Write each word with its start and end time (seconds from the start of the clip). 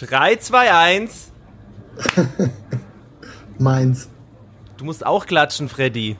3, 0.00 0.36
2, 0.36 0.72
1. 0.72 1.32
Meins. 3.58 4.08
Du 4.76 4.84
musst 4.84 5.04
auch 5.04 5.26
klatschen, 5.26 5.68
Freddy. 5.68 6.16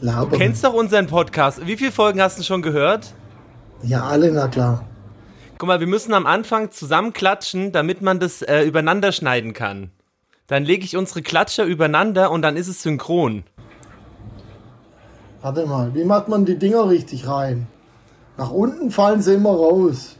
Laber. 0.00 0.30
Du 0.30 0.36
kennst 0.36 0.62
doch 0.62 0.74
unseren 0.74 1.06
Podcast. 1.06 1.66
Wie 1.66 1.76
viele 1.76 1.92
Folgen 1.92 2.20
hast 2.20 2.38
du 2.38 2.42
schon 2.42 2.60
gehört? 2.60 3.14
Ja, 3.82 4.04
alle, 4.04 4.30
na 4.30 4.48
klar. 4.48 4.84
Guck 5.56 5.68
mal, 5.68 5.80
wir 5.80 5.86
müssen 5.86 6.12
am 6.12 6.26
Anfang 6.26 6.70
zusammen 6.70 7.14
klatschen, 7.14 7.72
damit 7.72 8.02
man 8.02 8.20
das 8.20 8.42
äh, 8.42 8.62
übereinander 8.64 9.10
schneiden 9.10 9.54
kann. 9.54 9.90
Dann 10.48 10.64
lege 10.64 10.84
ich 10.84 10.98
unsere 10.98 11.22
Klatscher 11.22 11.64
übereinander 11.64 12.30
und 12.30 12.42
dann 12.42 12.56
ist 12.56 12.68
es 12.68 12.82
synchron. 12.82 13.44
Warte 15.40 15.64
mal, 15.64 15.94
wie 15.94 16.04
macht 16.04 16.28
man 16.28 16.44
die 16.44 16.58
Dinger 16.58 16.90
richtig 16.90 17.26
rein? 17.26 17.66
Nach 18.36 18.50
unten 18.50 18.90
fallen 18.90 19.22
sie 19.22 19.34
immer 19.34 19.50
raus. 19.50 20.16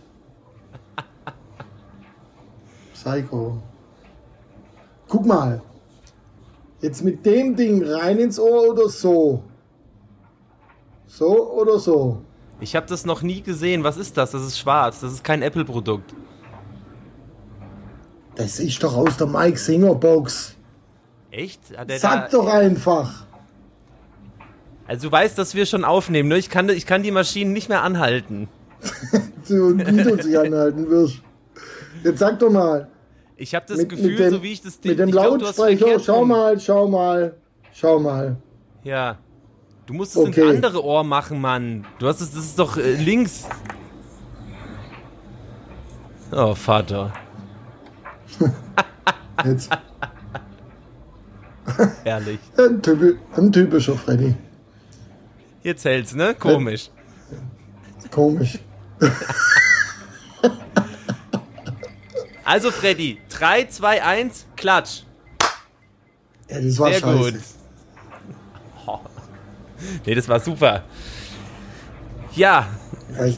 Psycho. 2.96 3.58
Guck 5.08 5.26
mal. 5.26 5.62
Jetzt 6.80 7.02
mit 7.02 7.24
dem 7.24 7.56
Ding 7.56 7.84
rein 7.84 8.18
ins 8.18 8.38
Ohr 8.38 8.70
oder 8.70 8.88
so? 8.88 9.42
So 11.06 11.52
oder 11.52 11.78
so? 11.78 12.22
Ich 12.60 12.74
habe 12.74 12.86
das 12.86 13.04
noch 13.04 13.22
nie 13.22 13.42
gesehen. 13.42 13.84
Was 13.84 13.96
ist 13.96 14.16
das? 14.16 14.30
Das 14.32 14.42
ist 14.42 14.58
schwarz. 14.58 15.00
Das 15.00 15.12
ist 15.12 15.22
kein 15.22 15.42
Apple-Produkt. 15.42 16.14
Das 18.34 18.58
ist 18.60 18.82
doch 18.82 18.94
aus 18.94 19.16
der 19.16 19.26
Mike 19.26 19.58
Singer 19.58 19.94
Box. 19.94 20.54
Echt? 21.30 21.60
Sag 21.98 22.30
doch 22.30 22.46
einfach. 22.46 23.26
Also 24.86 25.08
du 25.08 25.12
weißt, 25.12 25.36
dass 25.38 25.54
wir 25.54 25.66
schon 25.66 25.84
aufnehmen, 25.84 26.28
ne? 26.28 26.38
Ich 26.38 26.48
kann, 26.48 26.68
ich 26.68 26.86
kann 26.86 27.02
die 27.02 27.10
Maschinen 27.10 27.52
nicht 27.52 27.68
mehr 27.68 27.82
anhalten. 27.82 28.48
Und 29.48 29.86
wie 29.86 30.02
du 30.02 30.16
dich 30.16 30.38
anhalten 30.38 30.88
wirst. 30.88 31.22
Jetzt 32.04 32.18
sag 32.18 32.38
doch 32.38 32.50
mal. 32.50 32.88
Ich 33.36 33.54
habe 33.54 33.66
das 33.68 33.78
Mit, 33.78 33.88
Gefühl, 33.90 34.10
mit 34.10 34.18
dem, 34.18 34.30
so 34.30 34.42
wie 34.42 34.52
ich 34.52 34.62
das 34.62 34.78
mit 34.82 34.98
dem 34.98 35.10
Lautsprecher, 35.12 36.00
schau 36.00 36.20
rum. 36.20 36.28
mal, 36.28 36.58
schau 36.58 36.88
mal, 36.88 37.34
schau 37.72 37.98
mal. 37.98 38.36
Ja. 38.82 39.18
Du 39.84 39.92
musst 39.94 40.12
es 40.16 40.22
Okay. 40.22 40.40
ins 40.40 40.56
andere 40.64 40.82
Ohr 40.82 41.04
machen, 41.04 41.40
Mann. 41.40 41.86
Du 41.98 42.06
hast 42.08 42.20
es, 42.20 42.30
das 42.32 42.44
ist 42.44 42.58
doch 42.58 42.76
äh, 42.78 42.94
links. 42.94 43.46
Oh, 46.32 46.54
Vater. 46.54 47.12
Jetzt. 49.44 49.70
Herrlich. 52.04 52.38
Ein, 52.56 52.82
typi 52.82 53.16
ein 53.36 53.52
typischer 53.52 53.94
Freddy. 53.96 54.34
Jetzt 55.62 55.84
hält's, 55.84 56.14
ne? 56.14 56.34
Komisch. 56.34 56.90
Komisch. 58.10 58.58
Also, 62.46 62.70
Freddy, 62.70 63.18
3, 63.28 63.64
2, 63.66 64.02
1, 64.04 64.46
klatsch. 64.56 65.02
Ja, 66.48 66.60
das 66.60 66.78
war 66.78 66.90
Sehr 66.92 67.00
scheiße. 67.00 67.32
gut. 67.32 67.40
Oh. 68.86 68.98
Nee, 70.06 70.14
das 70.14 70.28
war 70.28 70.38
super. 70.38 70.84
Ja, 72.36 72.68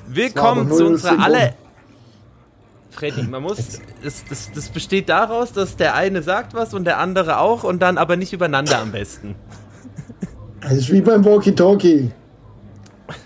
willkommen 0.09 0.71
zu 0.71 0.85
unserer 0.87 1.19
aller. 1.23 1.55
Freddy, 2.91 3.23
man 3.23 3.43
muss. 3.43 3.81
Das, 4.03 4.25
das, 4.29 4.53
das 4.53 4.69
besteht 4.69 5.09
daraus, 5.09 5.53
dass 5.53 5.77
der 5.77 5.95
eine 5.95 6.23
sagt 6.23 6.53
was 6.53 6.75
und 6.75 6.85
der 6.85 6.99
andere 6.99 7.39
auch 7.39 7.65
und 7.65 7.81
dann 7.81 7.97
aber 7.97 8.17
nicht 8.17 8.33
übereinander 8.35 8.79
am 8.79 8.93
besten. 8.93 9.37
Das 10.61 10.73
ist 10.73 10.93
wie 10.93 11.01
beim 11.01 11.25
Walkie-Talkie. 11.25 12.11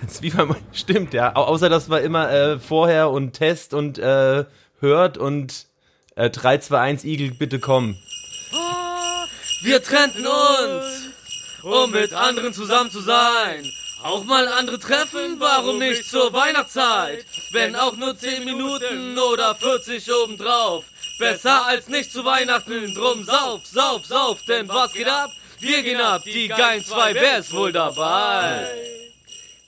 Das 0.03 0.13
ist 0.13 0.23
wie 0.23 0.31
beim. 0.31 0.55
Stimmt, 0.73 1.13
ja. 1.15 1.35
Au- 1.35 1.45
Außer, 1.45 1.69
dass 1.69 1.89
man 1.89 2.05
immer 2.05 2.31
äh, 2.31 2.59
vorher 2.61 3.11
und 3.11 3.33
Test 3.33 3.75
und 3.75 3.99
äh, 3.99 4.45
hört 4.79 5.19
und 5.19 5.67
äh, 6.17 6.31
3, 6.31 6.59
2, 6.59 6.79
1, 6.79 7.05
Igel, 7.05 7.31
bitte 7.33 7.59
komm. 7.59 7.97
Wir 9.63 9.83
trennten 9.83 10.27
uns, 10.27 11.09
um 11.63 11.91
mit 11.91 12.13
anderen 12.13 12.53
zusammen 12.53 12.91
zu 12.91 13.01
sein. 13.01 13.71
Auch 14.03 14.25
mal 14.25 14.49
andere 14.49 14.81
treffen, 14.81 15.37
warum 15.39 15.79
nicht 15.79 16.11
zur 16.11 16.33
Weihnachtszeit? 16.33 17.25
Wenn 17.53 17.77
auch 17.77 17.97
nur 17.97 18.17
10 18.17 18.45
Minuten 18.45 19.17
oder 19.17 19.55
40 19.55 20.13
obendrauf. 20.13 20.85
Besser 21.19 21.67
als 21.67 21.89
nicht 21.89 22.11
zu 22.11 22.25
Weihnachten, 22.25 22.95
drum 22.95 23.23
sauf, 23.23 23.65
sauf, 23.65 24.05
sauf, 24.05 24.43
denn 24.49 24.69
was 24.69 24.93
geht 24.93 25.07
ab? 25.07 25.31
Wir 25.61 25.85
gehen 25.85 26.01
ab, 26.01 26.23
die 26.25 26.49
geilen 26.49 26.85
zwei, 26.85 27.15
wer 27.15 27.39
ist 27.39 27.53
wohl 27.53 27.71
dabei? 27.71 29.02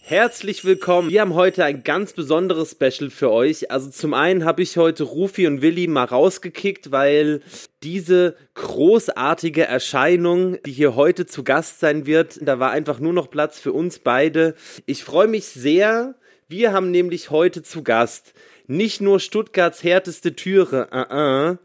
Herzlich 0.06 0.66
willkommen. 0.66 1.08
Wir 1.08 1.22
haben 1.22 1.32
heute 1.32 1.64
ein 1.64 1.82
ganz 1.82 2.12
besonderes 2.12 2.72
Special 2.72 3.08
für 3.08 3.30
euch. 3.30 3.70
Also 3.70 3.88
zum 3.88 4.12
einen 4.12 4.44
habe 4.44 4.60
ich 4.60 4.76
heute 4.76 5.02
Rufi 5.02 5.46
und 5.46 5.62
Willi 5.62 5.86
mal 5.86 6.04
rausgekickt, 6.04 6.92
weil 6.92 7.40
diese 7.82 8.36
großartige 8.52 9.64
Erscheinung, 9.64 10.58
die 10.66 10.72
hier 10.72 10.94
heute 10.94 11.24
zu 11.24 11.42
Gast 11.42 11.80
sein 11.80 12.04
wird, 12.04 12.38
da 12.42 12.58
war 12.58 12.70
einfach 12.70 13.00
nur 13.00 13.14
noch 13.14 13.30
Platz 13.30 13.58
für 13.58 13.72
uns 13.72 13.98
beide. 13.98 14.56
Ich 14.84 15.04
freue 15.04 15.26
mich 15.26 15.46
sehr. 15.46 16.16
Wir 16.48 16.74
haben 16.74 16.90
nämlich 16.90 17.30
heute 17.30 17.62
zu 17.62 17.82
Gast 17.82 18.34
nicht 18.66 19.00
nur 19.00 19.20
Stuttgarts 19.20 19.82
härteste 19.82 20.36
Türe, 20.36 20.86
uh 20.92 21.14
-uh, 21.14 21.58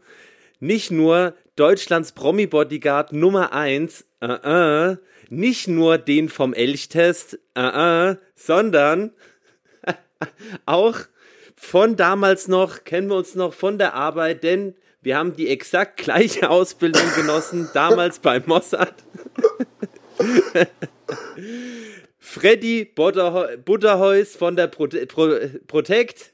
nicht 0.60 0.90
nur 0.90 1.34
Deutschlands 1.60 2.12
Promi-Bodyguard 2.12 3.12
Nummer 3.12 3.52
1, 3.52 4.06
uh 4.22 4.26
-uh, 4.26 4.98
nicht 5.28 5.68
nur 5.68 5.98
den 5.98 6.30
vom 6.30 6.54
Elchtest, 6.54 7.34
uh 7.54 7.60
-uh, 7.60 8.18
sondern 8.34 9.12
auch 10.64 10.96
von 11.56 11.96
damals 11.96 12.48
noch, 12.48 12.84
kennen 12.84 13.10
wir 13.10 13.16
uns 13.16 13.34
noch 13.34 13.52
von 13.52 13.76
der 13.76 13.92
Arbeit, 13.92 14.42
denn 14.42 14.74
wir 15.02 15.18
haben 15.18 15.36
die 15.36 15.50
exakt 15.50 15.98
gleiche 15.98 16.48
Ausbildung 16.48 17.02
genossen, 17.14 17.68
damals 17.74 18.20
bei 18.20 18.40
Mossad. 18.40 18.94
Freddy 22.18 22.86
Butterheus 22.86 24.34
von 24.34 24.56
der 24.56 24.68
Prote 24.68 25.06
Pro 25.06 25.28
Protect. 25.66 26.32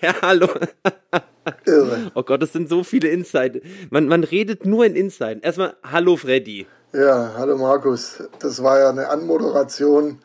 Ja, 0.00 0.14
hallo. 0.22 0.48
Irre. 1.64 2.10
Oh 2.14 2.22
Gott, 2.22 2.42
das 2.42 2.52
sind 2.52 2.68
so 2.68 2.84
viele 2.84 3.08
Insight. 3.08 3.62
Man, 3.90 4.08
man 4.08 4.24
redet 4.24 4.66
nur 4.66 4.84
in 4.84 4.94
Insight. 4.94 5.44
Erstmal, 5.44 5.74
hallo 5.82 6.16
Freddy. 6.16 6.66
Ja, 6.92 7.34
hallo 7.36 7.56
Markus. 7.56 8.22
Das 8.40 8.62
war 8.62 8.78
ja 8.78 8.90
eine 8.90 9.08
Anmoderation. 9.08 10.18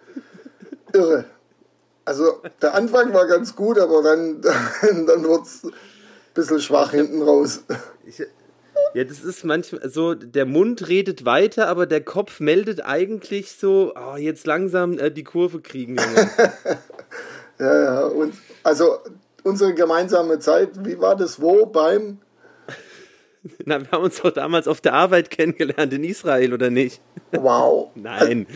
Irre. 0.93 1.25
Also 2.05 2.41
der 2.61 2.75
Anfang 2.75 3.13
war 3.13 3.27
ganz 3.27 3.55
gut, 3.55 3.79
aber 3.79 4.03
dann, 4.03 4.41
dann 4.81 5.23
wird 5.23 5.45
es 5.45 5.63
ein 5.63 5.71
bisschen 6.33 6.61
schwach 6.61 6.91
hinten 6.91 7.21
raus. 7.21 7.63
Ja, 8.93 9.03
das 9.03 9.23
ist 9.23 9.43
manchmal 9.43 9.89
so, 9.89 10.13
der 10.13 10.45
Mund 10.45 10.87
redet 10.87 11.25
weiter, 11.25 11.67
aber 11.67 11.85
der 11.85 12.01
Kopf 12.01 12.39
meldet 12.39 12.85
eigentlich 12.85 13.51
so, 13.51 13.93
oh, 13.95 14.17
jetzt 14.17 14.45
langsam 14.45 14.97
äh, 14.99 15.11
die 15.11 15.23
Kurve 15.23 15.61
kriegen. 15.61 15.97
Ja, 17.59 17.83
ja. 17.83 18.05
Und 18.05 18.33
also 18.63 18.99
unsere 19.45 19.73
gemeinsame 19.73 20.39
Zeit, 20.39 20.69
wie 20.85 20.99
war 20.99 21.15
das 21.15 21.41
wo 21.41 21.65
beim? 21.65 22.17
Na, 23.65 23.79
wir 23.79 23.91
haben 23.91 24.03
uns 24.03 24.21
doch 24.21 24.31
damals 24.31 24.67
auf 24.67 24.81
der 24.81 24.93
Arbeit 24.93 25.29
kennengelernt 25.29 25.93
in 25.93 26.03
Israel, 26.03 26.51
oder 26.51 26.71
nicht? 26.71 26.99
Wow. 27.31 27.91
Nein. 27.95 28.47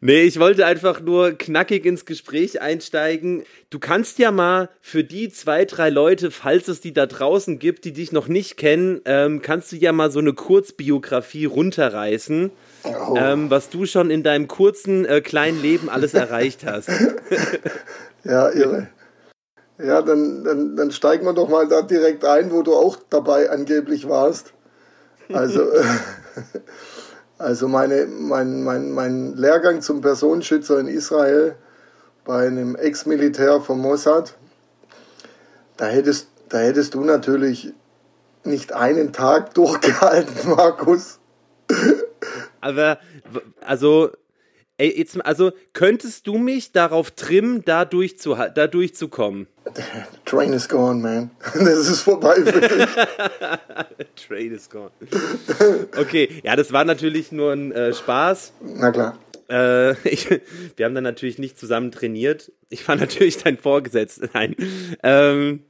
Nee, 0.00 0.22
ich 0.22 0.40
wollte 0.40 0.66
einfach 0.66 1.00
nur 1.00 1.32
knackig 1.32 1.86
ins 1.86 2.04
Gespräch 2.04 2.60
einsteigen. 2.60 3.44
Du 3.70 3.78
kannst 3.78 4.18
ja 4.18 4.32
mal 4.32 4.70
für 4.80 5.04
die 5.04 5.28
zwei, 5.28 5.64
drei 5.64 5.88
Leute, 5.88 6.32
falls 6.32 6.66
es 6.66 6.80
die 6.80 6.92
da 6.92 7.06
draußen 7.06 7.60
gibt, 7.60 7.84
die 7.84 7.92
dich 7.92 8.10
noch 8.10 8.26
nicht 8.26 8.56
kennen, 8.56 9.00
ähm, 9.04 9.40
kannst 9.40 9.70
du 9.70 9.76
ja 9.76 9.92
mal 9.92 10.10
so 10.10 10.18
eine 10.18 10.32
Kurzbiografie 10.32 11.44
runterreißen, 11.44 12.50
Oh. 12.84 13.14
ähm, 13.16 13.50
was 13.50 13.70
du 13.70 13.86
schon 13.86 14.10
in 14.10 14.22
deinem 14.22 14.48
kurzen, 14.48 15.04
äh, 15.04 15.20
kleinen 15.20 15.60
Leben 15.62 15.88
alles 15.88 16.14
erreicht 16.14 16.64
hast. 16.66 16.90
Ja, 18.24 18.50
irre. 18.50 18.88
Ja, 19.78 20.02
dann, 20.02 20.42
dann, 20.42 20.76
dann 20.76 20.90
steigen 20.90 21.24
wir 21.24 21.32
doch 21.32 21.48
mal 21.48 21.68
da 21.68 21.82
direkt 21.82 22.24
ein, 22.24 22.50
wo 22.50 22.62
du 22.62 22.74
auch 22.74 22.96
dabei 23.10 23.48
angeblich 23.50 24.08
warst. 24.08 24.52
Also, 25.32 25.62
also 27.38 27.68
meine, 27.68 28.06
mein, 28.06 28.64
mein, 28.64 28.90
mein 28.90 29.36
Lehrgang 29.36 29.80
zum 29.80 30.00
Personenschützer 30.00 30.80
in 30.80 30.88
Israel 30.88 31.54
bei 32.24 32.46
einem 32.46 32.74
Ex-Militär 32.74 33.60
vom 33.60 33.80
Mossad, 33.80 34.34
da 35.76 35.86
hättest, 35.86 36.28
da 36.48 36.58
hättest 36.58 36.94
du 36.94 37.04
natürlich 37.04 37.72
nicht 38.44 38.72
einen 38.72 39.12
Tag 39.12 39.54
durchgehalten, 39.54 40.50
Markus. 40.50 41.20
Aber, 42.60 42.98
also, 43.64 44.10
ey, 44.78 44.98
jetzt, 44.98 45.24
also, 45.24 45.52
könntest 45.72 46.26
du 46.26 46.38
mich 46.38 46.72
darauf 46.72 47.10
trimmen, 47.10 47.64
da, 47.64 47.84
durchzu, 47.84 48.34
da 48.54 48.66
durchzukommen? 48.66 49.46
Train 50.24 50.52
is 50.52 50.68
gone, 50.68 51.00
man. 51.00 51.30
Das 51.54 51.88
ist 51.88 52.00
vorbei 52.00 52.36
für 52.36 52.60
dich. 52.60 52.88
Train 54.26 54.52
is 54.52 54.70
gone. 54.70 54.90
Okay, 55.96 56.40
ja, 56.42 56.56
das 56.56 56.72
war 56.72 56.84
natürlich 56.84 57.32
nur 57.32 57.52
ein 57.52 57.72
äh, 57.72 57.92
Spaß. 57.92 58.52
Na 58.62 58.90
klar. 58.90 59.18
Äh, 59.50 59.92
ich, 60.08 60.28
wir 60.76 60.86
haben 60.86 60.94
dann 60.94 61.04
natürlich 61.04 61.38
nicht 61.38 61.58
zusammen 61.58 61.90
trainiert. 61.90 62.52
Ich 62.68 62.86
war 62.86 62.96
natürlich 62.96 63.38
dein 63.38 63.58
Vorgesetzter. 63.58 64.28
Nein. 64.32 64.56
Ähm, 65.02 65.64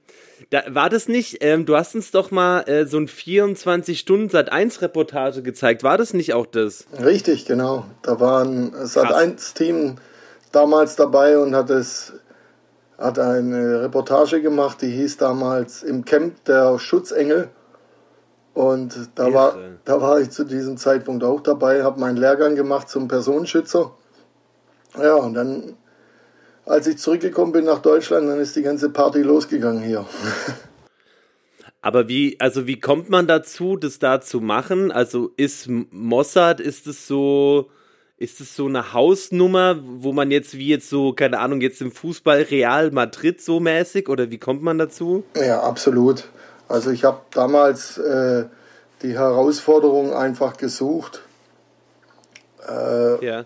Da, 0.50 0.64
war 0.68 0.90
das 0.90 1.08
nicht, 1.08 1.38
ähm, 1.40 1.66
du 1.66 1.76
hast 1.76 1.94
uns 1.94 2.10
doch 2.10 2.30
mal 2.30 2.68
äh, 2.68 2.86
so 2.86 2.98
ein 2.98 3.08
24-Stunden-Sat1-Reportage 3.08 5.42
gezeigt. 5.42 5.82
War 5.82 5.98
das 5.98 6.14
nicht 6.14 6.32
auch 6.34 6.46
das? 6.46 6.86
Richtig, 7.02 7.44
genau. 7.44 7.84
Da 8.02 8.20
war 8.20 8.44
ein 8.44 8.72
Sat1-Team 8.72 9.96
damals 10.52 10.94
dabei 10.96 11.38
und 11.38 11.54
hat 11.54 11.70
es 11.70 12.14
hat 12.98 13.18
eine 13.18 13.82
Reportage 13.82 14.42
gemacht, 14.42 14.82
die 14.82 14.90
hieß 14.90 15.18
damals 15.18 15.84
im 15.84 16.04
Camp 16.04 16.44
der 16.44 16.78
Schutzengel. 16.78 17.48
Und 18.54 19.10
da 19.14 19.32
war, 19.32 19.56
da 19.84 20.00
war 20.00 20.20
ich 20.20 20.30
zu 20.30 20.42
diesem 20.42 20.76
Zeitpunkt 20.76 21.22
auch 21.22 21.40
dabei, 21.40 21.84
habe 21.84 22.00
meinen 22.00 22.16
Lehrgang 22.16 22.56
gemacht 22.56 22.88
zum 22.88 23.06
Personenschützer. 23.06 23.92
Ja, 25.00 25.14
und 25.14 25.34
dann, 25.34 25.76
als 26.68 26.86
ich 26.86 26.98
zurückgekommen 26.98 27.52
bin 27.52 27.64
nach 27.64 27.80
Deutschland, 27.80 28.28
dann 28.28 28.38
ist 28.38 28.54
die 28.56 28.62
ganze 28.62 28.90
Party 28.90 29.22
losgegangen 29.22 29.82
hier. 29.82 30.06
Aber 31.80 32.08
wie, 32.08 32.38
also 32.40 32.66
wie 32.66 32.80
kommt 32.80 33.08
man 33.08 33.26
dazu, 33.26 33.76
das 33.76 33.98
da 33.98 34.20
zu 34.20 34.40
machen? 34.40 34.90
Also 34.90 35.30
ist 35.36 35.68
Mossad, 35.68 36.60
ist 36.60 36.86
es 36.86 37.06
so, 37.06 37.70
ist 38.16 38.40
es 38.40 38.56
so 38.56 38.66
eine 38.66 38.92
Hausnummer, 38.92 39.78
wo 39.80 40.12
man 40.12 40.30
jetzt 40.30 40.58
wie 40.58 40.68
jetzt 40.68 40.90
so, 40.90 41.12
keine 41.12 41.38
Ahnung, 41.38 41.60
jetzt 41.60 41.80
im 41.80 41.92
Fußball 41.92 42.42
Real 42.50 42.90
Madrid 42.90 43.40
so 43.40 43.60
mäßig 43.60 44.08
oder 44.08 44.30
wie 44.30 44.38
kommt 44.38 44.62
man 44.62 44.76
dazu? 44.76 45.24
Ja, 45.36 45.62
absolut. 45.62 46.24
Also 46.68 46.90
ich 46.90 47.04
habe 47.04 47.20
damals 47.30 47.96
äh, 47.96 48.44
die 49.02 49.16
Herausforderung 49.16 50.12
einfach 50.12 50.56
gesucht, 50.56 51.22
äh, 52.68 53.24
ja. 53.24 53.44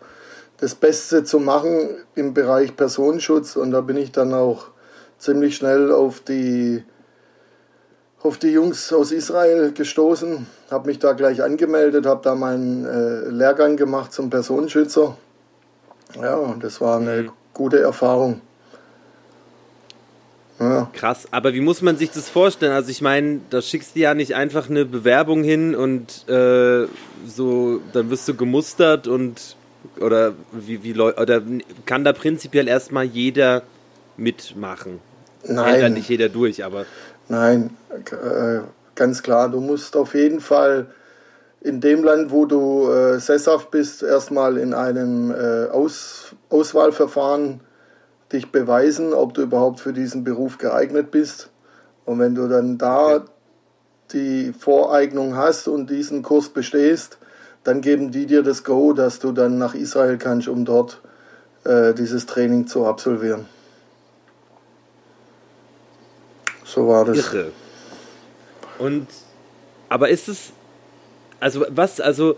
Das 0.62 0.76
Beste 0.76 1.24
zu 1.24 1.40
machen 1.40 1.88
im 2.14 2.34
Bereich 2.34 2.76
Personenschutz 2.76 3.56
und 3.56 3.72
da 3.72 3.80
bin 3.80 3.96
ich 3.96 4.12
dann 4.12 4.32
auch 4.32 4.68
ziemlich 5.18 5.56
schnell 5.56 5.90
auf 5.90 6.20
die 6.20 6.84
auf 8.22 8.38
die 8.38 8.52
Jungs 8.52 8.92
aus 8.92 9.10
Israel 9.10 9.72
gestoßen, 9.72 10.46
habe 10.70 10.86
mich 10.86 11.00
da 11.00 11.14
gleich 11.14 11.42
angemeldet, 11.42 12.06
habe 12.06 12.20
da 12.22 12.36
meinen 12.36 12.84
äh, 12.84 13.28
Lehrgang 13.30 13.76
gemacht 13.76 14.12
zum 14.12 14.30
Personenschützer. 14.30 15.16
Ja, 16.20 16.36
und 16.36 16.62
das 16.62 16.80
war 16.80 17.00
eine 17.00 17.22
mhm. 17.22 17.30
gute 17.52 17.80
Erfahrung. 17.80 18.40
Ja. 20.60 20.88
Krass, 20.92 21.26
aber 21.32 21.54
wie 21.54 21.60
muss 21.60 21.82
man 21.82 21.96
sich 21.96 22.12
das 22.12 22.28
vorstellen? 22.28 22.70
Also 22.70 22.90
ich 22.90 23.00
meine, 23.00 23.40
da 23.50 23.60
schickst 23.60 23.96
du 23.96 24.00
ja 24.00 24.14
nicht 24.14 24.36
einfach 24.36 24.70
eine 24.70 24.84
Bewerbung 24.84 25.42
hin 25.42 25.74
und 25.74 26.28
äh, 26.28 26.86
so, 27.26 27.80
dann 27.92 28.10
wirst 28.10 28.28
du 28.28 28.36
gemustert 28.36 29.08
und 29.08 29.56
oder 30.00 30.34
wie, 30.52 30.82
wie 30.82 30.98
oder 30.98 31.42
kann 31.86 32.04
da 32.04 32.12
prinzipiell 32.12 32.68
erstmal 32.68 33.04
jeder 33.04 33.62
mitmachen? 34.16 35.00
Nein. 35.44 35.64
Hält 35.64 35.82
da 35.82 35.88
nicht 35.88 36.08
jeder 36.08 36.28
durch, 36.28 36.64
aber. 36.64 36.86
Nein, 37.28 37.76
äh, 37.90 38.60
ganz 38.94 39.22
klar. 39.22 39.48
Du 39.48 39.60
musst 39.60 39.96
auf 39.96 40.14
jeden 40.14 40.40
Fall 40.40 40.86
in 41.60 41.80
dem 41.80 42.02
Land, 42.02 42.30
wo 42.30 42.44
du 42.46 42.90
äh, 42.90 43.18
sesshaft 43.20 43.70
bist, 43.70 44.02
erstmal 44.02 44.58
in 44.58 44.74
einem 44.74 45.30
äh, 45.30 45.68
Aus 45.70 46.34
Auswahlverfahren 46.48 47.60
dich 48.32 48.50
beweisen, 48.50 49.12
ob 49.12 49.34
du 49.34 49.42
überhaupt 49.42 49.80
für 49.80 49.92
diesen 49.92 50.24
Beruf 50.24 50.58
geeignet 50.58 51.10
bist. 51.10 51.50
Und 52.04 52.18
wenn 52.18 52.34
du 52.34 52.48
dann 52.48 52.78
da 52.78 53.16
okay. 53.16 53.24
die 54.12 54.52
Voreignung 54.58 55.36
hast 55.36 55.68
und 55.68 55.90
diesen 55.90 56.22
Kurs 56.22 56.48
bestehst, 56.48 57.18
dann 57.64 57.80
geben 57.80 58.10
die 58.10 58.26
dir 58.26 58.42
das 58.42 58.64
Go, 58.64 58.92
dass 58.92 59.18
du 59.18 59.32
dann 59.32 59.58
nach 59.58 59.74
Israel 59.74 60.18
kannst, 60.18 60.48
um 60.48 60.64
dort 60.64 61.00
äh, 61.64 61.94
dieses 61.94 62.26
Training 62.26 62.66
zu 62.66 62.86
absolvieren. 62.86 63.46
So 66.64 66.88
war 66.88 67.04
das. 67.04 67.18
Irre. 67.18 67.52
Und 68.78 69.06
aber 69.88 70.08
ist 70.08 70.28
es 70.28 70.52
also 71.38 71.66
was 71.68 72.00
also 72.00 72.36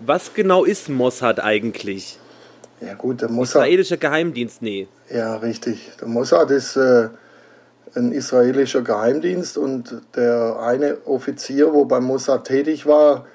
was 0.00 0.34
genau 0.34 0.64
ist 0.64 0.88
Mossad 0.88 1.40
eigentlich? 1.40 2.18
Ja 2.80 2.94
gut, 2.94 3.22
der 3.22 3.30
Mossad. 3.30 3.62
Israelischer 3.62 3.96
Geheimdienst, 3.96 4.62
nee. 4.62 4.88
Ja, 5.10 5.36
richtig. 5.36 5.92
Der 6.00 6.08
Mossad 6.08 6.50
ist 6.50 6.76
äh, 6.76 7.08
ein 7.94 8.12
israelischer 8.12 8.82
Geheimdienst 8.82 9.56
und 9.56 10.00
der 10.16 10.58
eine 10.60 10.98
Offizier, 11.06 11.72
wo 11.72 11.84
beim 11.84 12.04
Mossad 12.04 12.46
tätig 12.46 12.86
war, 12.86 13.26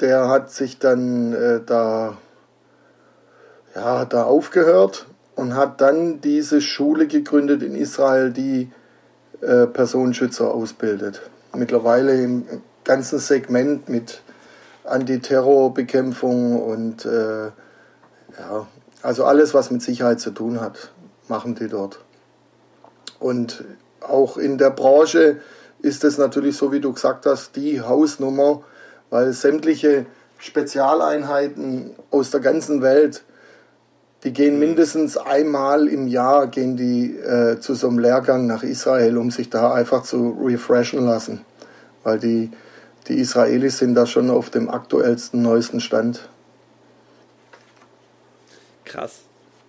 der 0.00 0.28
hat 0.28 0.50
sich 0.50 0.78
dann 0.78 1.32
äh, 1.32 1.60
da, 1.64 2.16
ja, 3.74 4.04
da 4.04 4.24
aufgehört 4.24 5.06
und 5.34 5.54
hat 5.54 5.80
dann 5.80 6.20
diese 6.20 6.60
Schule 6.60 7.06
gegründet 7.06 7.62
in 7.62 7.74
Israel, 7.74 8.32
die 8.32 8.70
äh, 9.40 9.66
Personenschützer 9.66 10.52
ausbildet 10.52 11.22
mittlerweile 11.54 12.20
im 12.20 12.44
ganzen 12.84 13.18
Segment 13.18 13.88
mit 13.88 14.22
Antiterrorbekämpfung 14.84 16.62
und 16.62 17.04
äh, 17.04 17.46
ja, 17.46 18.66
also 19.02 19.24
alles, 19.24 19.54
was 19.54 19.70
mit 19.70 19.82
Sicherheit 19.82 20.20
zu 20.20 20.30
tun 20.30 20.60
hat, 20.60 20.90
machen 21.28 21.54
die 21.54 21.68
dort. 21.68 22.00
Und 23.18 23.64
auch 24.00 24.36
in 24.38 24.58
der 24.58 24.70
Branche 24.70 25.40
ist 25.80 26.04
es 26.04 26.18
natürlich 26.18 26.56
so, 26.56 26.72
wie 26.72 26.80
du 26.80 26.92
gesagt 26.92 27.26
hast, 27.26 27.56
die 27.56 27.80
Hausnummer, 27.80 28.62
weil 29.10 29.32
sämtliche 29.32 30.06
Spezialeinheiten 30.38 31.92
aus 32.10 32.30
der 32.30 32.40
ganzen 32.40 32.82
Welt, 32.82 33.24
die 34.24 34.32
gehen 34.32 34.54
mhm. 34.54 34.60
mindestens 34.60 35.16
einmal 35.16 35.88
im 35.88 36.06
Jahr 36.08 36.46
gehen 36.48 36.76
die 36.76 37.16
äh, 37.16 37.60
zu 37.60 37.74
so 37.74 37.88
einem 37.88 37.98
Lehrgang 37.98 38.46
nach 38.46 38.62
Israel, 38.62 39.16
um 39.16 39.30
sich 39.30 39.50
da 39.50 39.72
einfach 39.72 40.02
zu 40.02 40.38
refreshen 40.42 41.04
lassen 41.04 41.44
weil 42.08 42.18
die, 42.18 42.50
die 43.06 43.18
Israelis 43.18 43.78
sind 43.78 43.94
da 43.94 44.06
schon 44.06 44.30
auf 44.30 44.48
dem 44.50 44.70
aktuellsten, 44.70 45.42
neuesten 45.42 45.80
Stand. 45.80 46.28
Krass. 48.84 49.20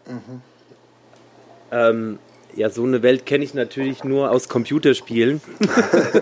Mhm. 0.07 0.41
Ähm, 1.71 2.19
ja, 2.55 2.69
so 2.69 2.83
eine 2.83 3.03
Welt 3.03 3.25
kenne 3.25 3.43
ich 3.43 3.53
natürlich 3.53 4.03
nur 4.05 4.31
aus 4.31 4.47
Computerspielen. 4.47 5.41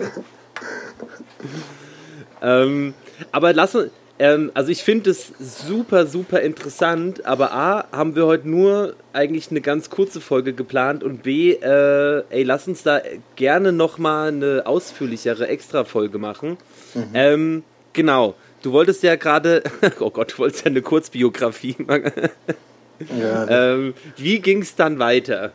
ähm, 2.42 2.94
aber 3.32 3.52
lass 3.52 3.74
uns, 3.74 3.90
ähm, 4.18 4.50
also 4.54 4.70
ich 4.70 4.82
finde 4.82 5.10
es 5.10 5.32
super, 5.38 6.06
super 6.06 6.40
interessant, 6.40 7.24
aber 7.24 7.52
A, 7.52 7.86
haben 7.92 8.16
wir 8.16 8.26
heute 8.26 8.48
nur 8.48 8.94
eigentlich 9.12 9.50
eine 9.50 9.60
ganz 9.60 9.90
kurze 9.90 10.20
Folge 10.20 10.52
geplant 10.52 11.04
und 11.04 11.22
B, 11.22 11.52
äh, 11.52 12.24
ey, 12.30 12.42
lass 12.42 12.66
uns 12.66 12.82
da 12.82 13.00
gerne 13.36 13.72
nochmal 13.72 14.28
eine 14.28 14.62
ausführlichere 14.66 15.46
Extra-Folge 15.46 16.18
machen. 16.18 16.58
Mhm. 16.94 17.10
Ähm, 17.14 17.62
genau, 17.92 18.34
du 18.62 18.72
wolltest 18.72 19.04
ja 19.04 19.14
gerade, 19.14 19.62
oh 20.00 20.10
Gott, 20.10 20.32
du 20.32 20.38
wolltest 20.38 20.64
ja 20.64 20.70
eine 20.70 20.82
Kurzbiografie 20.82 21.76
machen. 21.86 22.12
ja, 23.20 23.48
ähm, 23.48 23.94
wie 24.16 24.40
ging 24.40 24.62
es 24.62 24.74
dann 24.74 24.98
weiter? 24.98 25.52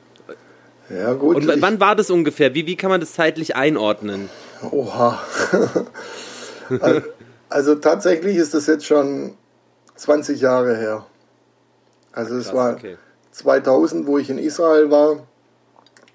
Ja, 0.89 1.13
gut. 1.13 1.35
Und 1.35 1.61
wann 1.61 1.79
war 1.79 1.95
das 1.95 2.11
ungefähr? 2.11 2.53
Wie, 2.53 2.65
wie 2.65 2.75
kann 2.75 2.89
man 2.89 3.01
das 3.01 3.13
zeitlich 3.13 3.55
einordnen? 3.55 4.29
Oha. 4.71 5.21
also, 6.79 7.01
also 7.53 7.75
tatsächlich 7.75 8.38
ist 8.38 8.55
das 8.55 8.65
jetzt 8.65 8.86
schon 8.86 9.38
20 9.95 10.41
Jahre 10.41 10.75
her. 10.75 11.05
Also 12.12 12.36
es 12.36 12.51
war 12.51 12.74
okay. 12.74 12.98
2000, 13.31 14.07
wo 14.07 14.17
ich 14.17 14.29
in 14.31 14.39
Israel 14.39 14.89
war, 14.89 15.17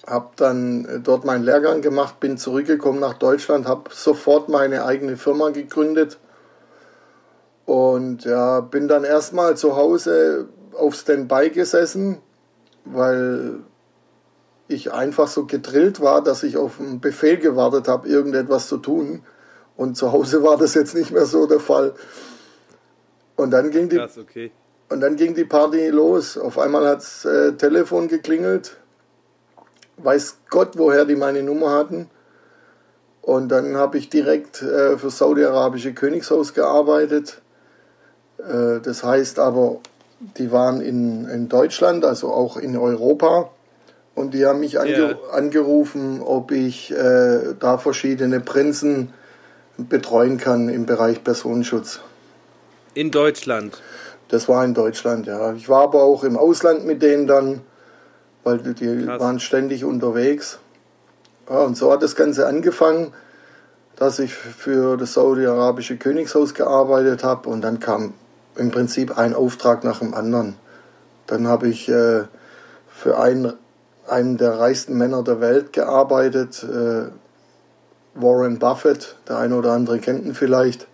habe 0.05 0.31
dann 0.37 0.85
äh, 0.85 1.01
dort 1.01 1.25
meinen 1.25 1.45
Lehrgang 1.45 1.81
gemacht, 1.81 2.19
bin 2.19 2.39
zurückgekommen 2.39 2.99
nach 2.99 3.15
Deutschland, 3.15 3.69
habe 3.69 3.91
sofort 3.93 4.49
meine 4.49 4.85
eigene 4.85 5.17
Firma 5.17 5.51
gegründet 5.51 6.19
und 7.67 8.25
ja, 8.25 8.61
bin 8.61 8.89
dann 8.89 9.05
erstmal 9.05 9.57
zu 9.57 9.77
Hause 9.77 10.49
auf 10.75 10.97
Standby 10.97 11.51
gesessen, 11.51 12.19
weil 12.85 13.61
ich 14.67 14.93
einfach 14.93 15.29
so 15.29 15.47
gedrillt 15.47 16.01
war, 16.01 16.21
dass 16.23 16.43
ich 16.43 16.57
auf 16.57 16.81
einen 16.81 17.01
Befehl 17.01 17.37
gewartet 17.37 17.87
habe, 17.87 18.09
irgendetwas 18.09 18.67
zu 18.67 18.79
tun. 18.79 19.23
Und 19.79 19.97
zu 19.97 20.11
Hause 20.11 20.43
war 20.43 20.57
das 20.57 20.75
jetzt 20.75 20.97
nicht 20.97 21.13
mehr 21.13 21.25
so 21.25 21.47
der 21.47 21.61
Fall. 21.61 21.95
Und 23.37 23.53
dann 23.53 23.71
ging 23.71 23.89
die, 23.89 23.97
Krass, 23.97 24.19
okay. 24.19 24.51
und 24.89 25.01
dann 25.01 25.15
ging 25.15 25.37
die 25.37 25.45
Party 25.45 25.87
los. 25.87 26.37
Auf 26.37 26.59
einmal 26.59 26.85
hat 26.85 26.99
das 26.99 27.25
äh, 27.25 27.53
Telefon 27.53 28.09
geklingelt. 28.09 28.77
Weiß 29.97 30.39
Gott, 30.51 30.77
woher 30.77 31.05
die 31.05 31.15
meine 31.15 31.45
Nummer 31.45 31.71
hatten. 31.71 32.11
Und 33.23 33.51
dann 33.51 33.77
habe 33.77 33.99
ich 33.99 34.11
direkt 34.11 34.63
äh, 34.63 34.99
für 34.99 35.11
Saudi-Arabische 35.11 35.95
Königshaus 35.95 36.55
gearbeitet. 36.55 37.41
Äh, 38.39 38.81
das 38.81 39.05
heißt 39.05 39.39
aber, 39.39 39.79
die 40.39 40.51
waren 40.51 40.81
in, 40.81 41.29
in 41.29 41.49
Deutschland, 41.49 42.05
also 42.05 42.33
auch 42.33 42.57
in 42.57 42.77
Europa. 42.77 43.51
Und 44.17 44.35
die 44.35 44.45
haben 44.45 44.59
mich 44.59 44.81
ange 44.81 44.91
yeah. 44.91 45.19
angerufen, 45.31 46.21
ob 46.21 46.51
ich 46.51 46.91
äh, 46.91 47.55
da 47.61 47.79
verschiedene 47.79 48.41
Prinzen 48.41 49.15
betreuen 49.79 50.39
kann 50.39 50.69
im 50.69 50.87
Bereich 50.87 51.25
Personenschutz. 51.25 52.01
In 52.95 53.11
Deutschland? 53.11 53.81
Das 54.29 54.49
war 54.49 54.65
in 54.65 54.75
Deutschland, 54.75 55.27
ja. 55.27 55.55
Ich 55.55 55.69
war 55.69 55.85
aber 55.85 56.03
auch 56.03 56.25
im 56.25 56.37
Ausland 56.37 56.85
mit 56.85 57.03
denen 57.03 57.27
dann, 57.27 57.61
weil 58.45 58.59
die 58.59 59.05
Krass. 59.05 59.21
waren 59.21 59.41
ständig 59.41 59.85
unterwegs. 59.85 60.59
Ja, 61.49 61.61
und 61.61 61.77
so 61.77 61.91
hat 61.93 62.03
das 62.03 62.15
Ganze 62.15 62.47
angefangen, 62.47 63.13
dass 63.97 64.19
ich 64.19 64.35
für 64.35 64.97
das 64.97 65.15
saudi-arabische 65.15 65.97
Königshaus 65.97 66.55
gearbeitet 66.55 67.25
habe 67.25 67.49
und 67.49 67.63
dann 67.63 67.81
kam 67.81 68.15
im 68.57 68.71
Prinzip 68.71 69.17
ein 69.17 69.35
Auftrag 69.35 69.83
nach 69.85 70.01
dem 70.01 70.15
anderen. 70.15 70.57
Dann 71.27 71.49
habe 71.49 71.69
ich 71.69 71.89
äh, 71.89 72.25
für 72.89 73.19
einen, 73.19 73.55
einen 74.07 74.37
der 74.37 74.59
reichsten 74.59 74.97
Männer 74.97 75.23
der 75.23 75.41
Welt 75.41 75.73
gearbeitet, 75.73 76.65
äh, 76.65 77.11
Warren 78.21 78.59
Buffett, 78.59 79.17
der 79.29 79.39
eine 79.39 79.57
oder 79.57 79.73
andere 79.73 79.99
kennt 79.99 80.25
ihn 80.25 80.35
vielleicht. 80.35 80.87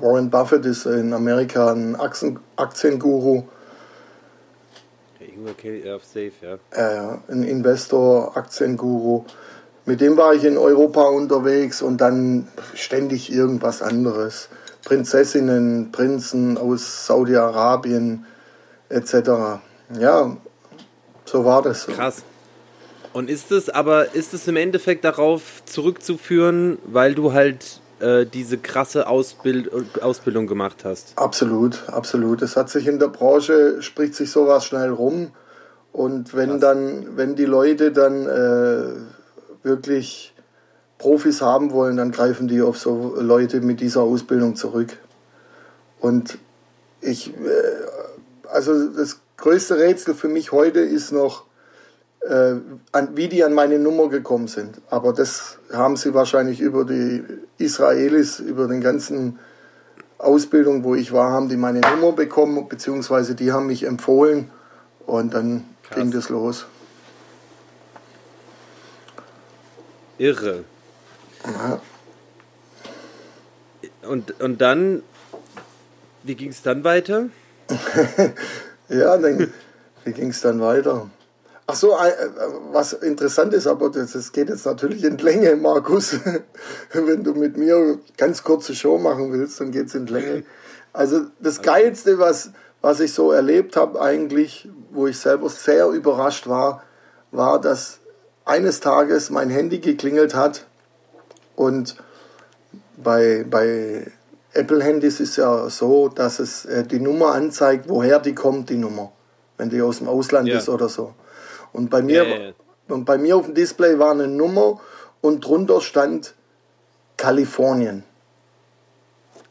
Warren 0.00 0.30
Buffett 0.30 0.64
ist 0.66 0.86
in 0.86 1.12
Amerika 1.12 1.72
ein 1.72 1.96
Aktien 1.96 2.40
Aktienguru. 2.56 3.44
Safe, 6.02 6.32
ja. 6.42 6.58
Äh, 6.70 7.18
ein 7.28 7.42
Investor, 7.42 8.36
Aktienguru. 8.36 9.24
Mit 9.84 10.00
dem 10.00 10.16
war 10.16 10.32
ich 10.34 10.44
in 10.44 10.56
Europa 10.56 11.02
unterwegs 11.02 11.82
und 11.82 12.00
dann 12.00 12.48
ständig 12.74 13.30
irgendwas 13.30 13.82
anderes. 13.82 14.48
Prinzessinnen, 14.84 15.92
Prinzen 15.92 16.56
aus 16.56 17.06
Saudi-Arabien 17.06 18.24
etc. 18.88 19.60
Ja, 19.98 20.36
so 21.24 21.44
war 21.44 21.62
das. 21.62 21.86
Krass. 21.86 22.22
Und 23.14 23.30
ist 23.30 23.52
es 23.52 23.70
aber, 23.70 24.12
ist 24.16 24.34
es 24.34 24.48
im 24.48 24.56
Endeffekt 24.56 25.04
darauf 25.04 25.62
zurückzuführen, 25.66 26.78
weil 26.84 27.14
du 27.14 27.32
halt 27.32 27.80
äh, 28.00 28.26
diese 28.26 28.58
krasse 28.58 29.06
Ausbild 29.06 29.70
Ausbildung 30.02 30.48
gemacht 30.48 30.84
hast? 30.84 31.12
Absolut, 31.14 31.84
absolut. 31.86 32.42
Es 32.42 32.56
hat 32.56 32.68
sich 32.70 32.88
in 32.88 32.98
der 32.98 33.06
Branche, 33.06 33.80
spricht 33.82 34.16
sich 34.16 34.32
sowas 34.32 34.66
schnell 34.66 34.90
rum. 34.90 35.30
Und 35.92 36.34
wenn 36.34 36.50
Krass. 36.50 36.60
dann, 36.60 37.16
wenn 37.16 37.36
die 37.36 37.44
Leute 37.44 37.92
dann 37.92 38.26
äh, 38.26 38.96
wirklich 39.62 40.34
Profis 40.98 41.40
haben 41.40 41.70
wollen, 41.70 41.96
dann 41.96 42.10
greifen 42.10 42.48
die 42.48 42.62
auf 42.62 42.78
so 42.78 43.14
Leute 43.20 43.60
mit 43.60 43.80
dieser 43.80 44.02
Ausbildung 44.02 44.56
zurück. 44.56 44.98
Und 46.00 46.38
ich, 47.00 47.28
äh, 47.28 48.48
also 48.52 48.88
das 48.88 49.20
größte 49.36 49.78
Rätsel 49.78 50.14
für 50.14 50.28
mich 50.28 50.50
heute 50.50 50.80
ist 50.80 51.12
noch, 51.12 51.44
äh, 52.28 52.54
an, 52.92 53.16
wie 53.16 53.28
die 53.28 53.44
an 53.44 53.52
meine 53.52 53.78
Nummer 53.78 54.08
gekommen 54.08 54.48
sind. 54.48 54.80
Aber 54.90 55.12
das 55.12 55.58
haben 55.72 55.96
sie 55.96 56.14
wahrscheinlich 56.14 56.60
über 56.60 56.84
die 56.84 57.22
Israelis, 57.58 58.40
über 58.40 58.66
den 58.66 58.80
ganzen 58.80 59.38
Ausbildung, 60.18 60.84
wo 60.84 60.94
ich 60.94 61.12
war, 61.12 61.30
haben 61.30 61.48
die 61.48 61.56
meine 61.56 61.80
Nummer 61.80 62.12
bekommen, 62.12 62.68
beziehungsweise 62.68 63.34
die 63.34 63.52
haben 63.52 63.66
mich 63.66 63.84
empfohlen 63.84 64.50
und 65.06 65.34
dann 65.34 65.64
Krass. 65.82 65.98
ging 65.98 66.10
das 66.10 66.28
los. 66.30 66.66
Irre. 70.16 70.64
Ja. 71.44 71.80
Und, 74.08 74.40
und 74.40 74.60
dann, 74.60 75.02
wie 76.22 76.34
ging 76.34 76.50
es 76.50 76.62
dann 76.62 76.84
weiter? 76.84 77.26
ja, 78.88 79.16
dann, 79.16 79.52
wie 80.04 80.12
ging 80.12 80.28
es 80.30 80.40
dann 80.40 80.60
weiter? 80.60 81.10
Ach 81.66 81.74
so, 81.74 81.92
äh, 81.92 82.12
was 82.72 82.92
interessant 82.92 83.54
ist, 83.54 83.66
aber 83.66 83.90
das, 83.90 84.12
das 84.12 84.32
geht 84.32 84.50
jetzt 84.50 84.66
natürlich 84.66 85.02
in 85.04 85.16
Länge, 85.18 85.56
Markus. 85.56 86.16
Wenn 86.92 87.24
du 87.24 87.34
mit 87.34 87.56
mir 87.56 87.98
ganz 88.16 88.42
kurze 88.42 88.74
Show 88.74 88.98
machen 88.98 89.32
willst, 89.32 89.60
dann 89.60 89.70
geht 89.70 89.86
es 89.86 89.94
in 89.94 90.06
Länge. 90.06 90.44
Also 90.92 91.22
das 91.40 91.62
Geilste, 91.62 92.18
was, 92.18 92.50
was 92.82 93.00
ich 93.00 93.14
so 93.14 93.32
erlebt 93.32 93.76
habe 93.76 94.00
eigentlich, 94.00 94.68
wo 94.90 95.06
ich 95.06 95.18
selber 95.18 95.48
sehr 95.48 95.88
überrascht 95.88 96.46
war, 96.48 96.82
war, 97.32 97.60
dass 97.60 97.98
eines 98.44 98.80
Tages 98.80 99.30
mein 99.30 99.48
Handy 99.50 99.78
geklingelt 99.78 100.34
hat 100.34 100.66
und 101.56 101.96
bei, 102.96 103.44
bei 103.48 104.12
Apple-Handys 104.52 105.20
ist 105.20 105.36
ja 105.36 105.68
so, 105.68 106.08
dass 106.08 106.38
es 106.38 106.64
äh, 106.64 106.84
die 106.84 107.00
Nummer 107.00 107.32
anzeigt, 107.32 107.88
woher 107.88 108.20
die 108.20 108.34
kommt, 108.34 108.70
die 108.70 108.76
Nummer, 108.76 109.12
wenn 109.56 109.70
die 109.70 109.82
aus 109.82 109.98
dem 109.98 110.08
Ausland 110.08 110.48
ja. 110.48 110.58
ist 110.58 110.68
oder 110.68 110.88
so. 110.88 111.14
Und 111.72 111.90
bei 111.90 112.02
mir, 112.02 112.24
ja, 112.26 112.36
ja, 112.36 112.52
Und 112.88 113.04
bei 113.04 113.18
mir 113.18 113.36
auf 113.36 113.46
dem 113.46 113.54
Display 113.54 113.98
war 113.98 114.12
eine 114.12 114.28
Nummer 114.28 114.80
und 115.20 115.44
drunter 115.44 115.80
stand 115.80 116.34
Kalifornien. 117.16 118.04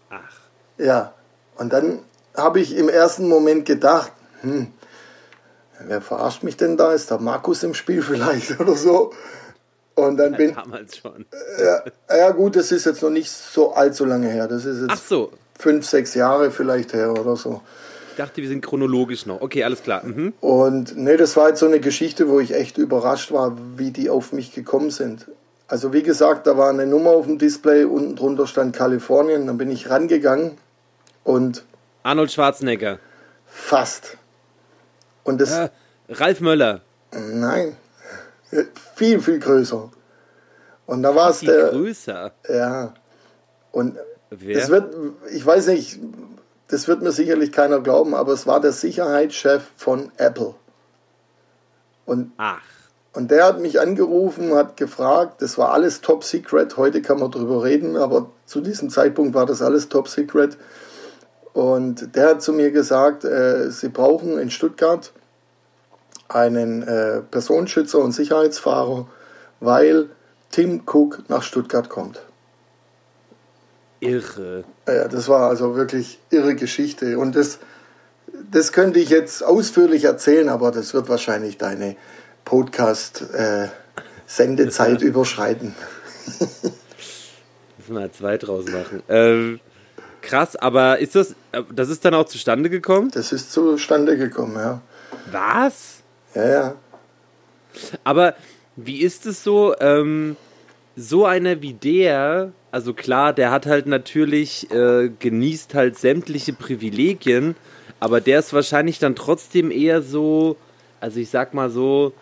Ach. 0.10 0.20
Ja. 0.78 1.14
Und 1.58 1.74
dann 1.74 2.00
habe 2.36 2.60
ich 2.60 2.76
im 2.76 2.90
ersten 2.90 3.28
Moment 3.28 3.66
gedacht, 3.66 4.12
hm, 4.42 4.68
wer 5.80 6.02
verarscht 6.02 6.44
mich 6.44 6.58
denn 6.58 6.78
da? 6.78 6.94
Ist 6.94 7.12
da 7.12 7.18
Markus 7.18 7.64
im 7.64 7.74
Spiel 7.74 8.02
vielleicht 8.04 8.60
oder 8.60 8.76
so? 8.76 9.14
Und 9.96 10.18
dann 10.18 10.36
bin 10.36 10.56
damals 10.56 10.98
schon. 10.98 11.26
Ja, 11.60 11.84
ja, 12.10 12.32
gut, 12.32 12.56
das 12.56 12.72
ist 12.72 12.86
jetzt 12.86 13.04
noch 13.04 13.12
nicht 13.12 13.30
so 13.30 13.74
allzu 13.74 14.06
lange 14.06 14.28
her. 14.28 14.48
Das 14.48 14.66
ist 14.66 14.90
jetzt 14.90 15.08
so. 15.08 15.32
fünf, 15.58 15.88
sechs 15.88 16.16
Jahre 16.16 16.50
vielleicht 16.50 16.94
her 16.94 17.12
oder 17.12 17.36
so. 17.36 17.62
Ich 18.14 18.18
dachte, 18.18 18.44
wir 18.44 18.48
sind 18.48 18.64
chronologisch 18.64 19.26
noch. 19.26 19.42
Okay, 19.42 19.64
alles 19.64 19.82
klar. 19.82 20.04
Mhm. 20.06 20.34
Und 20.40 20.96
nee, 20.96 21.18
das 21.18 21.36
war 21.36 21.50
jetzt 21.50 21.62
so 21.62 21.66
eine 21.66 21.80
Geschichte, 21.80 22.30
wo 22.30 22.40
ich 22.40 22.54
echt 22.54 22.78
überrascht 22.78 23.32
war, 23.32 23.58
wie 23.76 23.90
die 23.90 24.12
auf 24.12 24.34
mich 24.34 24.54
gekommen 24.54 24.92
sind. 24.92 25.26
Also 25.68 25.94
wie 25.94 26.04
gesagt, 26.04 26.46
da 26.46 26.56
war 26.56 26.70
eine 26.70 26.86
Nummer 26.86 27.10
auf 27.10 27.26
dem 27.26 27.40
Display, 27.40 27.86
unten 27.86 28.16
drunter 28.16 28.46
stand 28.46 28.76
Kalifornien. 28.76 29.48
Dann 29.48 29.58
bin 29.58 29.72
ich 29.72 29.90
rangegangen 29.90 30.52
und... 31.24 31.66
Arnold 32.04 32.32
Schwarzenegger. 32.32 33.00
Fast. 33.48 34.16
Und 35.24 35.42
das... 35.42 35.52
Äh, 35.52 35.70
Ralf 36.10 36.40
Möller. 36.40 36.82
Nein. 37.12 37.78
Viel, 38.96 39.22
viel 39.22 39.40
größer. 39.40 39.90
Und 40.86 41.02
da 41.02 41.16
war 41.16 41.32
es 41.32 41.40
der... 41.40 41.70
größer? 41.72 42.32
Ja. 42.48 42.94
Und 43.72 43.98
Wer? 44.30 44.58
es 44.60 44.70
wird, 44.70 44.94
ich 45.32 45.44
weiß 45.44 45.66
nicht, 45.68 45.98
das 46.68 46.88
wird 46.88 47.02
mir 47.02 47.12
sicherlich 47.12 47.52
keiner 47.52 47.80
glauben, 47.82 48.16
aber 48.16 48.34
es 48.34 48.48
war 48.48 48.60
der 48.60 48.72
Sicherheitschef 48.72 49.64
von 49.76 50.12
Apple. 50.18 50.56
Und, 52.06 52.32
Ach. 52.38 52.62
und 53.14 53.32
der 53.32 53.46
hat 53.46 53.60
mich 53.60 53.80
angerufen, 53.80 54.54
hat 54.56 54.78
gefragt, 54.78 55.42
das 55.42 55.58
war 55.58 55.72
alles 55.72 56.02
top 56.02 56.24
secret, 56.24 56.78
heute 56.78 57.02
kann 57.02 57.20
man 57.20 57.32
drüber 57.32 57.64
reden, 57.64 57.96
aber 57.98 58.30
zu 58.46 58.62
diesem 58.62 58.90
Zeitpunkt 58.90 59.34
war 59.34 59.46
das 59.46 59.62
alles 59.62 59.90
top 59.90 60.08
secret. 60.08 60.58
Und 61.54 62.16
der 62.16 62.30
hat 62.30 62.42
zu 62.42 62.52
mir 62.52 62.72
gesagt, 62.72 63.24
äh, 63.26 63.70
sie 63.70 63.90
brauchen 63.90 64.40
in 64.40 64.50
Stuttgart 64.50 65.12
einen 66.28 66.82
äh, 66.84 67.22
Personenschützer 67.22 68.00
und 68.00 68.12
Sicherheitsfahrer, 68.12 69.08
weil 69.60 70.10
Tim 70.50 70.82
Cook 70.86 71.30
nach 71.30 71.44
Stuttgart 71.44 71.90
kommt 71.90 72.22
irre. 74.04 74.64
Ja, 74.88 75.08
das 75.08 75.28
war 75.28 75.50
also 75.50 75.76
wirklich 75.76 76.20
irre 76.30 76.56
Geschichte. 76.56 77.18
Und 77.18 77.36
das, 77.36 77.58
das 78.52 78.72
könnte 78.72 79.00
ich 79.00 79.10
jetzt 79.10 79.44
ausführlich 79.44 80.04
erzählen, 80.04 80.50
aber 80.50 80.72
das 80.72 80.94
wird 80.94 81.10
wahrscheinlich 81.10 81.58
deine 81.58 81.96
Podcast-Sendezeit 82.46 85.02
äh, 85.02 85.06
überschreiten. 85.06 85.76
Müssen 87.78 87.96
wir 87.96 88.12
zwei 88.12 88.38
draus 88.38 88.66
machen. 88.68 89.04
Ähm, 89.10 89.60
krass, 90.22 90.56
aber 90.56 91.00
ist 91.00 91.16
das, 91.16 91.36
das 91.74 91.90
ist 91.90 92.06
dann 92.06 92.14
auch 92.14 92.26
zustande 92.26 92.70
gekommen? 92.70 93.12
Das 93.12 93.32
ist 93.32 93.52
zustande 93.52 94.18
gekommen, 94.18 94.56
ja. 94.56 94.82
Was? 95.32 96.02
Ja, 96.34 96.48
ja. 96.48 96.76
Aber 98.04 98.36
wie 98.76 99.02
ist 99.02 99.26
es 99.26 99.44
so, 99.44 99.76
ähm, 99.80 100.36
so 100.96 101.26
einer 101.26 101.62
wie 101.62 101.74
der 101.74 102.54
also 102.74 102.96
klar, 102.96 103.34
der 103.34 103.52
hat 103.52 103.68
halt 103.68 103.86
natürlich, 103.86 104.72
äh, 104.72 105.12
genießt 105.20 105.76
halt 105.76 105.96
sämtliche 105.96 106.54
Privilegien, 106.54 107.56
aber 108.00 108.20
der 108.20 108.40
ist 108.40 108.52
wahrscheinlich 108.52 108.98
dann 108.98 109.16
trotzdem 109.16 109.70
eher 109.70 110.02
so, 110.02 110.58
also 111.00 111.20
ich 111.20 111.30
sag 111.30 111.54
mal 111.54 111.70
so, 111.70 112.14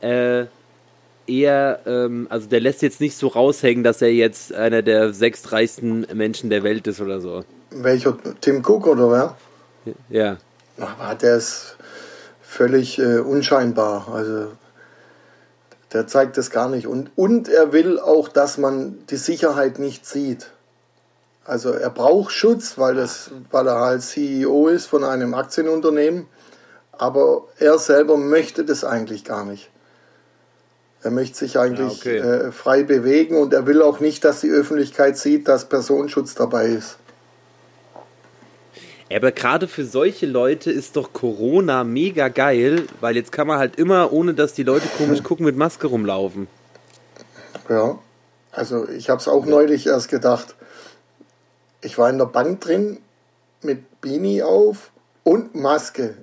äh, 0.00 0.46
eher, 1.26 1.80
ähm, 1.84 2.26
also 2.30 2.48
der 2.48 2.60
lässt 2.60 2.80
jetzt 2.80 3.02
nicht 3.02 3.18
so 3.18 3.26
raushängen, 3.26 3.84
dass 3.84 4.00
er 4.00 4.10
jetzt 4.10 4.54
einer 4.54 4.80
der 4.80 5.12
sechs 5.12 5.52
reichsten 5.52 6.06
Menschen 6.14 6.48
der 6.48 6.62
Welt 6.62 6.86
ist 6.86 7.02
oder 7.02 7.20
so. 7.20 7.44
Welcher? 7.70 8.16
Tim 8.40 8.64
Cook 8.64 8.86
oder 8.86 9.10
wer? 9.10 9.36
Ja. 10.08 10.38
Aber 10.78 11.16
der 11.16 11.36
ist 11.36 11.76
völlig 12.40 12.98
äh, 12.98 13.18
unscheinbar. 13.18 14.08
Also 14.10 14.52
der 15.92 16.06
zeigt 16.06 16.36
das 16.36 16.50
gar 16.50 16.68
nicht. 16.68 16.86
Und, 16.86 17.10
und 17.16 17.48
er 17.48 17.72
will 17.72 17.98
auch, 17.98 18.28
dass 18.28 18.58
man 18.58 18.98
die 19.10 19.16
Sicherheit 19.16 19.78
nicht 19.78 20.06
sieht. 20.06 20.50
Also 21.44 21.70
er 21.70 21.90
braucht 21.90 22.32
Schutz, 22.32 22.76
weil, 22.76 22.94
das, 22.94 23.30
weil 23.50 23.66
er 23.66 23.80
halt 23.80 24.02
CEO 24.02 24.68
ist 24.68 24.86
von 24.86 25.02
einem 25.02 25.32
Aktienunternehmen. 25.34 26.26
Aber 26.92 27.44
er 27.58 27.78
selber 27.78 28.16
möchte 28.16 28.64
das 28.64 28.84
eigentlich 28.84 29.24
gar 29.24 29.44
nicht. 29.44 29.70
Er 31.02 31.10
möchte 31.10 31.38
sich 31.38 31.58
eigentlich 31.58 32.04
ja, 32.04 32.12
okay. 32.12 32.18
äh, 32.18 32.52
frei 32.52 32.82
bewegen 32.82 33.40
und 33.40 33.54
er 33.54 33.66
will 33.66 33.82
auch 33.82 34.00
nicht, 34.00 34.24
dass 34.24 34.40
die 34.40 34.50
Öffentlichkeit 34.50 35.16
sieht, 35.16 35.46
dass 35.46 35.66
Personenschutz 35.66 36.34
dabei 36.34 36.66
ist. 36.66 36.98
Aber 39.14 39.32
gerade 39.32 39.68
für 39.68 39.84
solche 39.84 40.26
Leute 40.26 40.70
ist 40.70 40.96
doch 40.96 41.12
Corona 41.12 41.82
mega 41.82 42.28
geil, 42.28 42.86
weil 43.00 43.16
jetzt 43.16 43.32
kann 43.32 43.46
man 43.46 43.58
halt 43.58 43.76
immer, 43.76 44.12
ohne 44.12 44.34
dass 44.34 44.52
die 44.52 44.64
Leute 44.64 44.86
komisch 44.98 45.22
gucken, 45.22 45.46
mit 45.46 45.56
Maske 45.56 45.86
rumlaufen. 45.86 46.46
Ja, 47.68 47.98
also 48.52 48.88
ich 48.88 49.08
habe 49.08 49.20
es 49.20 49.28
auch 49.28 49.46
neulich 49.46 49.86
erst 49.86 50.08
gedacht. 50.08 50.54
Ich 51.80 51.96
war 51.96 52.10
in 52.10 52.18
der 52.18 52.26
Bank 52.26 52.60
drin 52.60 52.98
mit 53.62 54.00
Beanie 54.00 54.42
auf 54.42 54.90
und 55.24 55.54
Maske. 55.54 56.16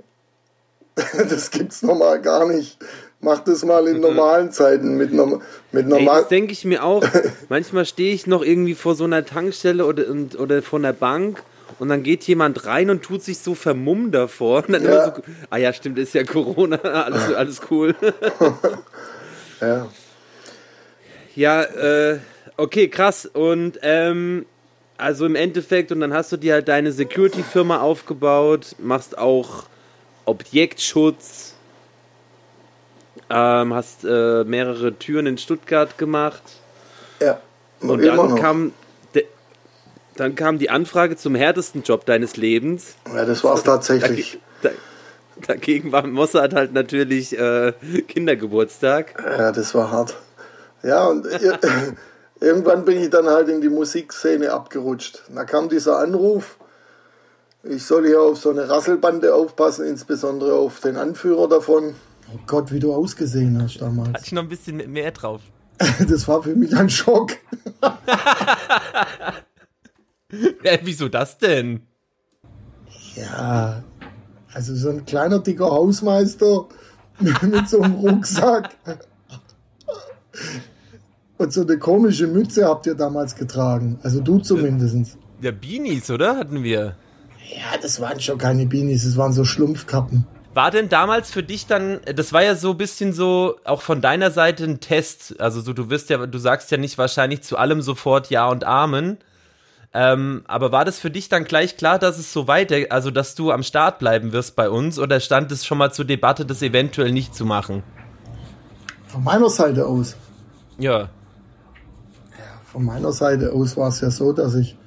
Das 1.30 1.52
gibt's 1.52 1.82
normal 1.82 2.22
gar 2.22 2.48
nicht. 2.48 2.78
Mach 3.20 3.40
das 3.40 3.66
mal 3.66 3.88
in 3.88 4.00
normalen 4.00 4.52
Zeiten 4.52 4.96
mit, 4.96 5.12
norm 5.12 5.42
mit 5.72 5.88
normal. 5.88 6.18
Ey, 6.18 6.22
das 6.22 6.28
denke 6.30 6.54
ich 6.54 6.64
mir 6.64 6.84
auch. 6.84 7.04
Manchmal 7.50 7.86
stehe 7.86 8.14
ich 8.14 8.28
noch 8.28 8.44
irgendwie 8.44 8.76
vor 8.76 8.96
so 8.96 9.04
einer 9.04 9.26
Tankstelle 9.26 9.86
oder, 9.86 10.04
oder 10.38 10.62
vor 10.62 10.80
einer 10.80 10.94
Bank 10.94 11.44
und 11.80 11.90
dann 11.90 12.04
geht 12.04 12.24
jemand 12.24 12.66
rein 12.66 12.90
und 12.90 13.04
tut 13.04 13.24
sich 13.24 13.40
so 13.40 13.56
vermummt 13.56 14.14
davor. 14.16 14.64
Und 14.66 14.74
dann 14.74 14.84
Ja. 14.84 15.06
immer 15.06 15.16
so, 15.16 15.22
ah 15.50 15.58
ja, 15.58 15.74
stimmt, 15.74 15.98
ist 16.00 16.14
ja 16.14 16.24
Corona, 16.24 16.78
alles, 16.84 17.34
alles 17.34 17.62
cool. 17.70 17.96
ja. 19.62 19.88
Ja, 21.36 21.64
äh, 21.64 22.20
okay, 22.58 22.88
krass. 22.88 23.26
Und 23.26 23.80
ähm, 23.82 24.46
also 24.98 25.26
im 25.26 25.36
Endeffekt, 25.36 25.92
und 25.92 26.00
dann 26.00 26.14
hast 26.14 26.32
du 26.32 26.38
dir 26.38 26.54
halt 26.54 26.68
deine 26.70 26.92
Security-Firma 26.94 27.82
aufgebaut, 27.82 28.76
machst 28.80 29.18
auch 29.18 29.64
Objektschutz, 30.24 31.56
ähm, 33.30 33.74
hast 33.74 34.06
äh, 34.06 34.44
mehrere 34.46 34.94
Türen 34.94 35.26
in 35.26 35.38
Stuttgart 35.38 35.98
gemacht. 35.98 36.44
ja. 37.20 37.40
Und 37.82 38.04
dann 38.04 38.16
noch. 38.16 38.40
kam, 38.40 38.72
dann 40.16 40.36
kam 40.36 40.58
die 40.58 40.70
Anfrage 40.70 41.16
zum 41.18 41.36
härtesten 41.36 41.84
Job 41.84 42.06
deines 42.06 42.38
Lebens. 42.38 42.96
ja, 43.14 43.26
das 43.26 43.44
war's 43.44 43.64
tatsächlich. 43.64 44.40
Da, 44.62 44.70
dagegen 45.48 45.92
war 45.92 46.06
Mossad 46.08 46.54
halt 46.54 46.74
natürlich 46.74 47.38
äh, 47.38 47.74
Kindergeburtstag. 48.08 49.22
Ja, 49.24 49.52
das 49.52 49.76
war 49.76 49.92
hart. 49.92 50.16
Ja, 50.84 51.08
und 51.08 51.26
ir 51.26 51.60
irgendwann 52.40 52.86
bin 52.86 53.02
ich 53.02 53.10
dann 53.10 53.28
halt 53.28 53.50
in 53.50 53.62
die 53.62 53.70
Musikszene 53.70 54.52
abgerutscht. 54.52 55.24
Da 55.34 55.44
kam 55.44 55.68
dieser 55.70 56.00
Anruf, 56.00 56.58
ich 57.64 57.84
soll 57.84 58.06
hier 58.06 58.22
auf 58.22 58.38
so 58.38 58.52
eine 58.52 58.70
Rasselbande 58.70 59.34
aufpassen, 59.34 59.88
insbesondere 59.88 60.54
auf 60.54 60.80
den 60.80 60.98
Anführer 60.98 61.50
davon. 61.50 61.96
Oh 62.34 62.40
Gott, 62.46 62.72
wie 62.72 62.80
du 62.80 62.94
ausgesehen 62.94 63.62
hast 63.62 63.82
damals. 63.82 64.10
Hatte 64.10 64.24
ich 64.26 64.32
noch 64.32 64.44
ein 64.44 64.50
bisschen 64.50 64.78
mehr 64.92 65.12
drauf. 65.12 65.42
Das 66.08 66.28
war 66.28 66.42
für 66.42 66.56
mich 66.56 66.76
ein 66.76 66.90
Schock. 66.90 67.32
Äh, 70.64 70.80
wieso 70.84 71.10
das 71.10 71.38
denn? 71.38 71.82
Ja, 73.16 73.84
also 74.54 74.76
so 74.76 74.90
ein 74.90 75.06
kleiner, 75.06 75.40
dicker 75.40 75.66
Hausmeister 75.66 76.66
mit 77.20 77.70
so 77.70 77.82
einem 77.82 77.96
Rucksack. 77.96 78.72
Und 81.38 81.54
so 81.54 81.62
eine 81.62 81.78
komische 81.78 82.28
Mütze 82.28 82.66
habt 82.66 82.88
ihr 82.88 82.96
damals 82.96 83.36
getragen. 83.36 84.00
Also 84.04 84.22
du 84.22 84.40
zumindest. 84.40 85.18
Ja, 85.42 85.52
Beanies, 85.52 86.10
oder? 86.10 86.38
Hatten 86.38 86.64
wir. 86.64 86.96
Ja, 87.54 87.78
das 87.82 88.00
waren 88.00 88.20
schon 88.20 88.38
keine 88.38 88.66
Beanies, 88.66 89.04
das 89.04 89.18
waren 89.18 89.34
so 89.34 89.46
Schlumpfkappen. 89.46 90.26
War 90.54 90.72
denn 90.72 90.88
damals 90.88 91.32
für 91.32 91.44
dich 91.44 91.68
dann, 91.68 92.00
das 92.16 92.32
war 92.32 92.42
ja 92.42 92.56
so 92.56 92.72
ein 92.72 92.78
bisschen 92.78 93.12
so, 93.12 93.58
auch 93.66 93.82
von 93.82 94.00
deiner 94.00 94.32
Seite 94.32 94.64
ein 94.64 94.80
Test. 94.80 95.40
Also 95.40 95.60
so, 95.60 95.74
du 95.74 95.90
wirst 95.90 96.10
ja, 96.10 96.26
du 96.26 96.38
sagst 96.38 96.72
ja 96.72 96.78
nicht 96.78 96.98
wahrscheinlich 96.98 97.44
zu 97.44 97.58
allem 97.58 97.82
sofort 97.82 98.30
Ja 98.30 98.48
und 98.48 98.64
Amen. 98.64 99.18
Ähm, 99.98 100.44
aber 100.50 100.74
war 100.74 100.84
das 100.84 101.00
für 101.00 101.10
dich 101.10 101.30
dann 101.30 101.46
gleich 101.46 101.78
klar, 101.78 102.00
dass 102.00 102.20
es 102.20 102.34
so 102.34 102.50
weiter, 102.50 102.76
also 102.90 103.12
dass 103.12 103.34
du 103.34 103.52
am 103.52 103.64
Start 103.64 103.98
bleiben 103.98 104.34
wirst 104.34 104.58
bei 104.58 104.70
uns 104.70 105.00
oder 105.00 105.22
stand 105.22 105.54
es 105.54 105.66
schon 105.66 105.78
mal 105.78 105.94
zur 105.94 106.04
Debatte, 106.04 106.46
das 106.46 106.62
eventuell 106.62 107.14
nicht 107.14 107.34
zu 107.34 107.46
machen? 107.46 107.82
Von 109.08 109.24
meiner 109.24 109.50
Seite 109.50 109.88
aus. 109.88 110.18
Ja. 110.78 111.12
Von 112.66 112.84
meiner 112.84 113.14
Seite 113.14 113.54
aus 113.54 113.78
war 113.78 113.88
es 113.88 114.02
ja 114.02 114.12
so, 114.12 114.34
dass 114.34 114.56
ich 114.56 114.78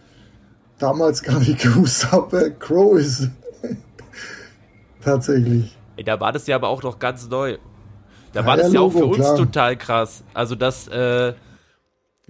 damals 0.79 1.23
gar 1.23 1.39
nicht 1.39 1.59
gewusst 1.63 2.13
habe, 2.13 2.29
wer 2.33 2.51
Crow 2.51 2.99
ist. 2.99 3.31
Tatsächlich. 5.01 5.79
Ey, 5.97 6.05
da 6.05 6.21
war 6.21 6.33
das 6.33 6.47
ja 6.47 6.57
aber 6.57 6.69
auch 6.69 6.83
noch 6.83 6.99
ganz 6.99 7.27
neu. 7.31 7.57
Da 8.35 8.43
Ja, 8.43 8.47
war 8.47 8.59
das 8.59 8.69
ja, 8.69 8.75
ja 8.75 8.81
auch 8.81 8.93
für 8.93 9.07
Logo, 9.07 9.15
uns 9.15 9.17
klar. 9.17 9.37
total 9.37 9.77
krass. 9.79 10.23
Also 10.35 10.55
das, 10.55 10.87
äh, 10.89 11.33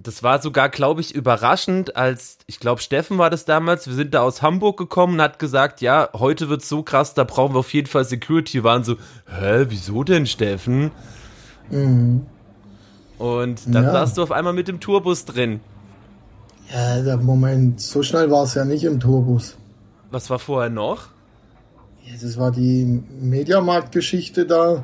das 0.01 0.23
war 0.23 0.41
sogar, 0.41 0.69
glaube 0.69 1.01
ich, 1.01 1.13
überraschend, 1.13 1.97
als, 1.97 2.37
ich 2.47 2.59
glaube, 2.61 2.81
Steffen 2.81 3.17
war 3.17 3.29
das 3.29 3.43
damals, 3.43 3.85
wir 3.85 3.93
sind 3.95 4.13
da 4.13 4.21
aus 4.21 4.41
Hamburg 4.41 4.77
gekommen 4.77 5.15
und 5.15 5.21
hat 5.21 5.39
gesagt, 5.39 5.81
ja, 5.81 6.07
heute 6.13 6.47
wird's 6.47 6.69
so 6.69 6.83
krass, 6.83 7.13
da 7.13 7.25
brauchen 7.25 7.53
wir 7.53 7.59
auf 7.59 7.73
jeden 7.73 7.87
Fall 7.87 8.05
Security. 8.05 8.53
Wir 8.55 8.63
waren 8.63 8.83
so, 8.85 8.95
hä, 9.27 9.65
wieso 9.67 10.05
denn, 10.05 10.25
Steffen? 10.25 10.91
Und 11.69 13.57
dann 13.67 13.83
Ja. 13.83 13.91
saßt 13.91 14.17
du 14.17 14.23
auf 14.23 14.31
einmal 14.31 14.53
mit 14.53 14.69
dem 14.69 14.79
Tourbus 14.79 15.25
drin. 15.25 15.59
Ja, 16.73 17.01
der 17.01 17.17
Moment, 17.17 17.81
so 17.81 18.01
schnell 18.01 18.31
war 18.31 18.43
es 18.43 18.53
ja 18.53 18.63
nicht 18.63 18.85
im 18.85 18.99
Tourbus. 18.99 19.57
Was 20.11 20.29
war 20.29 20.39
vorher 20.39 20.69
noch? 20.69 21.07
Ja, 22.05 22.13
das 22.21 22.37
war 22.37 22.51
die 22.51 23.03
Mediamarkt-Geschichte 23.19 24.45
da, 24.45 24.83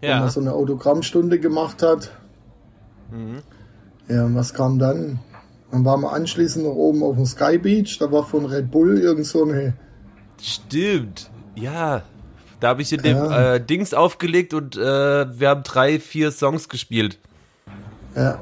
wo 0.00 0.06
Ja. 0.06 0.20
man 0.20 0.30
so 0.30 0.40
eine 0.40 0.52
Autogrammstunde 0.52 1.40
gemacht 1.40 1.82
hat. 1.82 2.12
Ja, 4.08 4.24
und 4.24 4.34
was 4.34 4.54
kam 4.54 4.78
dann? 4.78 5.18
Dann 5.70 5.84
waren 5.84 6.00
wir 6.00 6.12
anschließend 6.12 6.64
noch 6.64 6.74
oben 6.74 7.02
auf 7.02 7.16
dem 7.16 7.26
Sky 7.26 7.58
Beach, 7.58 7.98
da 7.98 8.10
war 8.10 8.24
von 8.24 8.46
Red 8.46 8.70
Bull 8.70 8.98
irgend 8.98 9.26
so 9.26 9.44
eine, 9.44 9.74
Stimmt. 10.40 11.30
Ja. 11.56 12.02
Da 12.60 12.68
habe 12.68 12.82
ich 12.82 12.92
in 12.92 13.02
dem 13.02 13.16
Ja. 13.16 13.54
äh, 13.54 13.60
Dings 13.64 13.92
aufgelegt 13.94 14.54
und 14.54 14.76
äh, 14.76 14.80
wir 14.80 15.48
haben 15.48 15.62
drei, 15.62 16.00
vier 16.00 16.30
Songs 16.32 16.68
gespielt. 16.68 17.18
ja, 18.16 18.38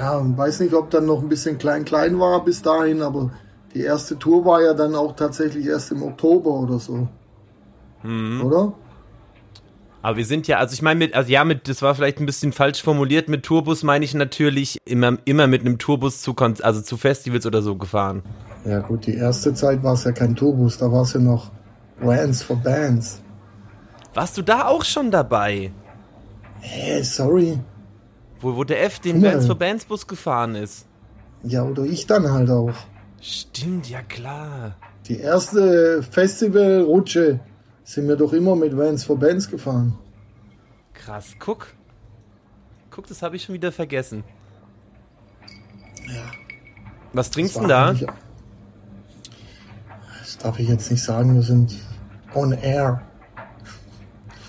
ja, 0.00 0.16
und 0.16 0.36
weiß 0.36 0.60
nicht, 0.60 0.74
ob 0.74 0.90
dann 0.90 1.06
noch 1.06 1.22
ein 1.22 1.28
bisschen 1.28 1.58
klein-klein 1.58 2.18
war 2.18 2.44
bis 2.44 2.60
dahin, 2.60 3.02
aber 3.02 3.30
die 3.72 3.82
erste 3.82 4.18
Tour 4.18 4.44
war 4.44 4.60
ja 4.62 4.74
dann 4.74 4.94
auch 4.96 5.14
tatsächlich 5.14 5.66
erst 5.66 5.92
im 5.92 6.02
Oktober 6.02 6.50
oder 6.50 6.78
so. 6.80 7.08
Oder? 8.02 8.72
Aber 10.06 10.18
wir 10.18 10.24
sind 10.24 10.46
ja, 10.46 10.58
also 10.58 10.72
ich 10.72 10.82
meine 10.82 10.98
mit, 10.98 11.14
also 11.14 11.32
ja, 11.32 11.42
mit, 11.42 11.68
das 11.68 11.82
war 11.82 11.92
vielleicht 11.96 12.20
ein 12.20 12.26
bisschen 12.26 12.52
falsch 12.52 12.80
formuliert, 12.80 13.28
mit 13.28 13.42
Tourbus 13.42 13.82
meine 13.82 14.04
ich 14.04 14.14
natürlich 14.14 14.78
immer, 14.84 15.18
immer 15.24 15.48
mit 15.48 15.62
einem 15.62 15.78
Tourbus 15.78 16.22
zu, 16.22 16.32
Kon 16.32 16.54
also 16.62 16.80
zu 16.80 16.96
Festivals 16.96 17.44
oder 17.44 17.60
so 17.60 17.74
gefahren. 17.74 18.22
Ja 18.64 18.78
gut, 18.78 19.08
die 19.08 19.16
erste 19.16 19.52
Zeit 19.52 19.82
war 19.82 19.94
es 19.94 20.04
ja 20.04 20.12
kein 20.12 20.36
Tourbus, 20.36 20.78
da 20.78 20.92
war 20.92 21.02
es 21.02 21.14
ja 21.14 21.18
noch 21.18 21.50
Rants 22.00 22.40
for 22.40 22.54
Bands. 22.54 23.20
Warst 24.14 24.38
du 24.38 24.42
da 24.42 24.68
auch 24.68 24.84
schon 24.84 25.10
dabei? 25.10 25.72
Hey, 26.60 27.02
sorry. 27.02 27.58
Wo, 28.38 28.54
wo 28.54 28.62
der 28.62 28.84
F 28.84 29.00
den. 29.00 29.20
Bands 29.20 29.46
for 29.46 29.56
Bands 29.56 29.86
Bus 29.86 30.06
gefahren 30.06 30.54
ist? 30.54 30.86
Ja, 31.42 31.64
oder 31.64 31.82
ich 31.82 32.06
dann 32.06 32.30
halt 32.30 32.48
auch. 32.48 32.74
Stimmt, 33.20 33.90
ja 33.90 34.02
klar. 34.02 34.76
Die 35.08 35.18
erste 35.18 36.04
Festivalrutsche 36.04 37.40
sind 37.86 38.08
wir 38.08 38.16
doch 38.16 38.32
immer 38.32 38.56
mit 38.56 38.76
Vans 38.76 39.04
for 39.04 39.16
Bands 39.16 39.48
gefahren. 39.48 39.96
Krass, 40.92 41.36
guck. 41.38 41.68
Guck, 42.90 43.06
das 43.06 43.22
habe 43.22 43.36
ich 43.36 43.44
schon 43.44 43.54
wieder 43.54 43.70
vergessen. 43.70 44.24
Ja. 46.08 46.24
Was 47.12 47.30
trinkst 47.30 47.54
du 47.56 47.60
denn 47.60 47.68
da? 47.68 47.94
Das 50.18 50.36
darf 50.38 50.58
ich 50.58 50.68
jetzt 50.68 50.90
nicht 50.90 51.02
sagen, 51.02 51.34
wir 51.34 51.42
sind 51.42 51.76
on 52.34 52.52
air. 52.52 53.02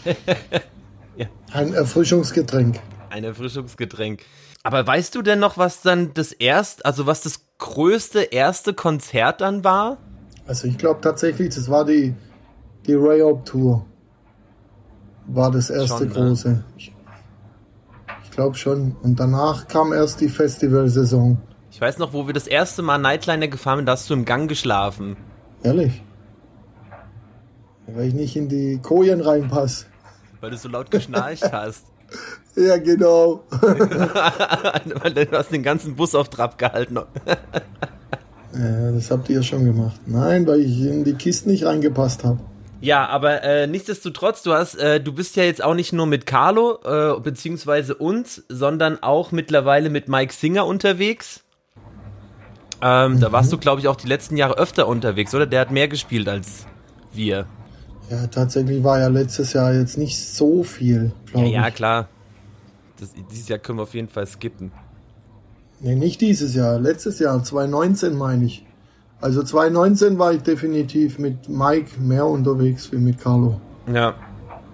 Ja. 1.16 1.26
Ein 1.52 1.74
Erfrischungsgetränk. 1.74 2.80
Ein 3.10 3.24
Erfrischungsgetränk. 3.24 4.22
Aber 4.62 4.86
weißt 4.86 5.16
du 5.16 5.24
denn 5.24 5.40
noch, 5.40 5.58
was 5.58 5.82
dann 5.82 6.14
das 6.14 6.32
erste, 6.32 6.86
also 6.86 7.08
was 7.08 7.22
das 7.22 7.42
größte 7.58 8.22
erste 8.22 8.76
Konzert 8.76 9.42
dann 9.42 9.64
war? 9.64 9.98
Also 10.46 10.68
ich 10.68 10.78
glaube 10.78 11.02
tatsächlich, 11.02 11.56
das 11.56 11.72
war 11.72 11.86
die, 11.86 12.14
die 12.88 12.96
Ray-Up 12.96 13.46
Tour. 13.46 13.86
War 15.28 15.52
das 15.52 15.70
erste 15.70 15.98
Schon, 15.98 16.08
ne? 16.08 16.14
große. 16.14 16.64
Ich, 16.78 16.94
ich 18.24 18.32
glaube 18.32 18.56
schon. 18.56 18.96
Und 19.04 19.20
danach 19.20 19.68
kam 19.68 19.94
erst 19.94 20.22
die 20.22 20.30
Festivalsaison. 20.30 21.38
Ich 21.72 21.82
weiß 21.82 21.98
noch, 21.98 22.14
wo 22.14 22.28
wir 22.28 22.34
das 22.34 22.48
erste 22.48 22.82
Mal 22.82 22.98
Nightliner 22.98 23.48
gefahren 23.48 23.80
sind, 23.80 23.86
da 23.88 23.92
hast 23.94 24.10
du 24.10 24.14
im 24.14 24.26
Gang 24.26 24.50
geschlafen. 24.50 25.18
Ehrlich. 25.64 26.02
Weil 27.88 28.08
ich 28.08 28.14
nicht 28.14 28.36
in 28.36 28.50
die 28.50 28.80
Kojen 28.82 29.22
reinpasse. 29.22 29.86
Weil 30.40 30.52
du 30.52 30.58
so 30.58 30.70
laut 30.70 30.92
geschnarcht 30.92 31.52
hast. 31.52 31.86
Ja, 32.56 32.78
genau. 32.78 33.44
Weil 33.52 35.14
du 35.14 35.38
hast 35.38 35.52
den 35.52 35.62
ganzen 35.62 35.96
Bus 35.96 36.16
auf 36.16 36.30
Trab 36.30 36.58
gehalten. 36.58 37.00
Ja, 38.54 38.92
das 38.92 39.12
habt 39.12 39.30
ihr 39.30 39.44
schon 39.44 39.66
gemacht. 39.66 40.00
Nein, 40.08 40.48
weil 40.48 40.62
ich 40.62 40.82
in 40.82 41.04
die 41.04 41.14
Kisten 41.14 41.52
nicht 41.52 41.66
reingepasst 41.66 42.24
habe. 42.24 42.40
Ja, 42.80 43.08
aber 43.08 43.44
äh, 43.44 43.66
nichtsdestotrotz, 43.68 44.44
du 44.44 44.54
hast, 44.54 44.76
äh, 44.76 45.02
du 45.02 45.12
bist 45.14 45.36
ja 45.36 45.44
jetzt 45.44 45.64
auch 45.64 45.74
nicht 45.74 45.94
nur 45.94 46.06
mit 46.06 46.26
Carlo, 46.28 46.80
äh, 46.86 47.20
beziehungsweise 47.20 47.96
uns, 47.96 48.44
sondern 48.50 49.02
auch 49.02 49.32
mittlerweile 49.32 49.90
mit 49.90 50.08
Mike 50.08 50.34
Singer 50.34 50.66
unterwegs. 50.66 51.44
Ähm, 52.82 53.20
Da 53.20 53.32
warst 53.32 53.52
du, 53.52 53.58
glaube 53.58 53.82
ich, 53.82 53.88
auch 53.88 53.96
die 53.96 54.08
letzten 54.08 54.38
Jahre 54.38 54.58
öfter 54.58 54.88
unterwegs, 54.88 55.34
oder? 55.34 55.48
Der 55.48 55.62
hat 55.62 55.72
mehr 55.72 55.88
gespielt 55.88 56.30
als 56.30 56.68
wir. 57.12 57.48
Ja, 58.12 58.28
tatsächlich 58.28 58.84
war 58.84 59.00
ja 59.00 59.08
letztes 59.08 59.54
Jahr 59.54 59.74
jetzt 59.74 59.98
nicht 59.98 60.18
so 60.20 60.64
viel, 60.64 61.12
Ja, 61.26 61.32
glaube 61.32 61.48
ja, 61.50 61.68
ich. 61.68 61.76
klar. 61.76 62.08
das, 63.00 63.14
dieses 63.32 63.50
Jahr 63.50 63.60
können 63.60 63.80
wir 63.80 63.84
auf 63.84 63.96
jeden 63.96 64.10
Fall 64.10 64.28
skippen. 64.28 64.72
Nee, 65.80 65.96
nicht 65.96 66.22
dieses 66.22 66.54
Jahr, 66.56 66.80
letztes 66.80 67.20
Jahr, 67.20 67.44
2019 67.44 68.16
meine 68.16 68.46
ich. 68.46 68.64
Also 69.20 69.42
2019 69.42 70.20
war 70.20 70.34
ich 70.34 70.44
definitiv 70.44 71.18
mit 71.18 71.50
Mike 71.50 72.00
mehr 72.00 72.26
unterwegs 72.26 72.92
wie 72.92 72.98
mit 72.98 73.20
Carlo. 73.20 73.60
Ja. 73.92 74.16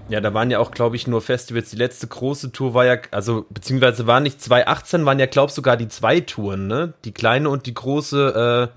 Ja, 0.09 0.19
da 0.19 0.33
waren 0.33 0.51
ja 0.51 0.59
auch, 0.59 0.71
glaube 0.71 0.97
ich, 0.97 1.07
nur 1.07 1.21
Festivals. 1.21 1.69
Die 1.69 1.77
letzte 1.77 2.07
große 2.07 2.51
Tour 2.51 2.73
war 2.73 2.85
ja, 2.85 2.97
also, 3.11 3.45
beziehungsweise 3.49 4.05
waren 4.05 4.23
nicht 4.23 4.41
2018, 4.41 5.05
waren 5.05 5.17
ja, 5.17 5.27
glaube 5.27 5.47
ich, 5.47 5.53
sogar 5.53 5.77
die 5.77 5.87
zwei 5.87 6.19
Touren, 6.19 6.67
ne? 6.67 6.93
Die 7.05 7.13
kleine 7.13 7.49
und 7.49 7.65
die 7.65 7.73
große 7.73 8.69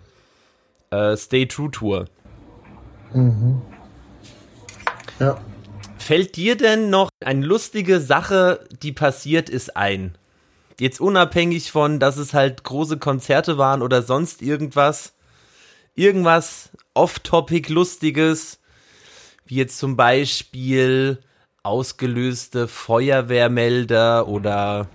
äh, 0.93 0.97
äh, 0.97 1.17
Stay 1.17 1.47
True 1.47 1.71
Tour. 1.73 2.07
Mhm. 3.13 3.61
Ja. 5.19 5.39
Fällt 5.99 6.37
dir 6.37 6.57
denn 6.57 6.91
noch 6.91 7.11
eine 7.25 7.45
lustige 7.45 8.01
Sache, 8.01 8.61
die 8.83 8.93
passiert 8.93 9.51
ist, 9.51 9.77
ein? 9.77 10.17
Jetzt 10.79 11.01
unabhängig 11.01 11.73
von, 11.73 11.99
dass 11.99 12.19
es 12.19 12.35
halt 12.35 12.63
große 12.63 12.99
Konzerte 12.99 13.59
waren 13.59 13.83
oder 13.83 14.03
sonst 14.03 14.43
irgendwas. 14.43 15.16
Irgendwas 15.97 16.71
off-topic 16.95 17.73
Lustiges, 17.73 18.59
wie 19.47 19.57
jetzt 19.57 19.79
zum 19.79 19.97
Beispiel 19.97 21.19
ausgelöste 21.63 22.69
Feuerwehrmelder 22.69 24.29
oder. 24.29 24.89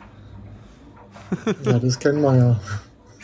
ja, 1.63 1.79
das 1.79 1.99
kennen 1.99 2.21
wir 2.21 2.35
ja. 2.35 2.59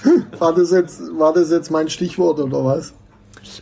War 0.39 0.53
das, 0.53 0.71
jetzt, 0.71 1.01
war 1.17 1.33
das 1.33 1.49
jetzt 1.49 1.71
mein 1.71 1.89
Stichwort 1.89 2.39
oder 2.39 2.63
was? 2.63 2.93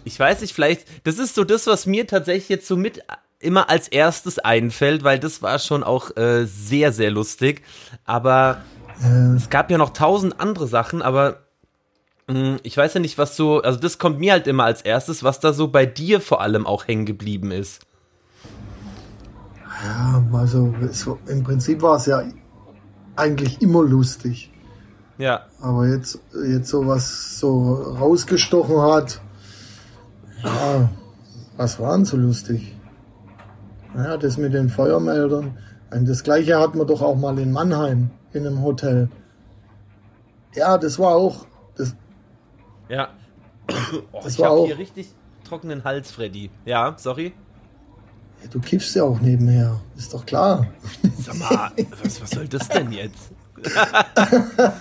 Ich 0.04 0.20
weiß 0.20 0.42
nicht, 0.42 0.54
vielleicht, 0.54 0.86
das 1.06 1.18
ist 1.18 1.36
so 1.36 1.44
das, 1.44 1.68
was 1.68 1.86
mir 1.86 2.08
tatsächlich 2.08 2.50
jetzt 2.50 2.68
so 2.68 2.76
mit 2.76 3.04
immer 3.40 3.70
als 3.70 3.88
erstes 3.88 4.40
einfällt, 4.40 5.04
weil 5.04 5.20
das 5.20 5.42
war 5.42 5.60
schon 5.60 5.84
auch 5.84 6.16
äh, 6.18 6.46
sehr, 6.46 6.92
sehr 6.92 7.12
lustig. 7.12 7.62
Aber 8.06 8.62
äh. 9.02 9.36
es 9.36 9.50
gab 9.50 9.70
ja 9.70 9.78
noch 9.78 9.92
tausend 9.92 10.40
andere 10.40 10.68
Sachen, 10.68 11.02
aber 11.02 11.45
ich 12.64 12.76
weiß 12.76 12.96
ja 12.96 13.00
nicht, 13.00 13.18
was 13.18 13.36
so, 13.36 13.62
also 13.62 13.80
das 13.80 14.00
kommt 14.00 14.20
mir 14.20 14.34
halt 14.34 14.48
immer 14.48 14.64
als 14.64 14.82
erstes, 14.82 15.24
was 15.24 15.40
da 15.40 15.54
so 15.54 15.68
bei 15.68 15.86
dir 15.86 16.20
vor 16.20 16.42
allem 16.42 16.66
auch 16.66 16.88
hängen 16.88 17.06
geblieben 17.06 17.52
ist. 17.52 17.86
Ja, 19.84 20.24
also 20.34 20.74
so, 20.92 21.20
im 21.28 21.44
Prinzip 21.44 21.82
war 21.82 21.98
es 21.98 22.08
ja 22.08 22.24
eigentlich 23.16 23.62
immer 23.62 23.84
lustig. 23.84 24.52
Ja. 25.18 25.46
Aber 25.62 25.88
jetzt, 25.88 26.20
jetzt 26.48 26.70
so 26.70 26.88
was 26.88 27.40
so 27.40 27.74
rausgestochen 27.74 28.82
hat, 28.82 29.22
ja, 30.44 30.90
was 31.58 31.80
war 31.80 31.96
denn 31.96 32.06
so 32.06 32.18
lustig? 32.18 32.76
Naja, 33.94 34.18
das 34.18 34.38
mit 34.38 34.54
den 34.54 34.70
Feuermeldern. 34.70 35.58
Das 35.90 36.24
gleiche 36.24 36.60
hatten 36.60 36.78
wir 36.78 36.86
doch 36.86 37.02
auch 37.02 37.16
mal 37.16 37.38
in 37.40 37.52
Mannheim 37.52 38.10
in 38.34 38.46
einem 38.46 38.62
Hotel. 38.62 39.10
Ja, 40.54 40.78
das 40.78 41.00
war 41.00 41.16
auch. 41.16 41.46
Das, 41.78 41.96
ja. 42.90 43.10
Oh, 44.12 44.20
das 44.24 44.34
ich 44.34 44.46
auch 44.46 44.66
hier 44.66 44.78
richtig 44.78 45.08
trockenen 45.44 45.84
Hals, 45.84 46.12
Freddy. 46.12 46.50
Ja, 46.66 46.96
sorry. 46.98 47.34
Ja, 48.42 48.50
du 48.50 48.60
kiffst 48.60 48.96
ja 48.96 49.04
auch 49.04 49.20
nebenher. 49.20 49.80
Ist 49.96 50.14
doch 50.14 50.26
klar. 50.26 50.68
Sag 51.20 51.38
mal, 51.38 51.72
was, 52.04 52.22
was 52.22 52.30
soll 52.32 52.48
das 52.48 52.68
denn 52.70 52.92
jetzt? 52.92 53.32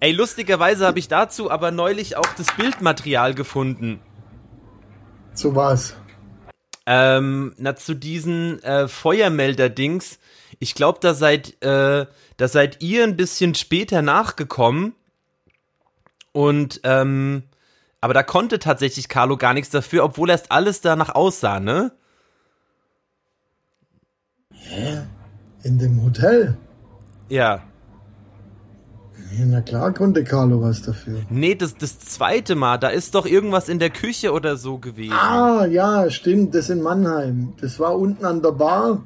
Ey, 0.00 0.12
lustigerweise 0.12 0.86
habe 0.86 0.98
ich 0.98 1.06
dazu 1.06 1.50
aber 1.50 1.70
neulich 1.70 2.16
auch 2.16 2.26
das 2.36 2.48
Bildmaterial 2.56 3.34
gefunden. 3.34 4.00
Zu 5.34 5.54
was? 5.54 5.94
Ähm, 6.86 7.54
na, 7.56 7.76
zu 7.76 7.94
diesen 7.94 8.60
äh, 8.64 8.88
Feuermelder-Dings. 8.88 10.18
Ich 10.58 10.74
glaube, 10.74 10.98
da 11.00 11.14
seid, 11.14 11.62
äh, 11.62 12.06
da 12.36 12.48
seid 12.48 12.82
ihr 12.82 13.04
ein 13.04 13.16
bisschen 13.16 13.54
später 13.54 14.02
nachgekommen. 14.02 14.94
Und, 16.32 16.80
ähm, 16.84 17.44
aber 18.00 18.14
da 18.14 18.22
konnte 18.22 18.58
tatsächlich 18.58 19.08
Carlo 19.08 19.36
gar 19.36 19.54
nichts 19.54 19.70
dafür, 19.70 20.04
obwohl 20.04 20.30
erst 20.30 20.50
alles 20.50 20.80
danach 20.80 21.14
aussah, 21.14 21.60
ne? 21.60 21.92
Hä? 24.50 25.02
In 25.62 25.78
dem 25.78 26.02
Hotel? 26.02 26.56
Ja. 27.28 27.62
Na 29.38 29.62
klar 29.62 29.94
konnte 29.94 30.24
Carlo 30.24 30.60
was 30.60 30.82
dafür. 30.82 31.22
Nee, 31.30 31.54
das, 31.54 31.76
das 31.76 31.98
zweite 32.00 32.54
Mal, 32.54 32.78
da 32.78 32.88
ist 32.88 33.14
doch 33.14 33.24
irgendwas 33.24 33.68
in 33.68 33.78
der 33.78 33.90
Küche 33.90 34.32
oder 34.32 34.56
so 34.56 34.78
gewesen. 34.78 35.14
Ah, 35.14 35.64
ja, 35.64 36.10
stimmt, 36.10 36.54
das 36.54 36.68
in 36.68 36.82
Mannheim. 36.82 37.54
Das 37.60 37.78
war 37.78 37.96
unten 37.96 38.24
an 38.24 38.42
der 38.42 38.52
Bar. 38.52 39.02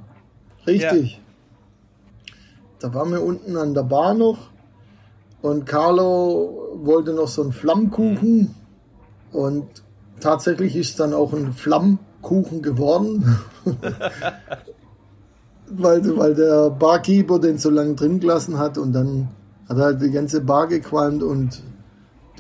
Richtig. 0.67 1.13
Ja. 1.13 2.35
Da 2.81 2.95
waren 2.95 3.13
wir 3.13 3.23
unten 3.23 3.57
an 3.57 3.75
der 3.75 3.85
Bar 3.85 4.15
noch. 4.15 4.51
Und 5.47 5.65
Carlo 5.65 6.77
wollte 6.83 7.13
noch 7.13 7.29
so 7.29 7.43
einen 7.43 7.53
Flammkuchen. 7.53 8.53
Und 9.31 9.65
tatsächlich 10.19 10.75
ist 10.75 10.99
dann 10.99 11.15
auch 11.15 11.33
ein 11.33 11.53
Flammkuchen 11.53 12.63
geworden. 12.63 13.39
weil, 15.69 16.17
weil 16.17 16.35
der 16.35 16.71
Barkeeper 16.71 17.39
den 17.39 17.59
so 17.59 17.71
lange 17.71 17.95
drin 17.95 18.19
gelassen 18.19 18.59
hat 18.59 18.77
und 18.77 18.93
dann 18.93 19.29
hat 19.69 19.77
halt 19.77 20.03
die 20.03 20.11
ganze 20.11 20.41
Bar 20.41 20.67
gequalmt 20.67 21.23
und 21.23 21.63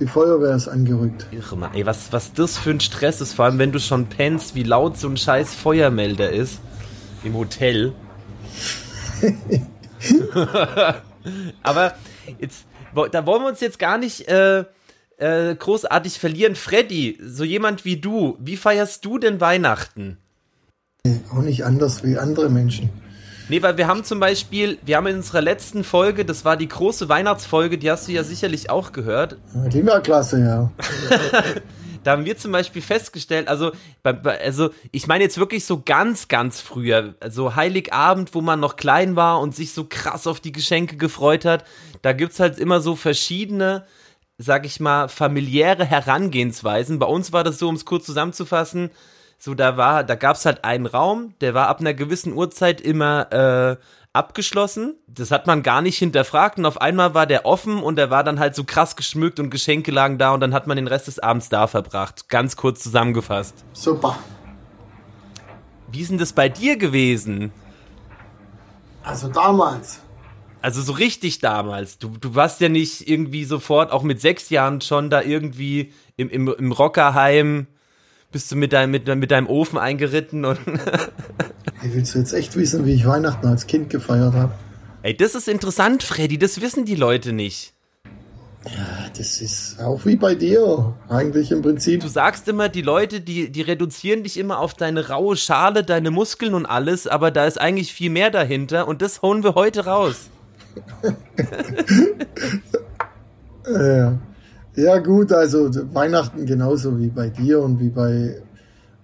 die 0.01 0.09
Feuerwehr 0.09 0.57
ist 0.57 0.67
angerückt. 0.67 1.29
Irre, 1.31 1.57
Mann. 1.57 1.75
Ey, 1.75 1.87
was, 1.87 2.13
was 2.13 2.33
das 2.33 2.59
für 2.59 2.71
ein 2.71 2.81
Stress 2.81 3.21
ist, 3.21 3.35
vor 3.35 3.45
allem 3.45 3.61
wenn 3.61 3.71
du 3.71 3.79
schon 3.79 4.07
pennst, 4.07 4.57
wie 4.57 4.65
laut 4.65 4.99
so 4.99 5.09
ein 5.09 5.17
scheiß 5.17 5.55
Feuermelder 5.55 6.33
ist 6.33 6.59
im 7.23 7.35
Hotel. 7.35 7.93
Aber 11.63 11.95
jetzt, 12.41 12.67
da 12.97 13.27
wollen 13.27 13.43
wir 13.43 13.49
uns 13.49 13.61
jetzt 13.61 13.79
gar 13.79 13.99
nicht 13.99 14.29
äh, 14.29 14.65
äh, 15.19 15.55
großartig 15.55 16.19
verlieren. 16.19 16.55
Freddy, 16.55 17.19
so 17.23 17.45
jemand 17.45 17.85
wie 17.85 17.99
du, 17.99 18.37
wie 18.41 18.57
feierst 18.57 19.05
du 19.05 19.19
denn 19.19 19.41
Weihnachten? 19.41 20.19
Auch 21.33 21.43
nicht 21.43 21.65
anders 21.65 22.03
wie 22.03 22.19
andere 22.19 22.49
Menschen. 22.49 22.91
Nee, 23.49 23.63
weil 23.63 23.77
wir 23.77 23.87
haben 23.87 24.03
zum 24.03 24.19
Beispiel, 24.19 24.79
wir 24.85 24.97
haben 24.97 25.07
in 25.07 25.17
unserer 25.17 25.41
letzten 25.41 25.85
Folge, 25.85 26.25
das 26.25 26.45
war 26.45 26.57
die 26.57 26.67
große 26.67 27.09
Weihnachtsfolge, 27.09 27.79
die 27.79 27.91
hast 27.91 28.09
du 28.09 28.13
ja 28.13 28.25
sicherlich 28.25 28.71
auch 28.71 28.91
gehört. 28.91 29.37
Die 29.73 29.87
war 29.87 30.01
klasse, 30.01 30.41
ja. 30.41 30.73
da 32.07 32.13
haben 32.13 32.25
wir 32.25 32.37
zum 32.37 32.53
Beispiel 32.53 32.83
festgestellt, 32.83 33.49
also, 33.49 33.73
also 34.05 34.71
ich 34.93 35.09
meine 35.09 35.25
jetzt 35.25 35.39
wirklich 35.39 35.65
so 35.65 35.83
ganz, 35.85 36.29
ganz 36.29 36.61
früher, 36.61 37.17
also 37.19 37.57
Heiligabend, 37.57 38.33
wo 38.33 38.41
man 38.41 38.61
noch 38.61 38.77
klein 38.77 39.17
war 39.17 39.41
und 39.41 39.57
sich 39.57 39.73
so 39.73 39.87
krass 39.89 40.29
auf 40.29 40.39
die 40.39 40.53
Geschenke 40.53 40.97
gefreut 40.97 41.45
hat, 41.45 41.65
da 42.03 42.13
gibt's 42.13 42.39
halt 42.39 42.61
immer 42.61 42.81
so 42.81 42.95
verschiedene, 42.95 43.87
sag 44.39 44.67
ich 44.67 44.79
mal, 44.79 45.09
familiäre 45.09 45.85
Herangehensweisen. 45.85 47.01
Bei 47.01 47.07
uns 47.07 47.33
war 47.33 47.43
das 47.43 47.59
so, 47.59 47.69
um 47.69 47.75
es 47.75 47.85
kurz 47.85 48.07
zusammenzufassen, 48.07 48.91
so, 49.39 49.55
da 49.55 49.77
war, 49.77 50.05
da 50.05 50.15
gab's 50.15 50.47
halt 50.47 50.65
einen 50.65 50.87
Raum, 50.87 51.35
der 51.41 51.55
war 51.55 51.67
ab 51.67 51.81
einer 51.81 51.93
gewissen 51.93 52.33
Uhrzeit 52.33 52.81
immer 52.81 53.33
äh, 53.33 53.77
abgeschlossen. 54.17 54.97
Das 55.07 55.31
hat 55.31 55.47
man 55.47 55.63
gar 55.63 55.83
nicht 55.83 55.99
hinterfragt 55.99 56.59
und 56.59 56.67
auf 56.67 56.81
einmal 56.81 57.15
war 57.15 57.27
der 57.27 57.47
offen 57.47 57.83
und 57.83 57.97
der 57.97 58.11
war 58.11 58.25
dann 58.25 58.41
halt 58.41 58.55
so 58.55 58.65
krass 58.65 58.97
geschmückt 58.97 59.39
und 59.39 59.51
Geschenke 59.51 59.93
lagen 59.93 60.19
da 60.19 60.33
und 60.35 60.41
dann 60.41 60.55
hat 60.55 60.67
man 60.67 60.77
den 60.77 60.89
Rest 60.89 61.07
des 61.07 61.19
Abends 61.19 61.49
da 61.49 61.67
verbracht. 61.67 62.29
Ganz 62.29 62.57
kurz 62.57 62.83
zusammengefasst. 62.83 63.65
Super. 63.73 64.19
Wie 65.93 66.01
ist 66.01 66.11
denn 66.11 66.19
das 66.19 66.33
bei 66.33 66.49
dir 66.49 66.77
gewesen? 66.77 67.53
Also 69.05 69.29
damals. 69.29 70.01
Also 70.63 70.83
so 70.83 70.93
richtig 70.93 71.39
damals. 71.39 71.99
Du, 71.99 72.17
du 72.19 72.35
warst 72.35 72.61
ja 72.61 72.69
nicht 72.69 73.09
irgendwie 73.09 73.45
sofort, 73.45 73.93
auch 73.93 74.03
mit 74.03 74.21
sechs 74.21 74.51
Jahren 74.51 74.81
schon 74.81 75.11
da 75.11 75.23
irgendwie 75.23 75.93
im, 76.17 76.29
im, 76.29 76.49
im 76.49 76.73
Rockerheim 76.73 77.69
bist 78.33 78.51
du 78.51 78.57
mit 78.57 78.73
deinem, 78.73 78.91
mit, 78.91 79.07
mit 79.07 79.31
deinem 79.31 79.47
Ofen 79.49 79.79
eingeritten 79.79 80.45
und. 80.45 80.59
hey, 81.81 81.91
willst 81.93 82.15
du 82.15 82.19
jetzt 82.19 82.33
echt 82.33 82.57
wissen, 82.57 82.85
wie 82.87 82.95
ich 82.95 83.07
Weihnachten 83.07 83.47
als 83.47 83.67
Kind 83.67 83.91
gefeiert 83.91 84.35
habe? 84.35 84.53
Ey, 85.03 85.17
das 85.17 85.35
ist 85.35 85.49
interessant, 85.49 86.03
Freddy, 86.03 86.39
das 86.39 86.61
wissen 86.61 86.85
die 86.85 86.97
Leute 86.97 87.33
nicht. 87.33 87.73
Ja, 88.65 89.09
das 89.17 89.41
ist 89.41 89.81
auch 89.81 90.05
wie 90.05 90.17
bei 90.17 90.35
dir, 90.35 90.95
eigentlich 91.09 91.53
im 91.53 91.63
Prinzip. 91.63 92.01
Du 92.01 92.09
sagst 92.09 92.49
immer, 92.49 92.69
die 92.69 92.83
Leute, 92.83 93.21
die, 93.21 93.53
die 93.53 93.63
reduzieren 93.63 94.25
dich 94.25 94.37
immer 94.37 94.59
auf 94.59 94.75
deine 94.75 95.09
raue 95.09 95.37
Schale, 95.37 95.85
deine 95.85 96.11
Muskeln 96.11 96.53
und 96.55 96.67
alles, 96.67 97.07
aber 97.07 97.31
da 97.31 97.47
ist 97.47 97.61
eigentlich 97.61 97.93
viel 97.93 98.11
mehr 98.11 98.31
dahinter 98.31 98.89
und 98.89 99.03
das 99.03 99.23
hauen 99.23 99.45
wir 99.45 99.55
heute 99.55 99.85
raus. 99.85 100.31
ja. 103.73 104.19
Ja 104.77 104.99
gut, 104.99 105.33
also 105.33 105.71
Weihnachten 105.95 106.45
genauso 106.45 106.99
wie 106.99 107.09
bei 107.09 107.31
dir 107.31 107.63
und 107.63 107.81
wie 107.81 107.89
bei 107.89 108.43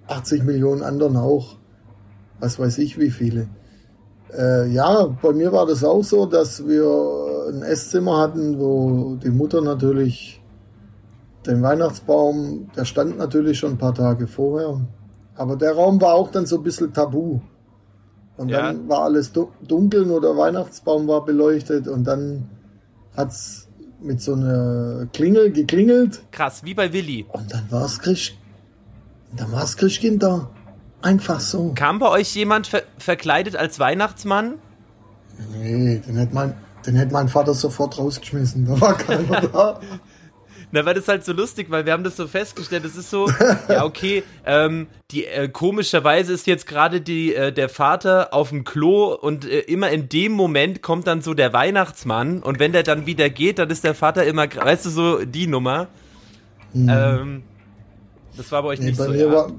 80 0.06 0.44
Millionen 0.44 0.82
anderen 0.82 1.16
auch. 1.16 1.56
Was 2.40 2.58
weiß 2.58 2.78
ich 2.78 2.98
wie 2.98 3.10
viele. 3.10 3.48
Äh, 4.36 4.68
ja, 4.70 5.06
bei 5.22 5.32
mir 5.32 5.52
war 5.52 5.66
das 5.66 5.82
auch 5.84 6.02
so, 6.02 6.26
dass 6.26 6.66
wir 6.66 6.84
ein 7.48 7.62
Esszimmer 7.62 8.18
hatten, 8.18 8.58
wo 8.58 9.16
die 9.16 9.30
Mutter 9.30 9.60
natürlich 9.62 10.42
den 11.46 11.62
Weihnachtsbaum, 11.62 12.68
der 12.76 12.84
stand 12.84 13.18
natürlich 13.18 13.58
schon 13.58 13.72
ein 13.72 13.78
paar 13.78 13.94
Tage 13.94 14.26
vorher. 14.26 14.80
Aber 15.36 15.56
der 15.56 15.72
Raum 15.74 16.00
war 16.00 16.14
auch 16.14 16.30
dann 16.30 16.46
so 16.46 16.56
ein 16.58 16.62
bisschen 16.62 16.92
tabu. 16.92 17.40
Und 18.36 18.48
Ja. 18.50 18.62
dann 18.72 18.88
war 18.88 19.02
alles 19.04 19.32
du- 19.32 19.50
dunkel, 19.66 20.04
nur 20.06 20.20
der 20.20 20.36
Weihnachtsbaum 20.36 21.08
war 21.08 21.24
beleuchtet 21.24 21.88
und 21.88 22.04
dann 22.04 22.48
hat's 23.16 23.61
mit 24.04 24.20
so 24.20 24.34
einer 24.34 25.06
Klingel 25.12 25.50
geklingelt 25.52 26.22
Krass, 26.32 26.62
wie 26.64 26.74
bei 26.74 26.92
Willi. 26.92 27.26
und 27.32 27.52
dann 27.52 27.66
war's 27.70 27.98
Christ, 27.98 28.34
dann 29.36 29.50
war's 29.52 29.76
Christkind 29.76 30.22
da. 30.22 30.50
Einfach 31.00 31.40
so. 31.40 31.72
Kam 31.74 31.98
bei 31.98 32.08
euch 32.08 32.34
jemand 32.36 32.68
ver 32.68 32.82
verkleidet 32.98 33.56
als 33.56 33.78
Weihnachtsmann? 33.80 34.54
Nee, 35.52 35.98
den 36.06 36.16
hätte 36.16 36.34
mein, 36.34 36.54
den 36.86 36.94
hätte 36.94 37.12
mein 37.12 37.28
Vater 37.28 37.54
sofort 37.54 37.98
rausgeschmissen. 37.98 38.66
Da 38.66 38.80
war 38.80 38.96
keiner 38.96 39.40
da. 39.52 39.80
Na, 40.74 40.86
weil 40.86 40.94
das 40.94 41.06
halt 41.06 41.22
so 41.22 41.34
lustig, 41.34 41.70
weil 41.70 41.84
wir 41.84 41.92
haben 41.92 42.02
das 42.02 42.16
so 42.16 42.26
festgestellt, 42.26 42.86
es 42.86 42.96
ist 42.96 43.10
so, 43.10 43.28
ja, 43.68 43.84
okay, 43.84 44.24
ähm, 44.46 44.86
die, 45.10 45.26
äh, 45.26 45.48
komischerweise 45.48 46.32
ist 46.32 46.46
jetzt 46.46 46.66
gerade 46.66 47.02
die, 47.02 47.34
äh, 47.34 47.52
der 47.52 47.68
Vater 47.68 48.32
auf 48.32 48.48
dem 48.48 48.64
Klo 48.64 49.12
und 49.14 49.44
äh, 49.44 49.60
immer 49.60 49.90
in 49.90 50.08
dem 50.08 50.32
Moment 50.32 50.80
kommt 50.80 51.06
dann 51.06 51.20
so 51.20 51.34
der 51.34 51.52
Weihnachtsmann 51.52 52.42
und 52.42 52.58
wenn 52.58 52.72
der 52.72 52.84
dann 52.84 53.04
wieder 53.04 53.28
geht, 53.28 53.58
dann 53.58 53.68
ist 53.68 53.84
der 53.84 53.94
Vater 53.94 54.24
immer, 54.24 54.44
weißt 54.44 54.86
du, 54.86 54.90
so 54.90 55.24
die 55.26 55.46
Nummer. 55.46 55.88
Ähm, 56.74 57.42
das 58.34 58.50
war 58.50 58.62
bei 58.62 58.68
euch 58.68 58.80
Nee, 58.80 58.86
nicht 58.86 58.98
bei, 58.98 59.04
so, 59.04 59.10
mir 59.10 59.26
ja. 59.26 59.30
war, 59.30 59.52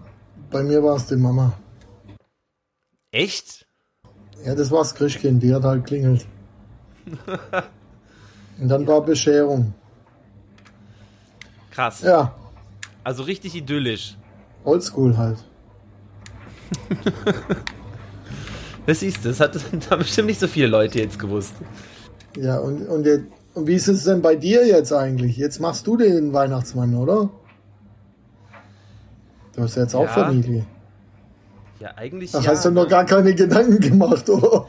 bei 0.50 0.64
mir 0.64 0.82
war 0.82 0.96
es 0.96 1.06
die 1.06 1.16
Mama. 1.16 1.54
Echt? 3.12 3.68
Ja, 4.44 4.56
das 4.56 4.72
war's 4.72 4.96
Christkind, 4.96 5.44
die 5.44 5.54
hat 5.54 5.64
halt 5.64 5.86
klingelt. 5.86 6.26
Und 8.60 8.68
dann 8.68 8.88
war 8.88 9.02
Bescherung. 9.02 9.76
Krass. 11.74 12.02
Ja, 12.02 12.34
Also 13.04 13.24
richtig 13.24 13.56
idyllisch. 13.56 14.16
oldschool 14.64 15.18
halt. 15.18 15.38
Das 18.86 19.00
siehst 19.00 19.24
du, 19.24 19.30
das 19.30 19.40
hat, 19.40 19.56
das 19.72 19.90
haben 19.90 20.00
bestimmt 20.00 20.28
nicht 20.28 20.42
so 20.42 20.48
viele 20.48 20.68
Leute 20.68 21.00
jetzt 21.00 21.18
gewusst. 21.18 21.54
Ja, 22.36 22.58
und, 22.60 22.86
und, 22.88 23.06
jetzt, 23.06 23.24
und 23.54 23.66
wie 23.66 23.76
ist 23.76 23.88
es 23.88 24.04
denn 24.04 24.22
bei 24.22 24.36
dir 24.36 24.68
jetzt 24.68 24.92
eigentlich? 24.92 25.38
Jetzt 25.38 25.60
machst 25.62 25.88
du 25.88 25.96
den 25.96 26.34
Weihnachtsmann, 26.34 26.94
oder? 26.96 27.30
Du 29.56 29.62
hast 29.62 29.76
jetzt 29.76 29.96
auch 29.96 30.02
Ja. 30.02 30.08
Familie. 30.08 30.66
Ja, 31.80 31.92
eigentlich 31.96 32.32
Da 32.32 32.40
ja. 32.40 32.52
hast 32.52 32.66
du 32.66 32.72
noch 32.72 32.88
gar 32.88 33.06
keine 33.06 33.34
Gedanken 33.36 33.80
gemacht, 33.80 34.30
oder? 34.30 34.68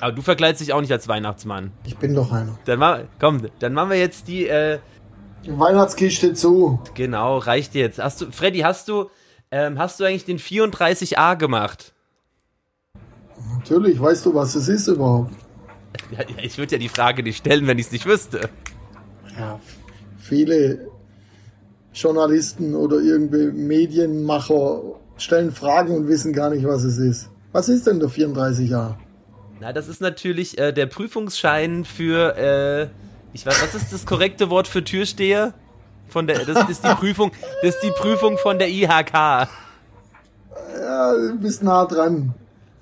Aber 0.00 0.12
du 0.12 0.22
verkleidest 0.22 0.62
dich 0.62 0.72
auch 0.72 0.80
nicht 0.80 0.92
als 0.92 1.06
Weihnachtsmann. 1.08 1.72
Ich 1.84 1.96
bin 1.98 2.14
doch 2.14 2.32
einer. 2.32 2.58
Dann 2.64 3.06
komm, 3.18 3.42
dann 3.58 3.72
machen 3.74 3.90
wir 3.90 3.98
jetzt 3.98 4.28
die, 4.28 4.46
äh, 4.46 4.78
Weihnachtskiste 5.48 6.34
zu. 6.34 6.80
genau, 6.94 7.38
reicht 7.38 7.74
jetzt. 7.74 7.98
Hast 7.98 8.20
du, 8.20 8.30
Freddy, 8.30 8.60
hast 8.60 8.88
du, 8.88 9.10
ähm, 9.50 9.78
hast 9.78 10.00
du 10.00 10.04
eigentlich 10.04 10.24
den 10.24 10.38
34a 10.38 11.36
gemacht? 11.36 11.92
Natürlich, 13.58 14.00
weißt 14.00 14.26
du, 14.26 14.34
was 14.34 14.54
es 14.54 14.68
ist 14.68 14.88
überhaupt? 14.88 15.32
Ja, 16.10 16.24
ich 16.42 16.58
würde 16.58 16.72
ja 16.72 16.78
die 16.78 16.88
Frage 16.88 17.22
nicht 17.22 17.38
stellen, 17.38 17.66
wenn 17.66 17.78
ich 17.78 17.86
es 17.86 17.92
nicht 17.92 18.06
wüsste. 18.06 18.48
Ja, 19.38 19.60
viele 20.18 20.88
Journalisten 21.92 22.74
oder 22.74 23.00
irgendwie 23.00 23.46
Medienmacher 23.52 24.82
stellen 25.16 25.52
Fragen 25.52 25.96
und 25.96 26.08
wissen 26.08 26.32
gar 26.32 26.50
nicht, 26.50 26.66
was 26.66 26.84
es 26.84 26.98
ist. 26.98 27.30
Was 27.52 27.68
ist 27.68 27.86
denn 27.86 28.00
der 28.00 28.10
34a? 28.10 28.96
Na, 29.60 29.72
das 29.72 29.88
ist 29.88 30.00
natürlich 30.00 30.58
äh, 30.58 30.72
der 30.72 30.86
Prüfungsschein 30.86 31.84
für, 31.84 32.36
äh, 32.36 32.88
ich 33.36 33.44
weiß, 33.46 33.62
was 33.62 33.74
ist 33.74 33.92
das 33.92 34.06
korrekte 34.06 34.48
Wort 34.50 34.66
für 34.66 34.82
Türsteher? 34.82 35.52
Von 36.08 36.26
der, 36.26 36.44
das 36.44 36.68
ist 36.70 36.84
die 36.84 36.94
Prüfung, 36.94 37.32
das 37.62 37.74
ist 37.74 37.82
die 37.82 37.90
Prüfung 37.90 38.38
von 38.38 38.58
der 38.58 38.68
IHK. 38.68 39.12
Ja, 39.12 39.48
du 41.12 41.38
bist 41.38 41.62
nah 41.62 41.84
dran. 41.84 42.32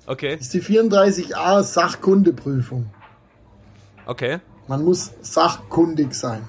Okay, 0.07 0.37
Das 0.37 0.45
ist 0.47 0.53
die 0.53 0.61
34a 0.61 1.61
Sachkundeprüfung. 1.63 2.89
okay. 4.05 4.39
Man 4.67 4.83
muss 4.83 5.11
sachkundig 5.21 6.13
sein. 6.15 6.47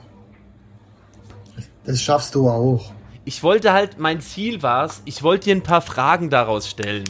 Das 1.84 2.00
schaffst 2.00 2.34
du 2.34 2.48
auch. 2.48 2.92
Ich 3.26 3.42
wollte 3.42 3.72
halt, 3.72 3.98
mein 3.98 4.20
Ziel 4.22 4.62
war's, 4.62 5.02
ich 5.04 5.22
wollte 5.22 5.46
dir 5.46 5.56
ein 5.56 5.62
paar 5.62 5.82
Fragen 5.82 6.30
daraus 6.30 6.68
stellen. 6.68 7.04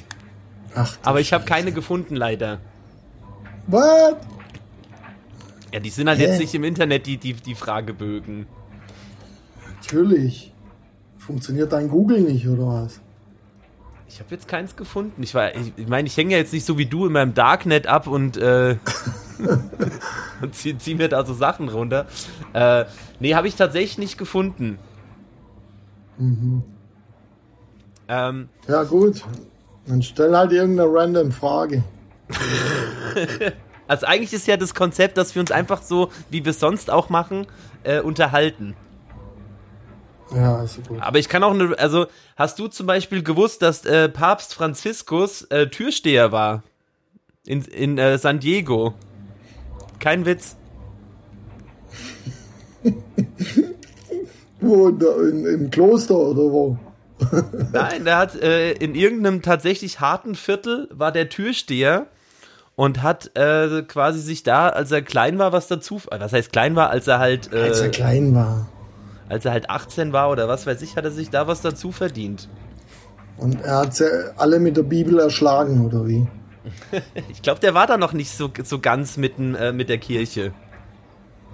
Ach, 0.75 0.97
Aber 1.05 1.21
ich 1.21 1.33
habe 1.33 1.45
keine 1.45 1.71
gefunden, 1.73 2.17
leider. 2.17 2.59
What? 3.69 4.17
Ja, 5.77 5.81
die 5.81 5.91
sind 5.91 6.09
halt 6.09 6.19
Hä? 6.19 6.25
jetzt 6.25 6.39
nicht 6.39 6.55
im 6.55 6.65
Internet, 6.65 7.05
die, 7.07 7.19
die, 7.19 7.35
die 7.35 7.55
Fragebögen. 7.55 8.47
Natürlich. 9.69 10.55
Funktioniert 11.19 11.71
dein 11.71 11.91
Google 11.91 12.23
nicht, 12.23 12.49
oder 12.49 12.67
was? 12.67 13.03
Ich 14.09 14.19
habe 14.21 14.31
jetzt 14.31 14.49
keins 14.49 14.75
gefunden. 14.75 15.23
Ich 15.23 15.35
war, 15.35 15.55
ich, 15.55 15.75
ich 15.77 15.87
meine, 15.87 16.09
ich 16.09 16.17
hänge 16.17 16.33
ja 16.33 16.39
jetzt 16.39 16.55
nicht 16.55 16.65
so 16.65 16.79
wie 16.79 16.87
du 16.87 17.05
in 17.05 17.13
meinem 17.13 17.35
Darknet 17.35 17.89
ab 17.89 18.07
und, 18.07 18.39
äh, 18.39 18.79
und 20.41 20.55
zieh, 20.55 20.79
zieh 20.79 20.95
mir 20.95 21.11
da 21.11 21.27
so 21.27 21.35
Sachen 21.35 21.69
runter. 21.69 22.07
Äh, 22.55 22.87
nee, 23.21 23.35
habe 23.35 23.47
ich 23.47 23.57
tatsächlich 23.57 23.99
nicht 23.99 24.17
gefunden. 24.17 24.79
Ähm, 28.09 28.49
Ja, 28.67 28.83
gut. 28.85 29.23
Dann 29.87 30.01
stell 30.01 30.35
halt 30.35 30.53
irgendeine 30.53 30.89
random 30.91 31.33
Frage. 31.33 31.85
also 33.89 34.07
eigentlich 34.07 34.33
ist 34.33 34.47
ja 34.47 34.57
das 34.57 34.75
Konzept, 34.75 35.17
dass 35.17 35.35
wir 35.35 35.41
uns 35.41 35.51
einfach 35.51 35.83
so, 35.83 36.11
wie 36.31 36.45
wir 36.45 36.51
es 36.51 36.61
sonst 36.61 36.91
auch 36.91 37.09
machen, 37.09 37.47
äh, 37.85 38.01
unterhalten. 38.01 38.75
Ja, 40.35 40.57
also 40.57 40.83
gut. 40.83 41.01
Aber 41.01 41.19
ich 41.19 41.29
kann 41.29 41.43
auch 41.45 41.53
eine, 41.53 41.79
also 41.79 42.07
hast 42.37 42.59
du 42.59 42.67
zum 42.69 42.87
Beispiel 42.87 43.23
gewusst, 43.23 43.63
dass 43.63 43.85
äh, 43.85 44.09
Papst 44.09 44.55
Franziskus 44.55 45.43
äh, 45.43 45.69
Türsteher 45.69 46.33
war? 46.33 46.63
In, 47.47 47.63
in 47.63 47.97
äh, 47.97 48.19
San 48.19 48.41
Diego. 48.41 48.95
Kein 50.01 50.27
Witz. 50.27 50.57
Wo? 54.61 54.89
In, 54.89 55.47
Im 55.47 55.71
Kloster 55.71 56.17
oder 56.17 56.43
wo? 56.43 56.79
Nein, 57.73 58.05
der 58.05 58.19
hat 58.19 58.35
äh, 58.43 58.73
in 58.73 58.95
irgendeinem 58.95 59.43
tatsächlich 59.43 60.01
harten 60.01 60.35
Viertel 60.35 60.89
war 60.91 61.13
der 61.13 61.29
Türsteher 61.29 62.09
und 62.77 63.03
hat 63.03 63.37
äh, 63.37 63.83
quasi 63.83 64.21
sich 64.21 64.43
da, 64.43 64.69
als 64.69 64.93
er 64.93 65.03
klein 65.03 65.39
war, 65.39 65.53
was 65.53 65.67
dazu. 65.67 66.01
äh, 66.11 66.21
Was 66.21 66.33
heißt 66.33 66.53
klein 66.53 66.77
war, 66.77 66.91
als 66.91 67.07
er 67.09 67.19
halt, 67.19 67.53
äh, 67.53 67.63
Als 67.63 67.81
er 67.81 67.89
klein 67.91 68.35
war. 68.35 68.69
als 69.29 69.45
er 69.45 69.53
halt 69.53 69.69
18 69.71 70.13
war 70.13 70.31
oder 70.31 70.47
was 70.47 70.67
weiß 70.67 70.83
ich, 70.83 70.97
hat 70.97 71.05
er 71.05 71.11
sich 71.11 71.31
da 71.31 71.47
was 71.49 71.63
dazu 71.63 71.91
verdient. 71.91 72.49
Und 73.39 73.61
er 73.63 73.79
hat 73.79 73.95
sie 73.97 74.07
alle 74.39 74.59
mit 74.61 74.77
der 74.77 74.83
Bibel 74.85 75.19
erschlagen, 75.19 75.85
oder 75.85 76.07
wie? 76.07 76.27
Ich 77.31 77.43
glaube, 77.43 77.61
der 77.61 77.75
war 77.75 77.87
da 77.87 77.97
noch 77.97 78.13
nicht 78.13 78.31
so, 78.37 78.51
so 78.65 78.79
ganz 78.81 79.17
mitten 79.17 79.55
äh, 79.55 79.73
mit 79.73 79.89
der 79.89 79.99
Kirche. 79.99 80.53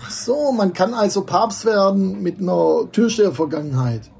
Ach 0.00 0.10
so, 0.10 0.52
man 0.52 0.72
kann 0.72 0.94
also 0.94 1.22
Papst 1.24 1.64
werden 1.64 2.22
mit 2.22 2.40
einer 2.40 2.88
Türsteher-Vergangenheit. 2.90 4.10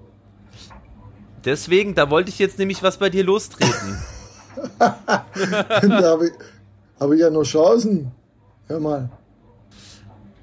Deswegen, 1.45 1.95
da 1.95 2.11
wollte 2.11 2.29
ich 2.31 2.39
jetzt 2.39 2.59
nämlich 2.59 2.83
was 2.83 2.99
bei 2.99 3.11
dir 3.11 3.25
lostreten. 3.25 3.99
da 4.79 5.25
habe 6.03 6.27
ich, 6.29 6.33
hab 7.03 7.13
ich 7.13 7.21
ja 7.21 7.31
noch 7.31 7.43
Chancen. 7.45 8.13
Hör 8.69 8.81
mal. 8.81 9.11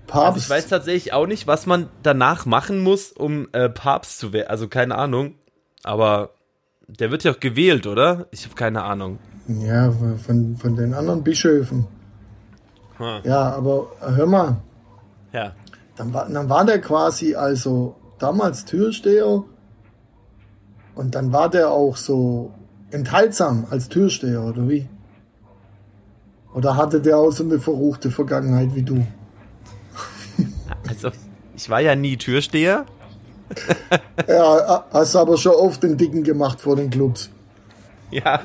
Papst. 0.08 0.26
Also 0.26 0.38
ich 0.40 0.50
weiß 0.50 0.68
tatsächlich 0.68 1.14
auch 1.14 1.28
nicht, 1.28 1.46
was 1.48 1.66
man 1.66 1.88
danach 2.04 2.46
machen 2.46 2.80
muss, 2.82 3.12
um 3.12 3.48
äh, 3.52 3.70
Papst 3.70 4.20
zu 4.20 4.34
werden. 4.34 4.50
Also 4.50 4.68
keine 4.68 4.96
Ahnung. 4.96 5.36
Aber 5.84 6.32
der 6.88 7.12
wird 7.12 7.24
ja 7.24 7.32
auch 7.32 7.40
gewählt, 7.40 7.86
oder? 7.88 8.26
Ich 8.32 8.44
habe 8.46 8.56
keine 8.56 8.84
Ahnung. 8.84 9.20
Ja, 9.48 9.92
von, 10.26 10.58
von 10.58 10.76
den 10.76 10.94
anderen 10.94 11.24
Bischöfen. 11.24 11.88
Hm. 12.98 13.22
Ja, 13.24 13.52
aber 13.54 13.88
hör 14.00 14.26
mal, 14.26 14.58
Ja. 15.32 15.54
dann 15.96 16.14
war, 16.14 16.28
dann 16.30 16.50
war 16.50 16.66
der 16.66 16.82
quasi 16.82 17.36
also 17.36 17.96
damals 18.18 18.66
Türsteher 18.66 19.44
und 20.96 21.16
dann 21.16 21.32
war 21.32 21.50
der 21.50 21.70
auch 21.70 21.96
so 21.96 22.52
enthaltsam 22.92 23.68
als 23.70 23.88
Türsteher, 23.90 24.44
oder 24.44 24.68
wie? 24.68 24.90
Oder 26.54 26.76
hatte 26.76 27.00
der 27.02 27.18
auch 27.18 27.32
so 27.32 27.44
eine 27.44 27.60
verruchte 27.60 28.12
Vergangenheit 28.12 28.74
wie 28.76 28.84
du? 28.84 29.06
Also, 30.88 31.12
ich 31.56 31.70
war 31.70 31.82
ja 31.82 31.96
nie 31.96 32.18
Türsteher. 32.18 32.86
Ja, 34.28 34.86
hast 34.94 35.16
aber 35.16 35.38
schon 35.38 35.54
oft 35.54 35.82
den 35.82 35.98
Dicken 35.98 36.24
gemacht 36.24 36.62
vor 36.62 36.76
den 36.76 36.92
Clubs. 36.92 37.32
Ja. 38.12 38.42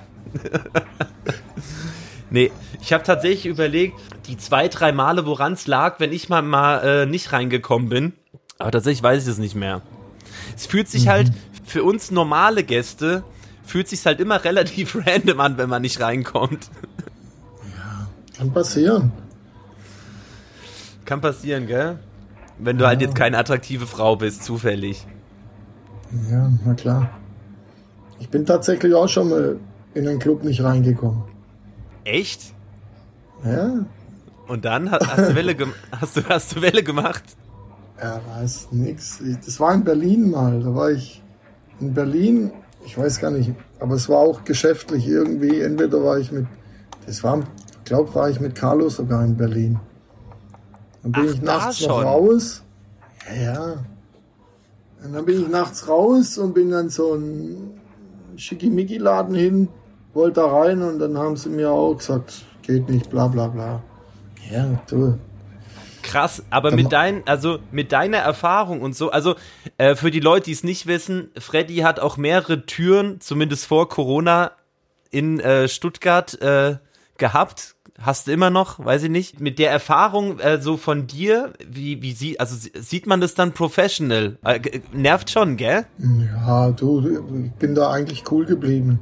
nee, 2.30 2.50
ich 2.80 2.92
habe 2.94 3.04
tatsächlich 3.04 3.46
überlegt, 3.46 4.00
die 4.26 4.38
zwei, 4.38 4.68
drei 4.68 4.92
Male, 4.92 5.26
woran 5.26 5.52
es 5.52 5.66
lag, 5.66 6.00
wenn 6.00 6.12
ich 6.12 6.30
mal, 6.30 6.40
mal 6.40 6.78
äh, 6.78 7.06
nicht 7.06 7.32
reingekommen 7.32 7.90
bin. 7.90 8.12
Aber 8.58 8.70
tatsächlich 8.70 9.02
weiß 9.02 9.24
ich 9.24 9.28
es 9.28 9.38
nicht 9.38 9.54
mehr. 9.54 9.82
Es 10.56 10.66
fühlt 10.66 10.88
sich 10.88 11.08
halt 11.08 11.30
für 11.64 11.84
uns 11.84 12.10
normale 12.10 12.64
Gäste, 12.64 13.24
fühlt 13.64 13.88
sich 13.88 14.04
halt 14.06 14.20
immer 14.20 14.42
relativ 14.44 14.96
random 15.06 15.40
an, 15.40 15.58
wenn 15.58 15.68
man 15.68 15.82
nicht 15.82 16.00
reinkommt. 16.00 16.70
Kann 18.44 18.52
passieren. 18.52 19.12
Kann 21.04 21.20
passieren, 21.20 21.66
gell? 21.66 21.98
Wenn 22.59 22.78
du 22.78 22.87
halt 22.87 23.00
jetzt 23.00 23.14
keine 23.14 23.38
attraktive 23.38 23.87
Frau 23.87 24.16
bist, 24.16 24.44
zufällig. 24.44 25.07
Ja, 26.30 26.50
na 26.64 26.74
klar. 26.74 27.11
Ich 28.20 28.28
bin 28.28 28.46
tatsächlich 28.46 28.94
auch 28.94 29.09
schon 29.09 29.30
mal 29.30 29.57
in 29.94 30.07
einen 30.07 30.18
Club 30.18 30.44
nicht 30.44 30.62
reingekommen. 30.62 31.22
Echt? 32.04 32.52
Ja. 33.44 33.87
Und 34.46 34.64
dann 34.64 34.90
hast, 34.90 35.09
hast, 35.09 35.30
du, 35.30 35.35
Welle 35.35 35.57
hast, 36.00 36.16
du, 36.16 36.28
hast 36.28 36.54
du 36.57 36.62
Welle 36.62 36.83
gemacht? 36.83 37.24
Ja, 38.00 38.20
weiß 38.37 38.68
nix. 38.72 39.22
Das 39.44 39.59
war 39.59 39.72
in 39.72 39.85
Berlin 39.85 40.30
mal. 40.30 40.61
Da 40.61 40.74
war 40.74 40.90
ich 40.90 41.22
in 41.80 41.94
Berlin, 41.94 42.52
ich 42.85 42.96
weiß 42.96 43.20
gar 43.20 43.30
nicht, 43.30 43.52
aber 43.80 43.94
es 43.94 44.09
war 44.09 44.18
auch 44.18 44.44
geschäftlich 44.44 45.09
irgendwie. 45.09 45.61
Entweder 45.61 46.04
war 46.04 46.18
ich 46.18 46.30
mit, 46.30 46.46
das 47.07 47.24
war, 47.24 47.42
glaube, 47.85 48.14
war 48.14 48.31
ich 48.31 48.40
mit 48.40 48.55
Carlos 48.55 48.97
sogar 48.97 49.25
in 49.25 49.37
Berlin. 49.37 49.81
Dann 51.03 51.12
bin 51.12 51.27
Ach, 51.29 51.35
ich 51.35 51.42
nachts 51.42 51.87
noch 51.87 52.03
raus. 52.03 52.62
Ja, 53.29 53.42
ja. 53.42 53.77
Und 55.05 55.12
dann 55.12 55.25
bin 55.25 55.42
ich 55.42 55.49
nachts 55.49 55.87
raus 55.87 56.38
und 56.38 56.55
bin 56.55 56.70
dann 56.70 56.88
so 56.88 57.14
ein 57.14 57.79
Schickimicki-Laden 58.37 59.35
hin, 59.35 59.68
wollte 60.14 60.40
da 60.40 60.47
rein 60.47 60.83
und 60.83 60.99
dann 60.99 61.18
haben 61.18 61.37
sie 61.37 61.51
mir 61.51 61.70
auch 61.70 61.94
gesagt, 61.94 62.44
geht 62.62 62.88
nicht, 62.88 63.11
bla 63.11 63.29
bla 63.29 63.49
bla. 63.49 63.83
Ja, 64.51 64.66
du. 64.88 65.18
Krass, 66.03 66.42
aber 66.51 66.70
Dann 66.70 66.77
mit 66.77 66.85
ma- 66.85 66.90
dein, 66.90 67.27
also 67.27 67.59
mit 67.70 67.92
deiner 67.92 68.18
Erfahrung 68.18 68.83
und 68.83 68.94
so, 68.94 69.11
also 69.11 69.37
äh, 69.79 69.94
für 69.94 70.11
die 70.11 70.20
Leute, 70.20 70.47
die 70.47 70.53
es 70.53 70.62
nicht 70.62 70.87
wissen, 70.87 71.31
Freddy 71.38 71.77
hat 71.79 71.99
auch 71.99 72.16
mehrere 72.16 72.66
Türen, 72.66 73.20
zumindest 73.20 73.66
vor 73.66 73.88
Corona, 73.88 74.53
in 75.11 75.40
äh, 75.40 75.68
Stuttgart 75.68 76.40
äh, 76.42 76.77
gehabt. 77.18 77.73
Hast 78.00 78.26
du 78.26 78.33
immer 78.33 78.50
noch, 78.50 78.85
weiß 78.85 79.04
ich 79.04 79.11
nicht. 79.11 79.40
Mit 79.40 79.59
der 79.61 79.70
Erfahrung 79.70 80.40
äh, 80.40 80.61
so 80.61 80.76
von 80.76 81.07
dir, 81.07 81.52
wie, 81.68 82.02
wie 82.02 82.12
sie, 82.12 82.40
also 82.40 82.57
sie- 82.57 82.72
sieht 82.74 83.07
man 83.07 83.20
das 83.20 83.35
dann 83.35 83.52
professional? 83.52 84.37
Äh, 84.44 84.80
nervt 84.92 85.30
schon, 85.30 85.57
gell? 85.57 85.87
Ja, 86.44 86.72
du, 86.72 87.09
ich 87.44 87.52
bin 87.52 87.74
da 87.76 87.90
eigentlich 87.92 88.24
cool 88.33 88.46
geblieben. 88.46 88.98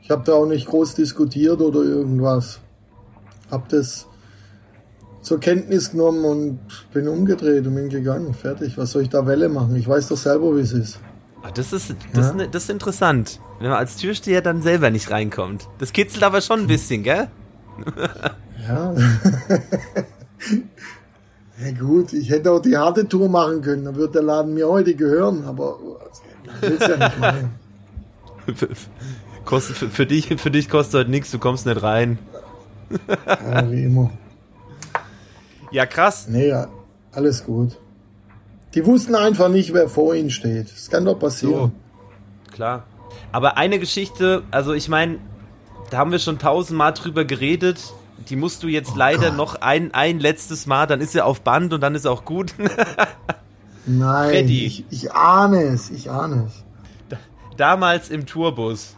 Ich 0.00 0.10
habe 0.10 0.22
da 0.24 0.34
auch 0.34 0.46
nicht 0.46 0.66
groß 0.68 0.94
diskutiert 0.94 1.60
oder 1.60 1.80
irgendwas. 1.82 2.60
Hab 3.50 3.68
das 3.68 4.06
zur 5.22 5.40
Kenntnis 5.40 5.90
genommen 5.90 6.24
und 6.24 6.60
bin 6.92 7.08
umgedreht 7.08 7.66
und 7.66 7.74
bin 7.74 7.88
gegangen. 7.88 8.32
Fertig. 8.32 8.78
Was 8.78 8.92
soll 8.92 9.02
ich 9.02 9.08
da 9.10 9.26
Welle 9.26 9.48
machen? 9.48 9.74
Ich 9.74 9.88
weiß 9.88 10.06
doch 10.06 10.16
selber, 10.16 10.54
wie 10.56 10.60
es 10.60 10.72
ist. 10.72 11.00
Ah, 11.42 11.50
Das 11.52 11.72
ist, 11.72 11.96
das, 12.12 12.26
Ja. 12.36 12.42
ist, 12.44 12.54
das 12.54 12.62
ist 12.64 12.70
interessant, 12.70 13.40
wenn 13.58 13.70
man 13.70 13.78
als 13.78 13.96
Türsteher 13.96 14.40
dann 14.40 14.62
selber 14.62 14.90
nicht 14.90 15.10
reinkommt. 15.10 15.66
Das 15.78 15.92
kitzelt 15.92 16.22
aber 16.22 16.40
schon 16.40 16.60
ein 16.60 16.66
bisschen, 16.68 17.02
gell? 17.02 17.28
Ja. 18.68 18.94
ja 21.64 21.72
gut, 21.78 22.12
ich 22.12 22.30
hätte 22.30 22.52
auch 22.52 22.60
die 22.60 22.76
harte 22.76 23.08
Tour 23.08 23.28
machen 23.28 23.62
können. 23.62 23.84
Dann 23.84 23.96
wird 23.96 24.14
der 24.14 24.22
Laden 24.22 24.54
mir 24.54 24.68
heute 24.68 24.94
gehören, 24.94 25.44
aber 25.44 25.78
ich 26.44 26.68
will's 26.68 26.86
ja 26.86 26.96
nicht 26.96 27.18
machen. 27.18 27.50
Kostet, 29.44 29.76
für, 29.76 29.88
für, 29.88 30.06
dich, 30.06 30.28
für 30.40 30.50
dich 30.50 30.68
kostet 30.68 31.00
heute 31.00 31.10
nichts, 31.10 31.30
du 31.30 31.38
kommst 31.38 31.66
nicht 31.66 31.80
rein. 31.80 32.18
Ja, 33.26 33.70
wie 33.70 33.84
immer. 33.84 34.10
Ja, 35.70 35.86
krass. 35.86 36.26
Nee, 36.28 36.48
ja, 36.48 36.68
alles 37.12 37.44
gut. 37.44 37.78
Die 38.74 38.84
wussten 38.84 39.14
einfach 39.14 39.48
nicht, 39.48 39.72
wer 39.72 39.88
vor 39.88 40.14
ihnen 40.14 40.30
steht. 40.30 40.72
Das 40.72 40.90
kann 40.90 41.04
doch 41.04 41.18
passieren. 41.18 41.72
Klar. 42.52 42.84
Aber 43.30 43.56
eine 43.56 43.78
Geschichte, 43.78 44.42
also 44.50 44.72
ich 44.72 44.88
meine, 44.88 45.18
da 45.90 45.98
haben 45.98 46.12
wir 46.12 46.18
schon 46.18 46.38
tausendmal 46.38 46.92
drüber 46.92 47.24
geredet. 47.24 47.92
Die 48.28 48.36
musst 48.36 48.62
du 48.62 48.68
jetzt 48.68 48.96
leider 48.96 49.28
Gott. 49.28 49.36
noch 49.36 49.54
ein, 49.56 49.92
ein 49.94 50.18
letztes 50.18 50.66
Mal, 50.66 50.86
dann 50.86 51.00
ist 51.00 51.12
sie 51.12 51.20
auf 51.20 51.42
Band 51.42 51.72
und 51.72 51.80
dann 51.80 51.94
ist 51.94 52.06
auch 52.06 52.24
gut. 52.24 52.54
Nein, 53.86 54.30
Freddy. 54.30 54.66
ich, 54.66 54.84
ich 54.90 55.12
ahne 55.12 55.62
es, 55.62 55.90
ich 55.90 56.10
ahne 56.10 56.48
es. 56.48 56.64
Damals 57.56 58.10
im 58.10 58.26
Tourbus, 58.26 58.96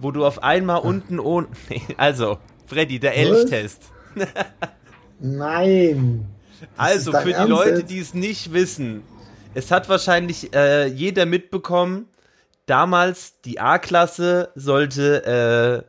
wo 0.00 0.10
du 0.10 0.24
auf 0.24 0.42
einmal 0.42 0.80
unten 0.80 1.20
ohne. 1.20 1.48
Also, 1.96 2.38
Freddy, 2.66 2.98
der 2.98 3.16
Elchtest. 3.16 3.82
Nein. 5.20 6.26
Also 6.76 7.12
für 7.12 7.26
die 7.26 7.32
Ernst 7.32 7.48
Leute, 7.50 7.84
die 7.84 7.98
es 7.98 8.14
nicht 8.14 8.52
wissen, 8.52 9.02
es 9.54 9.70
hat 9.70 9.88
wahrscheinlich 9.88 10.54
äh, 10.54 10.86
jeder 10.86 11.26
mitbekommen, 11.26 12.06
damals 12.70 13.34
die 13.44 13.58
A-Klasse 13.58 14.50
sollte 14.54 15.24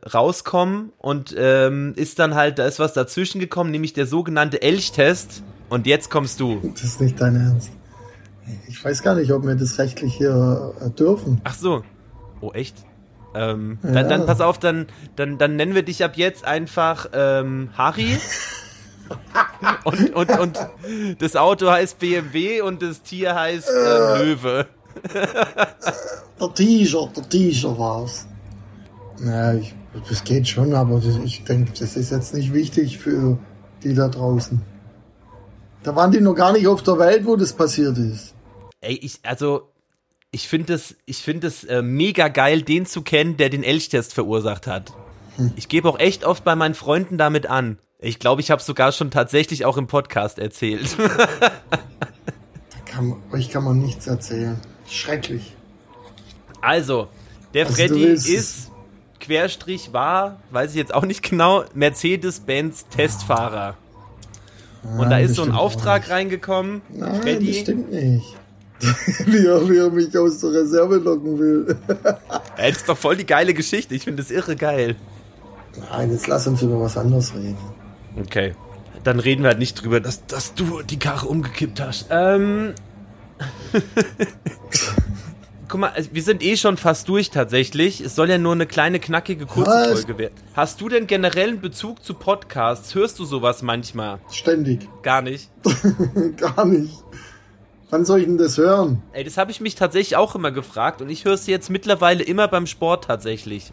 äh, 0.04 0.08
rauskommen 0.08 0.92
und 0.98 1.32
ähm, 1.38 1.92
ist 1.94 2.18
dann 2.18 2.34
halt, 2.34 2.58
da 2.58 2.66
ist 2.66 2.80
was 2.80 2.92
dazwischen 2.92 3.38
gekommen, 3.40 3.70
nämlich 3.70 3.92
der 3.92 4.06
sogenannte 4.06 4.60
Elchtest. 4.62 5.44
Und 5.68 5.86
jetzt 5.86 6.10
kommst 6.10 6.40
du. 6.40 6.60
Das 6.74 6.82
ist 6.82 7.00
nicht 7.00 7.20
dein 7.20 7.36
Ernst. 7.36 7.70
Ich 8.68 8.84
weiß 8.84 9.02
gar 9.04 9.14
nicht, 9.14 9.30
ob 9.32 9.46
wir 9.46 9.54
das 9.54 9.78
rechtlich 9.78 10.14
hier 10.14 10.74
äh, 10.84 10.90
dürfen. 10.90 11.40
Ach 11.44 11.54
so. 11.54 11.84
Oh, 12.40 12.50
echt? 12.52 12.74
Ähm, 13.34 13.78
Ja. 13.84 13.92
dann, 13.92 14.08
dann 14.08 14.26
pass 14.26 14.40
auf, 14.40 14.58
dann, 14.58 14.88
dann, 15.14 15.38
dann 15.38 15.54
nennen 15.54 15.76
wir 15.76 15.84
dich 15.84 16.02
ab 16.02 16.16
jetzt 16.16 16.44
einfach 16.44 17.06
ähm, 17.12 17.70
Harry. 17.78 18.18
und, 19.84 20.14
und, 20.14 20.38
und 20.38 20.58
das 21.20 21.36
Auto 21.36 21.70
heißt 21.70 22.00
BMW 22.00 22.60
und 22.60 22.82
das 22.82 23.02
Tier 23.02 23.36
heißt 23.36 23.68
äh, 23.68 24.24
Löwe. 24.24 24.66
Der 26.42 26.52
T-Shirt, 26.54 27.16
der 27.16 27.28
T-Shirt 27.28 27.78
war's. 27.78 28.26
Ja, 29.24 29.54
ich, 29.54 29.74
das 30.08 30.24
geht 30.24 30.48
schon, 30.48 30.74
aber 30.74 30.96
das, 30.96 31.16
ich 31.24 31.44
denke, 31.44 31.70
das 31.78 31.96
ist 31.96 32.10
jetzt 32.10 32.34
nicht 32.34 32.52
wichtig 32.52 32.98
für 32.98 33.38
die 33.84 33.94
da 33.94 34.08
draußen. 34.08 34.60
Da 35.84 35.94
waren 35.94 36.10
die 36.10 36.20
noch 36.20 36.34
gar 36.34 36.52
nicht 36.52 36.66
auf 36.66 36.82
der 36.82 36.98
Welt, 36.98 37.24
wo 37.26 37.36
das 37.36 37.52
passiert 37.52 37.96
ist. 37.96 38.34
Ey, 38.80 38.94
ich, 38.94 39.20
also, 39.22 39.70
ich 40.32 40.48
finde 40.48 40.74
es, 40.74 40.96
ich 41.06 41.18
finde 41.18 41.46
es 41.46 41.62
äh, 41.62 41.80
mega 41.80 42.26
geil, 42.26 42.62
den 42.62 42.86
zu 42.86 43.02
kennen, 43.02 43.36
der 43.36 43.48
den 43.48 43.62
Elchtest 43.62 44.12
verursacht 44.12 44.66
hat. 44.66 44.92
Ich 45.56 45.68
gebe 45.68 45.88
auch 45.88 45.98
echt 45.98 46.24
oft 46.24 46.42
bei 46.42 46.56
meinen 46.56 46.74
Freunden 46.74 47.18
damit 47.18 47.46
an. 47.46 47.78
Ich 48.00 48.18
glaube, 48.18 48.40
ich 48.40 48.50
habe 48.50 48.60
sogar 48.60 48.90
schon 48.90 49.12
tatsächlich 49.12 49.64
auch 49.64 49.76
im 49.76 49.86
Podcast 49.86 50.40
erzählt. 50.40 50.96
Kann, 52.84 53.14
euch 53.32 53.48
kann 53.48 53.64
man 53.64 53.78
nichts 53.78 54.06
erzählen. 54.06 54.60
Schrecklich. 54.86 55.54
Also, 56.62 57.08
der 57.54 57.66
Also, 57.66 57.76
Freddy 57.76 58.04
ist, 58.04 58.70
Querstrich 59.20 59.92
war, 59.92 60.40
weiß 60.50 60.70
ich 60.70 60.76
jetzt 60.76 60.94
auch 60.94 61.04
nicht 61.04 61.22
genau, 61.22 61.64
Mercedes-Benz 61.74 62.86
Testfahrer. 62.88 63.76
Und 64.82 65.02
da 65.02 65.10
Nein, 65.10 65.26
ist 65.26 65.36
so 65.36 65.42
ein 65.42 65.52
Auftrag 65.52 66.10
reingekommen. 66.10 66.82
Nein, 66.88 67.22
Freddy, 67.22 67.46
das 67.46 67.56
stimmt 67.60 67.92
nicht. 67.92 68.36
wie, 69.26 69.46
er, 69.46 69.68
wie 69.68 69.76
er 69.76 69.90
mich 69.90 70.16
aus 70.18 70.40
der 70.40 70.52
Reserve 70.52 70.96
locken 70.96 71.38
will. 71.38 71.76
Ey, 72.56 72.70
das 72.70 72.78
ist 72.78 72.88
doch 72.88 72.98
voll 72.98 73.16
die 73.16 73.26
geile 73.26 73.54
Geschichte. 73.54 73.94
Ich 73.94 74.02
finde 74.02 74.22
das 74.22 74.32
irre 74.32 74.56
geil. 74.56 74.96
Nein, 75.90 76.10
jetzt 76.10 76.26
lass 76.26 76.48
uns 76.48 76.62
über 76.62 76.80
was 76.80 76.96
anderes 76.96 77.32
reden. 77.32 77.56
Okay. 78.18 78.54
Dann 79.04 79.20
reden 79.20 79.42
wir 79.42 79.50
halt 79.50 79.58
nicht 79.60 79.82
drüber, 79.82 80.00
dass, 80.00 80.26
dass 80.26 80.54
du 80.54 80.82
die 80.82 80.98
Karre 80.98 81.26
umgekippt 81.26 81.80
hast. 81.80 82.06
Ähm. 82.10 82.74
Guck 85.72 85.80
mal, 85.80 85.90
also 85.92 86.10
wir 86.12 86.22
sind 86.22 86.42
eh 86.42 86.58
schon 86.58 86.76
fast 86.76 87.08
durch 87.08 87.30
tatsächlich. 87.30 88.02
Es 88.02 88.14
soll 88.14 88.28
ja 88.28 88.36
nur 88.36 88.52
eine 88.52 88.66
kleine, 88.66 89.00
knackige, 89.00 89.46
kurze 89.46 89.70
Was? 89.70 89.92
Folge 89.92 90.18
werden. 90.18 90.34
Hast 90.52 90.82
du 90.82 90.90
denn 90.90 91.06
generell 91.06 91.48
einen 91.48 91.62
Bezug 91.62 92.04
zu 92.04 92.12
Podcasts? 92.12 92.94
Hörst 92.94 93.18
du 93.18 93.24
sowas 93.24 93.62
manchmal? 93.62 94.18
Ständig. 94.30 94.86
Gar 95.02 95.22
nicht. 95.22 95.48
Gar 96.36 96.66
nicht. 96.66 96.92
Wann 97.88 98.04
soll 98.04 98.20
ich 98.20 98.26
denn 98.26 98.36
das 98.36 98.58
hören? 98.58 99.02
Ey, 99.14 99.24
das 99.24 99.38
habe 99.38 99.50
ich 99.50 99.62
mich 99.62 99.74
tatsächlich 99.74 100.14
auch 100.14 100.34
immer 100.34 100.50
gefragt 100.50 101.00
und 101.00 101.08
ich 101.08 101.24
höre 101.24 101.32
es 101.32 101.46
jetzt 101.46 101.70
mittlerweile 101.70 102.22
immer 102.22 102.48
beim 102.48 102.66
Sport 102.66 103.04
tatsächlich. 103.04 103.72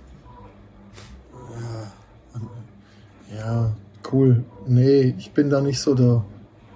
Ja, 3.38 3.73
cool. 4.13 4.45
Nee, 4.65 5.15
ich 5.17 5.31
bin 5.31 5.49
da 5.49 5.59
nicht 5.59 5.81
so 5.81 5.95
der 5.95 6.23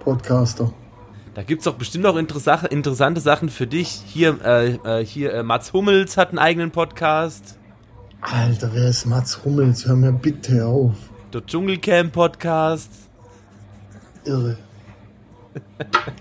Podcaster. 0.00 0.70
Da 1.34 1.42
gibt's 1.42 1.64
doch 1.64 1.74
bestimmt 1.74 2.06
auch 2.06 2.16
interessa- 2.16 2.66
interessante 2.68 3.20
Sachen 3.20 3.48
für 3.48 3.66
dich. 3.66 3.88
Hier, 4.06 4.38
äh, 4.44 5.00
äh, 5.00 5.04
hier 5.04 5.34
äh, 5.34 5.42
Mats 5.42 5.72
Hummels 5.72 6.16
hat 6.16 6.28
einen 6.28 6.38
eigenen 6.38 6.70
Podcast. 6.70 7.58
Alter, 8.20 8.70
wer 8.72 8.88
ist 8.88 9.04
Mats 9.04 9.44
Hummels? 9.44 9.84
Hör 9.86 9.96
mir 9.96 10.12
bitte 10.12 10.64
auf. 10.64 10.94
Der 11.32 11.44
Dschungelcamp 11.44 12.12
Podcast. 12.12 12.90
Irre. 14.24 14.56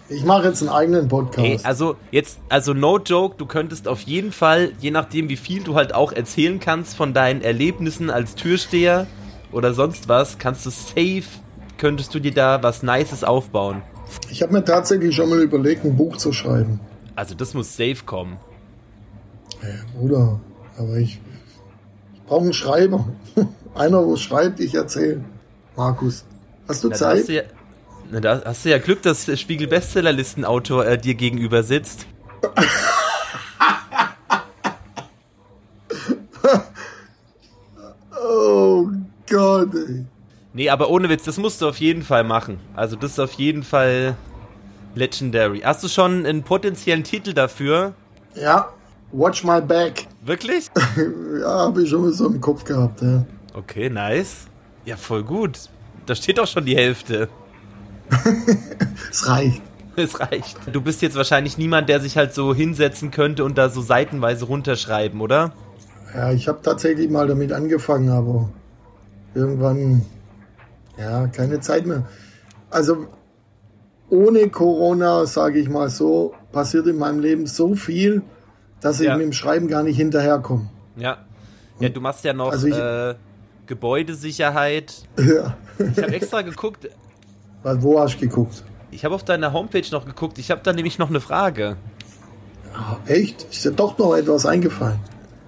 Ich 0.09 0.23
mache 0.25 0.47
jetzt 0.47 0.61
einen 0.61 0.69
eigenen 0.69 1.07
Podcast. 1.07 1.39
Ey, 1.47 1.59
also 1.63 1.95
jetzt, 2.11 2.39
also 2.49 2.73
no 2.73 2.97
joke, 2.99 3.35
du 3.37 3.45
könntest 3.45 3.87
auf 3.87 4.01
jeden 4.01 4.31
Fall, 4.31 4.73
je 4.79 4.91
nachdem 4.91 5.29
wie 5.29 5.37
viel 5.37 5.63
du 5.63 5.75
halt 5.75 5.93
auch 5.93 6.11
erzählen 6.11 6.59
kannst 6.59 6.95
von 6.95 7.13
deinen 7.13 7.41
Erlebnissen 7.41 8.09
als 8.09 8.35
Türsteher 8.35 9.07
oder 9.51 9.73
sonst 9.73 10.09
was, 10.09 10.37
kannst 10.39 10.65
du 10.65 10.71
safe, 10.71 11.23
könntest 11.77 12.13
du 12.13 12.19
dir 12.19 12.33
da 12.33 12.61
was 12.61 12.83
Nices 12.83 13.23
aufbauen. 13.23 13.81
Ich 14.29 14.41
habe 14.41 14.53
mir 14.53 14.63
tatsächlich 14.63 15.15
schon 15.15 15.29
mal 15.29 15.41
überlegt, 15.41 15.85
ein 15.85 15.95
Buch 15.95 16.17
zu 16.17 16.33
schreiben. 16.33 16.79
Also 17.15 17.35
das 17.35 17.53
muss 17.53 17.75
safe 17.75 18.03
kommen. 18.05 18.37
Ja, 19.61 19.69
Bruder, 19.97 20.39
aber 20.77 20.97
ich, 20.97 21.19
ich 22.13 22.21
brauche 22.23 22.43
einen 22.43 22.53
Schreiber. 22.53 23.07
Einer, 23.75 24.05
wo 24.05 24.15
schreibt, 24.15 24.59
ich 24.59 24.75
erzähle. 24.75 25.23
Markus, 25.75 26.25
hast 26.67 26.83
du 26.83 26.89
Na, 26.89 26.95
Zeit? 26.95 27.19
hast 27.19 27.29
du 27.29 27.33
ja, 27.33 27.43
na, 28.11 28.19
da 28.19 28.41
hast 28.45 28.65
du 28.65 28.69
ja 28.69 28.77
Glück, 28.77 29.01
dass 29.01 29.25
der 29.25 29.37
Spiegel 29.37 29.67
Bestsellerlistenautor 29.67 30.85
äh, 30.85 30.97
dir 30.97 31.15
gegenüber 31.15 31.63
sitzt. 31.63 32.05
Oh 38.25 38.87
Gott, 39.29 39.73
ey. 39.75 40.05
Nee, 40.53 40.69
aber 40.69 40.89
ohne 40.89 41.09
Witz, 41.09 41.23
das 41.23 41.37
musst 41.37 41.61
du 41.61 41.67
auf 41.67 41.77
jeden 41.77 42.03
Fall 42.03 42.23
machen. 42.23 42.59
Also 42.75 42.95
das 42.95 43.13
ist 43.13 43.19
auf 43.19 43.33
jeden 43.33 43.63
Fall 43.63 44.15
legendary. 44.95 45.61
Hast 45.61 45.83
du 45.83 45.87
schon 45.87 46.25
einen 46.25 46.43
potenziellen 46.43 47.03
Titel 47.03 47.33
dafür? 47.33 47.93
Ja, 48.35 48.69
Watch 49.11 49.43
My 49.43 49.61
Back. 49.61 50.07
Wirklich? 50.21 50.69
ja, 51.41 51.47
habe 51.47 51.83
ich 51.83 51.89
schon 51.89 52.11
so 52.13 52.27
im 52.27 52.39
Kopf 52.39 52.63
gehabt, 52.63 53.01
ja. 53.01 53.25
Okay, 53.53 53.89
nice. 53.89 54.47
Ja, 54.85 54.97
voll 54.97 55.23
gut. 55.23 55.69
Da 56.05 56.15
steht 56.15 56.39
auch 56.39 56.47
schon 56.47 56.65
die 56.65 56.75
Hälfte. 56.75 57.29
es 59.09 59.27
reicht. 59.27 59.61
Es 59.95 60.19
reicht. 60.19 60.57
Du 60.71 60.81
bist 60.81 61.01
jetzt 61.01 61.15
wahrscheinlich 61.15 61.57
niemand, 61.57 61.87
der 61.87 61.99
sich 61.99 62.17
halt 62.17 62.33
so 62.33 62.53
hinsetzen 62.53 63.11
könnte 63.11 63.43
und 63.43 63.57
da 63.57 63.69
so 63.69 63.81
seitenweise 63.81 64.45
runterschreiben, 64.45 65.21
oder? 65.21 65.53
Ja, 66.13 66.31
ich 66.31 66.47
habe 66.47 66.59
tatsächlich 66.61 67.09
mal 67.09 67.27
damit 67.27 67.51
angefangen, 67.51 68.09
aber 68.09 68.49
irgendwann, 69.35 70.03
ja, 70.97 71.27
keine 71.27 71.59
Zeit 71.59 71.85
mehr. 71.85 72.07
Also 72.69 73.07
ohne 74.09 74.49
Corona, 74.49 75.25
sage 75.25 75.59
ich 75.59 75.69
mal 75.69 75.89
so, 75.89 76.33
passiert 76.51 76.87
in 76.87 76.97
meinem 76.97 77.19
Leben 77.19 77.47
so 77.47 77.75
viel, 77.75 78.21
dass 78.81 78.99
ich 78.99 79.07
ja. 79.07 79.17
mit 79.17 79.25
dem 79.25 79.33
Schreiben 79.33 79.67
gar 79.67 79.83
nicht 79.83 79.97
hinterherkomme. 79.97 80.69
Ja. 80.95 81.17
Ja, 81.79 81.89
du 81.89 82.01
machst 82.01 82.23
ja 82.23 82.33
noch 82.33 82.51
also 82.51 82.67
ich, 82.67 82.75
äh, 82.75 83.15
Gebäudesicherheit. 83.65 84.93
Ja. 85.17 85.57
Ich 85.79 85.97
habe 85.97 86.13
extra 86.13 86.43
geguckt. 86.43 86.87
Was, 87.63 87.81
wo 87.81 87.99
hast 87.99 88.15
du 88.17 88.19
geguckt? 88.19 88.63
Ich 88.91 89.03
habe 89.03 89.15
auf 89.15 89.23
deiner 89.23 89.53
Homepage 89.53 89.85
noch 89.91 90.05
geguckt. 90.05 90.37
Ich 90.37 90.51
habe 90.51 90.61
da 90.63 90.71
nämlich 90.71 90.99
noch 90.99 91.09
eine 91.09 91.19
Frage. 91.19 91.77
Oh, 92.75 92.97
echt? 93.07 93.47
Ist 93.51 93.65
dir 93.65 93.71
doch 93.71 93.97
noch 93.97 94.15
etwas 94.15 94.45
eingefallen? 94.45 94.99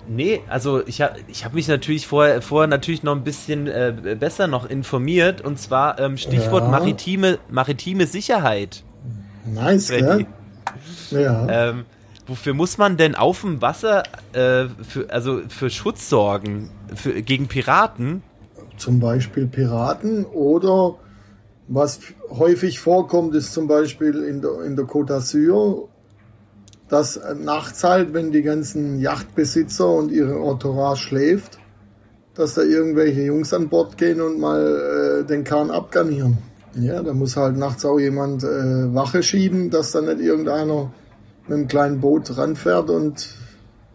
Nee, 0.07 0.41
also 0.47 0.85
ich 0.85 1.01
habe 1.01 1.19
ich 1.27 1.45
hab 1.45 1.53
mich 1.53 1.67
natürlich 1.67 2.07
vorher, 2.07 2.41
vorher 2.41 2.67
natürlich 2.67 3.03
noch 3.03 3.15
ein 3.15 3.23
bisschen 3.23 3.67
äh, 3.67 4.15
besser 4.19 4.47
noch 4.47 4.69
informiert 4.69 5.41
und 5.41 5.59
zwar 5.59 5.99
ähm, 5.99 6.17
Stichwort 6.17 6.63
ja. 6.63 6.69
maritime, 6.69 7.39
maritime 7.49 8.05
Sicherheit. 8.05 8.83
Nice, 9.45 9.87
Freddy. 9.87 10.27
ja. 11.11 11.19
ja. 11.19 11.69
Ähm, 11.69 11.85
wofür 12.27 12.53
muss 12.53 12.77
man 12.77 12.97
denn 12.97 13.15
auf 13.15 13.41
dem 13.41 13.61
Wasser 13.61 14.03
äh, 14.33 14.65
für, 14.87 15.09
also 15.09 15.41
für 15.47 15.69
Schutz 15.69 16.09
sorgen? 16.09 16.69
Für, 16.93 17.21
gegen 17.21 17.47
Piraten? 17.47 18.23
Zum 18.77 18.99
Beispiel 18.99 19.47
Piraten 19.47 20.25
oder 20.25 20.95
was 21.67 21.99
häufig 22.29 22.79
vorkommt, 22.79 23.33
ist 23.33 23.53
zum 23.53 23.67
Beispiel 23.67 24.23
in 24.23 24.41
der, 24.41 24.61
in 24.61 24.75
der 24.75 24.85
Côte 24.85 25.13
d'Azur, 25.13 25.87
dass 26.87 27.19
nachts 27.39 27.83
halt, 27.83 28.13
wenn 28.13 28.31
die 28.31 28.43
ganzen 28.43 28.99
Yachtbesitzer 28.99 29.89
und 29.89 30.11
ihre 30.11 30.35
Entourage 30.35 31.01
schläft, 31.01 31.57
dass 32.35 32.53
da 32.53 32.61
irgendwelche 32.61 33.21
Jungs 33.21 33.53
an 33.53 33.69
Bord 33.69 33.97
gehen 33.97 34.21
und 34.21 34.39
mal 34.39 35.21
äh, 35.21 35.25
den 35.25 35.43
Kahn 35.43 35.71
abgarnieren. 35.71 36.37
Ja, 36.75 37.01
da 37.01 37.13
muss 37.13 37.37
halt 37.37 37.57
nachts 37.57 37.85
auch 37.85 37.97
jemand 37.97 38.43
äh, 38.43 38.93
Wache 38.93 39.23
schieben, 39.23 39.69
dass 39.69 39.91
da 39.91 40.01
nicht 40.01 40.19
irgendeiner 40.19 40.91
mit 41.47 41.57
einem 41.57 41.67
kleinen 41.67 42.01
Boot 42.01 42.37
ranfährt 42.37 42.89
und 42.89 43.29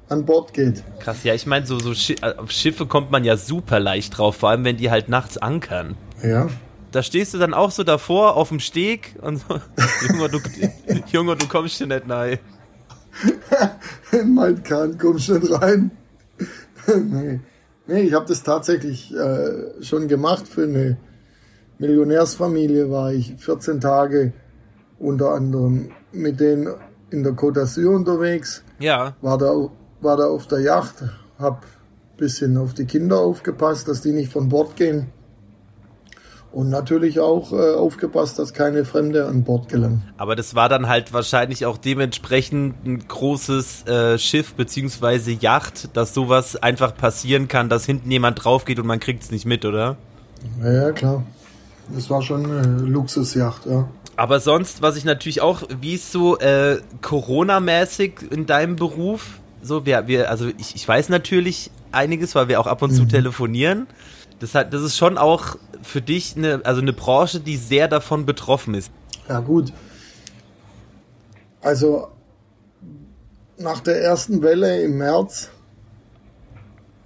an 0.09 0.25
Bord 0.25 0.55
geht. 0.55 0.83
Krass, 0.99 1.23
ja, 1.23 1.35
ich 1.35 1.47
meine, 1.47 1.67
so, 1.67 1.79
so 1.79 1.95
Schi 1.95 2.17
auf 2.23 2.51
Schiffe 2.51 2.87
kommt 2.87 3.11
man 3.11 3.25
ja 3.25 3.37
super 3.37 3.79
leicht 3.79 4.17
drauf, 4.19 4.37
vor 4.37 4.49
allem 4.49 4.65
wenn 4.65 4.77
die 4.77 4.91
halt 4.91 5.09
nachts 5.09 5.39
ankern. 5.39 5.97
Ja. 6.23 6.49
Da 6.91 7.03
stehst 7.03 7.35
du 7.35 7.39
dann 7.39 7.55
auch 7.55 7.71
so 7.71 7.85
davor 7.85 8.37
auf 8.37 8.49
dem 8.49 8.59
Steg 8.59 9.15
und 9.21 9.37
so, 9.37 9.61
Junge, 10.09 10.29
du, 10.29 10.39
Junge, 11.13 11.37
du 11.37 11.47
kommst 11.47 11.77
hier 11.77 11.87
nicht 11.87 12.09
rein. 12.09 12.39
In 14.13 14.35
mein 14.35 14.63
Kahn 14.63 14.99
du 14.99 15.13
nicht 15.15 15.51
rein. 15.51 15.91
nee. 16.87 17.41
nee, 17.87 18.01
ich 18.01 18.15
habe 18.15 18.27
das 18.27 18.43
tatsächlich 18.43 19.15
äh, 19.15 19.83
schon 19.83 20.09
gemacht 20.09 20.49
für 20.49 20.65
eine 20.65 20.97
Millionärsfamilie 21.79 22.91
war 22.91 23.13
ich 23.13 23.35
14 23.39 23.81
Tage 23.81 24.33
unter 24.99 25.31
anderem 25.31 25.91
mit 26.13 26.39
denen 26.39 26.69
in 27.11 27.23
der 27.23 27.33
Côte 27.33 27.61
d'Azur 27.61 27.95
unterwegs. 27.95 28.63
Ja. 28.79 29.17
War 29.23 29.39
da, 29.39 29.71
war 30.01 30.17
da 30.17 30.25
auf 30.27 30.47
der 30.47 30.61
Yacht, 30.61 31.03
hab 31.39 31.65
bisschen 32.19 32.59
auf 32.59 32.75
die 32.75 32.85
Kinder 32.85 33.19
aufgepasst, 33.19 33.89
dass 33.89 34.03
die 34.03 34.13
nicht 34.13 34.31
von 34.31 34.51
Bord 34.51 34.77
gehen. 34.77 35.07
Und 36.53 36.69
natürlich 36.69 37.21
auch 37.21 37.53
äh, 37.53 37.75
aufgepasst, 37.75 38.39
dass 38.41 38.53
keine 38.53 38.85
Fremde 38.85 39.27
an 39.27 39.45
Bord 39.45 39.69
gelangen. 39.69 40.03
Aber 40.17 40.35
das 40.35 40.57
war 40.57 40.69
dann 40.69 40.89
halt 40.89 41.13
wahrscheinlich 41.13 41.65
auch 41.65 41.79
dementsprechend 41.79 42.85
ein 42.85 43.07
großes 43.07 43.87
äh, 43.87 44.19
Schiff 44.19 44.55
beziehungsweise 44.55 45.31
Yacht, 45.31 45.97
dass 45.97 46.13
sowas 46.13 46.57
einfach 46.57 46.97
passieren 46.97 47.47
kann, 47.47 47.69
dass 47.69 47.87
hinten 47.87 48.11
jemand 48.11 48.45
drauf 48.45 48.65
geht 48.65 48.81
und 48.81 48.87
man 48.87 48.99
kriegt 48.99 49.23
es 49.23 49.31
nicht 49.31 49.47
mit, 49.47 49.65
oder? 49.65 49.97
Ja, 50.61 50.91
klar. 50.91 51.23
Das 51.95 52.11
war 52.11 52.23
schon 52.23 52.45
eine 52.47 52.79
Luxusjacht, 52.83 53.67
ja. 53.67 53.89
Aber 54.17 54.41
sonst, 54.41 54.83
was 54.83 54.97
ich 54.97 55.05
natürlich 55.05 55.41
auch, 55.41 55.63
wie 55.81 55.95
ist 55.95 56.13
so 56.13 56.39
äh, 56.39 56.79
Corona-mäßig 57.01 58.31
in 58.31 58.47
deinem 58.47 58.77
Beruf? 58.77 59.39
So, 59.63 59.87
wir, 59.87 60.09
wir, 60.09 60.31
also 60.31 60.49
ich, 60.59 60.75
ich 60.75 60.87
weiß 60.87 61.09
natürlich 61.09 61.71
einiges, 61.93 62.35
weil 62.35 62.49
wir 62.49 62.61
auch 62.61 62.67
ab 62.67 62.83
und 62.83 62.91
zu 62.93 63.05
mhm. 63.05 63.09
telefonieren. 63.09 63.87
Das, 64.41 64.55
hat, 64.55 64.75
das 64.75 64.83
ist 64.83 64.97
schon 64.97 65.19
auch 65.19 65.57
für 65.83 66.01
dich 66.01 66.37
eine, 66.37 66.63
also 66.65 66.81
eine 66.81 66.93
Branche, 66.93 67.41
die 67.41 67.57
sehr 67.57 67.89
davon 67.89 68.27
betroffen 68.27 68.75
ist. 68.75 68.91
Ja, 69.29 69.41
gut. 69.41 69.73
Also 71.61 72.09
nach 73.59 73.81
der 73.81 74.03
ersten 74.03 74.43
Welle 74.43 74.83
im 74.83 74.97
März 74.99 75.51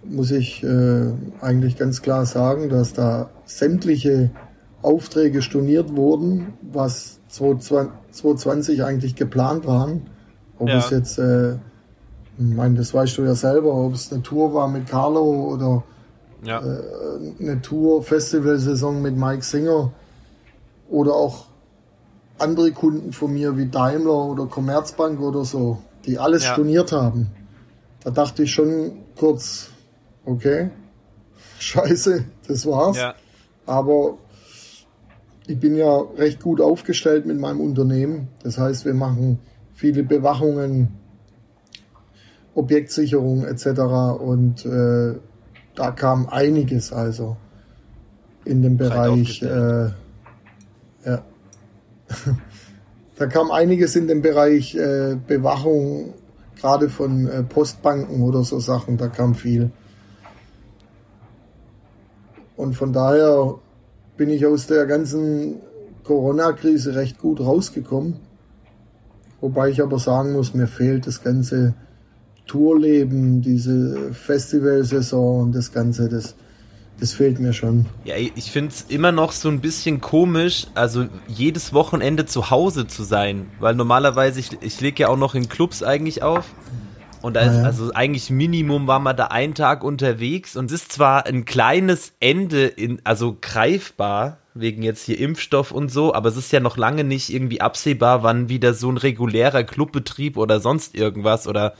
muss 0.04 0.30
ich 0.30 0.62
äh, 0.62 1.12
eigentlich 1.40 1.76
ganz 1.76 2.02
klar 2.02 2.26
sagen, 2.26 2.68
dass 2.68 2.92
da 2.92 3.30
sämtliche 3.46 4.30
Aufträge 4.82 5.42
storniert 5.42 5.96
wurden, 5.96 6.54
was 6.62 7.20
2020 7.28 8.84
eigentlich 8.84 9.16
geplant 9.16 9.66
waren. 9.66 10.02
Ob 10.58 10.68
ja. 10.68 10.78
es 10.78 10.90
jetzt, 10.90 11.18
äh, 11.18 11.54
ich 11.54 12.54
meine, 12.54 12.76
das 12.76 12.94
weißt 12.94 13.18
du 13.18 13.22
ja 13.22 13.34
selber, 13.34 13.74
ob 13.74 13.94
es 13.94 14.12
eine 14.12 14.22
Tour 14.22 14.54
war 14.54 14.68
mit 14.68 14.86
Carlo 14.86 15.52
oder 15.52 15.82
ja. 16.42 16.60
äh, 16.60 17.40
eine 17.40 17.60
Tour, 17.62 18.02
Festivalsaison 18.02 19.00
mit 19.02 19.16
Mike 19.16 19.42
Singer 19.42 19.92
oder 20.88 21.14
auch 21.14 21.46
andere 22.38 22.72
Kunden 22.72 23.12
von 23.12 23.32
mir 23.32 23.56
wie 23.56 23.66
Daimler 23.66 24.26
oder 24.26 24.46
Commerzbank 24.46 25.20
oder 25.20 25.44
so, 25.44 25.78
die 26.04 26.18
alles 26.18 26.44
ja. 26.44 26.52
storniert 26.52 26.92
haben. 26.92 27.30
Da 28.02 28.10
dachte 28.10 28.42
ich 28.42 28.52
schon 28.52 28.92
kurz, 29.16 29.70
okay, 30.24 30.70
scheiße, 31.58 32.24
das 32.48 32.66
war's. 32.66 32.96
Ja. 32.96 33.14
Aber 33.66 34.18
ich 35.46 35.58
bin 35.58 35.76
ja 35.76 36.00
recht 36.16 36.42
gut 36.42 36.60
aufgestellt 36.60 37.26
mit 37.26 37.38
meinem 37.38 37.60
Unternehmen. 37.60 38.28
Das 38.42 38.58
heißt, 38.58 38.84
wir 38.84 38.94
machen 38.94 39.38
viele 39.74 40.02
Bewachungen, 40.02 40.88
Objektsicherung 42.54 43.44
etc. 43.44 43.66
Und 44.20 44.64
äh, 44.64 45.18
da 45.74 45.90
kam 45.90 46.28
einiges 46.28 46.92
also 46.92 47.36
in 48.44 48.62
dem 48.62 48.76
Bereich. 48.76 49.42
Äh, 49.42 49.90
ja. 51.04 51.22
da 53.16 53.26
kam 53.26 53.50
einiges 53.50 53.96
in 53.96 54.06
dem 54.06 54.22
Bereich 54.22 54.74
äh, 54.74 55.16
Bewachung, 55.26 56.14
gerade 56.60 56.88
von 56.88 57.26
äh, 57.26 57.42
Postbanken 57.42 58.22
oder 58.22 58.44
so 58.44 58.60
Sachen. 58.60 58.96
Da 58.96 59.08
kam 59.08 59.34
viel. 59.34 59.70
Und 62.56 62.74
von 62.74 62.92
daher 62.92 63.56
bin 64.16 64.30
ich 64.30 64.46
aus 64.46 64.66
der 64.66 64.86
ganzen 64.86 65.56
Corona-Krise 66.04 66.94
recht 66.94 67.18
gut 67.18 67.40
rausgekommen. 67.40 68.16
Wobei 69.40 69.70
ich 69.70 69.82
aber 69.82 69.98
sagen 69.98 70.32
muss, 70.32 70.54
mir 70.54 70.68
fehlt 70.68 71.06
das 71.06 71.22
ganze 71.22 71.74
Tourleben, 72.46 73.40
diese 73.40 74.12
Festivalsaison 74.12 75.44
und 75.44 75.54
das 75.54 75.72
Ganze, 75.72 76.08
das, 76.08 76.34
das 77.00 77.12
fehlt 77.14 77.40
mir 77.40 77.52
schon. 77.52 77.86
Ja, 78.04 78.16
ich 78.16 78.50
finde 78.50 78.70
es 78.70 78.82
immer 78.88 79.12
noch 79.12 79.32
so 79.32 79.48
ein 79.48 79.60
bisschen 79.60 80.00
komisch, 80.00 80.66
also 80.74 81.06
jedes 81.26 81.72
Wochenende 81.72 82.26
zu 82.26 82.50
Hause 82.50 82.86
zu 82.86 83.02
sein, 83.02 83.46
weil 83.60 83.74
normalerweise, 83.74 84.40
ich, 84.40 84.50
ich 84.60 84.80
lege 84.80 85.02
ja 85.04 85.08
auch 85.08 85.16
noch 85.16 85.34
in 85.34 85.48
Clubs 85.48 85.82
eigentlich 85.82 86.22
auf 86.22 86.44
und 87.24 87.38
als, 87.38 87.54
ah, 87.54 87.60
ja. 87.60 87.64
also 87.64 87.90
eigentlich 87.94 88.28
Minimum 88.28 88.86
war 88.86 88.98
man 88.98 89.16
da 89.16 89.28
einen 89.28 89.54
Tag 89.54 89.82
unterwegs 89.82 90.56
und 90.56 90.66
es 90.66 90.82
ist 90.82 90.92
zwar 90.92 91.24
ein 91.24 91.46
kleines 91.46 92.12
Ende 92.20 92.66
in, 92.66 93.00
also 93.04 93.38
greifbar, 93.40 94.36
wegen 94.52 94.82
jetzt 94.82 95.04
hier 95.04 95.18
Impfstoff 95.18 95.72
und 95.72 95.90
so, 95.90 96.14
aber 96.14 96.28
es 96.28 96.36
ist 96.36 96.52
ja 96.52 96.60
noch 96.60 96.76
lange 96.76 97.02
nicht 97.02 97.32
irgendwie 97.32 97.62
absehbar, 97.62 98.22
wann 98.22 98.50
wieder 98.50 98.74
so 98.74 98.90
ein 98.90 98.98
regulärer 98.98 99.64
Clubbetrieb 99.64 100.36
oder 100.36 100.60
sonst 100.60 100.94
irgendwas 100.94 101.48
oder 101.48 101.72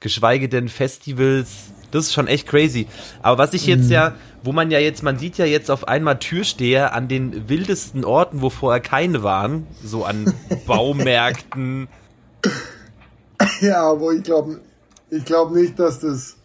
geschweige 0.00 0.48
denn 0.48 0.68
Festivals. 0.68 1.48
Das 1.90 2.06
ist 2.06 2.12
schon 2.12 2.26
echt 2.26 2.46
crazy. 2.46 2.86
Aber 3.22 3.38
was 3.38 3.54
ich 3.54 3.66
jetzt 3.66 3.86
mhm. 3.86 3.92
ja, 3.92 4.14
wo 4.42 4.52
man 4.52 4.70
ja 4.70 4.78
jetzt, 4.78 5.02
man 5.02 5.18
sieht 5.18 5.38
ja 5.38 5.46
jetzt 5.46 5.70
auf 5.70 5.88
einmal 5.88 6.18
Türsteher 6.18 6.94
an 6.94 7.08
den 7.08 7.48
wildesten 7.48 8.04
Orten, 8.04 8.42
wo 8.42 8.50
vorher 8.50 8.80
keine 8.80 9.22
waren, 9.22 9.66
so 9.82 10.04
an 10.04 10.32
Baumärkten. 10.66 11.88
Ja, 13.60 13.82
aber 13.90 14.12
ich 14.12 14.22
glaube, 14.22 14.60
ich 15.10 15.24
glaube 15.24 15.58
nicht, 15.58 15.78
dass 15.78 16.00
das 16.00 16.36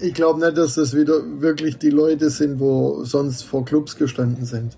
ich 0.00 0.12
glaube 0.12 0.40
nicht, 0.40 0.58
dass 0.58 0.74
das 0.74 0.94
wieder 0.96 1.20
wirklich 1.40 1.78
die 1.78 1.90
Leute 1.90 2.30
sind, 2.30 2.58
wo 2.58 3.04
sonst 3.04 3.42
vor 3.42 3.64
Clubs 3.64 3.96
gestanden 3.96 4.44
sind. 4.44 4.76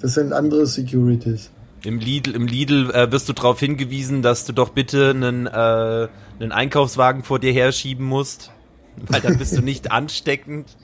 Das 0.00 0.14
sind 0.14 0.32
andere 0.32 0.66
Securities. 0.66 1.50
Im 1.84 1.98
Lidl, 1.98 2.34
im 2.34 2.46
Lidl 2.46 2.90
äh, 2.92 3.12
wirst 3.12 3.28
du 3.28 3.34
darauf 3.34 3.60
hingewiesen, 3.60 4.22
dass 4.22 4.46
du 4.46 4.52
doch 4.52 4.70
bitte 4.70 5.10
einen, 5.10 5.46
äh, 5.46 6.08
einen 6.40 6.52
Einkaufswagen 6.52 7.22
vor 7.22 7.38
dir 7.38 7.52
herschieben 7.52 8.06
musst, 8.06 8.50
weil 8.96 9.20
dann 9.20 9.38
bist 9.38 9.56
du 9.56 9.62
nicht 9.62 9.92
ansteckend. 9.92 10.76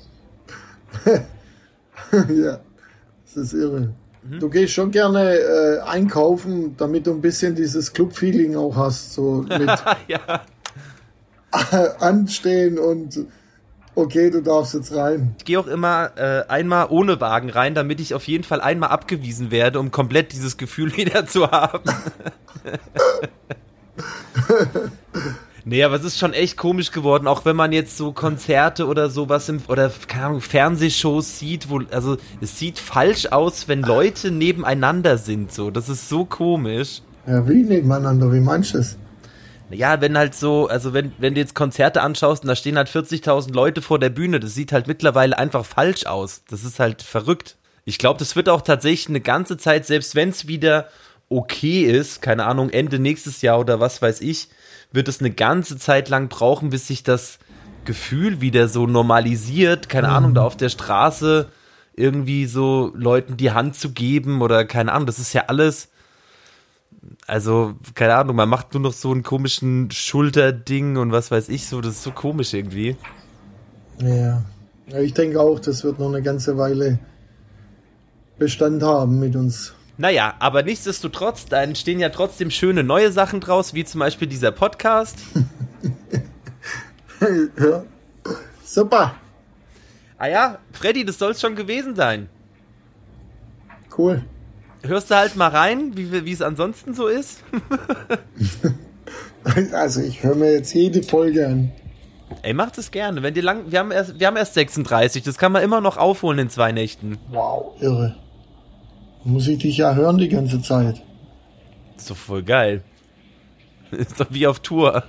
ja, 2.12 2.60
das 3.24 3.36
ist 3.36 3.52
irre. 3.54 3.94
Mhm. 4.22 4.40
Du 4.40 4.50
gehst 4.50 4.74
schon 4.74 4.90
gerne 4.90 5.36
äh, 5.36 5.80
einkaufen, 5.80 6.76
damit 6.76 7.06
du 7.06 7.12
ein 7.12 7.22
bisschen 7.22 7.54
dieses 7.54 7.92
Club-Feeling 7.92 8.56
auch 8.56 8.76
hast, 8.76 9.14
so 9.14 9.46
mit 9.48 9.68
ja. 10.08 10.42
anstehen 11.98 12.78
und 12.78 13.26
okay, 13.94 14.30
du 14.30 14.42
darfst 14.42 14.74
jetzt 14.74 14.94
rein. 14.94 15.34
Ich 15.38 15.44
gehe 15.44 15.58
auch 15.58 15.66
immer 15.66 16.10
äh, 16.16 16.44
einmal 16.48 16.86
ohne 16.90 17.20
Wagen 17.20 17.50
rein, 17.50 17.74
damit 17.74 18.00
ich 18.00 18.14
auf 18.14 18.24
jeden 18.24 18.44
Fall 18.44 18.60
einmal 18.60 18.90
abgewiesen 18.90 19.50
werde, 19.50 19.80
um 19.80 19.90
komplett 19.90 20.32
dieses 20.32 20.56
Gefühl 20.56 20.96
wieder 20.96 21.26
zu 21.26 21.50
haben. 21.50 21.80
Nee, 25.64 25.84
aber 25.84 25.96
es 25.96 26.04
ist 26.04 26.18
schon 26.18 26.32
echt 26.32 26.56
komisch 26.56 26.90
geworden, 26.90 27.26
auch 27.26 27.44
wenn 27.44 27.54
man 27.54 27.72
jetzt 27.72 27.96
so 27.96 28.12
Konzerte 28.12 28.86
oder 28.86 29.10
sowas 29.10 29.48
im, 29.48 29.60
oder 29.68 29.90
keine 30.08 30.26
Ahnung, 30.26 30.40
Fernsehshows 30.40 31.38
sieht, 31.38 31.68
wo, 31.68 31.80
also 31.90 32.16
es 32.40 32.58
sieht 32.58 32.78
falsch 32.78 33.26
aus, 33.26 33.68
wenn 33.68 33.82
Leute 33.82 34.30
nebeneinander 34.30 35.18
sind, 35.18 35.52
so. 35.52 35.70
Das 35.70 35.88
ist 35.88 36.08
so 36.08 36.24
komisch. 36.24 37.02
Ja, 37.26 37.46
wie 37.46 37.62
nebeneinander, 37.62 38.32
wie 38.32 38.40
das? 38.72 38.96
Ja, 39.70 40.00
wenn 40.00 40.18
halt 40.18 40.34
so, 40.34 40.66
also 40.68 40.92
wenn, 40.92 41.12
wenn 41.18 41.34
du 41.34 41.40
jetzt 41.40 41.54
Konzerte 41.54 42.02
anschaust 42.02 42.42
und 42.42 42.48
da 42.48 42.56
stehen 42.56 42.76
halt 42.76 42.88
40.000 42.88 43.52
Leute 43.52 43.82
vor 43.82 43.98
der 43.98 44.10
Bühne, 44.10 44.40
das 44.40 44.54
sieht 44.54 44.72
halt 44.72 44.86
mittlerweile 44.86 45.38
einfach 45.38 45.64
falsch 45.64 46.06
aus. 46.06 46.42
Das 46.48 46.64
ist 46.64 46.80
halt 46.80 47.02
verrückt. 47.02 47.56
Ich 47.84 47.98
glaube, 47.98 48.18
das 48.18 48.36
wird 48.36 48.48
auch 48.48 48.62
tatsächlich 48.62 49.08
eine 49.08 49.20
ganze 49.20 49.56
Zeit, 49.56 49.86
selbst 49.86 50.14
wenn 50.14 50.30
es 50.30 50.48
wieder 50.48 50.88
okay 51.28 51.82
ist, 51.82 52.20
keine 52.20 52.44
Ahnung, 52.44 52.70
Ende 52.70 52.98
nächstes 52.98 53.42
Jahr 53.42 53.60
oder 53.60 53.80
was 53.80 54.02
weiß 54.02 54.20
ich, 54.20 54.48
wird 54.92 55.08
es 55.08 55.20
eine 55.20 55.30
ganze 55.30 55.78
Zeit 55.78 56.08
lang 56.08 56.28
brauchen, 56.28 56.70
bis 56.70 56.88
sich 56.88 57.04
das 57.04 57.38
Gefühl 57.84 58.40
wieder 58.40 58.68
so 58.68 58.86
normalisiert, 58.86 59.88
keine 59.88 60.08
mhm. 60.08 60.14
Ahnung, 60.14 60.34
da 60.34 60.42
auf 60.42 60.56
der 60.56 60.68
Straße 60.68 61.48
irgendwie 61.94 62.46
so 62.46 62.92
Leuten 62.94 63.36
die 63.36 63.52
Hand 63.52 63.76
zu 63.76 63.92
geben 63.92 64.42
oder 64.42 64.64
keine 64.64 64.92
Ahnung, 64.92 65.06
das 65.06 65.18
ist 65.18 65.32
ja 65.32 65.44
alles 65.46 65.89
also, 67.26 67.74
keine 67.94 68.14
Ahnung, 68.14 68.36
man 68.36 68.48
macht 68.48 68.74
nur 68.74 68.82
noch 68.82 68.92
so 68.92 69.10
einen 69.10 69.22
komischen 69.22 69.90
Schulterding 69.90 70.96
und 70.96 71.12
was 71.12 71.30
weiß 71.30 71.48
ich 71.48 71.66
so, 71.66 71.80
das 71.80 71.94
ist 71.94 72.02
so 72.02 72.12
komisch 72.12 72.52
irgendwie. 72.52 72.96
Ja. 74.00 74.42
ja 74.88 74.98
ich 75.00 75.14
denke 75.14 75.40
auch, 75.40 75.58
das 75.58 75.82
wird 75.84 75.98
noch 75.98 76.08
eine 76.08 76.22
ganze 76.22 76.58
Weile 76.58 76.98
Bestand 78.38 78.82
haben 78.82 79.18
mit 79.18 79.36
uns. 79.36 79.74
Naja, 79.96 80.34
aber 80.38 80.62
nichtsdestotrotz, 80.62 81.46
da 81.46 81.62
entstehen 81.62 82.00
ja 82.00 82.08
trotzdem 82.08 82.50
schöne 82.50 82.82
neue 82.82 83.12
Sachen 83.12 83.40
draus, 83.40 83.74
wie 83.74 83.84
zum 83.84 84.00
Beispiel 84.00 84.28
dieser 84.28 84.50
Podcast. 84.50 85.18
ja. 87.20 87.84
Super. 88.64 89.14
Ah 90.16 90.26
ja, 90.26 90.58
Freddy, 90.72 91.04
das 91.04 91.18
soll 91.18 91.32
es 91.32 91.40
schon 91.40 91.54
gewesen 91.54 91.94
sein. 91.94 92.28
Cool 93.96 94.22
hörst 94.82 95.10
du 95.10 95.16
halt 95.16 95.36
mal 95.36 95.48
rein, 95.48 95.96
wie, 95.96 96.24
wie 96.24 96.32
es 96.32 96.42
ansonsten 96.42 96.94
so 96.94 97.06
ist? 97.06 97.42
also 99.72 100.00
ich 100.00 100.22
höre 100.22 100.34
mir 100.34 100.52
jetzt 100.52 100.74
jede 100.74 101.02
Folge 101.02 101.46
an. 101.46 101.72
Ey, 102.42 102.54
macht 102.54 102.78
es 102.78 102.90
gerne. 102.90 103.22
Wenn 103.22 103.34
dir 103.34 103.42
lang, 103.42 103.70
wir 103.70 103.78
haben 103.78 103.90
erst, 103.90 104.18
wir 104.18 104.26
haben 104.26 104.36
erst 104.36 104.54
36. 104.54 105.22
Das 105.22 105.36
kann 105.36 105.52
man 105.52 105.62
immer 105.62 105.80
noch 105.80 105.96
aufholen 105.96 106.38
in 106.38 106.50
zwei 106.50 106.72
Nächten. 106.72 107.18
Wow, 107.30 107.74
irre. 107.80 108.16
Muss 109.24 109.48
ich 109.48 109.58
dich 109.58 109.76
ja 109.76 109.94
hören 109.94 110.18
die 110.18 110.28
ganze 110.28 110.62
Zeit. 110.62 111.02
ist 111.96 112.10
doch 112.10 112.16
voll 112.16 112.42
geil. 112.42 112.82
Ist 113.90 114.20
doch 114.20 114.28
wie 114.30 114.46
auf 114.46 114.60
Tour. 114.60 115.02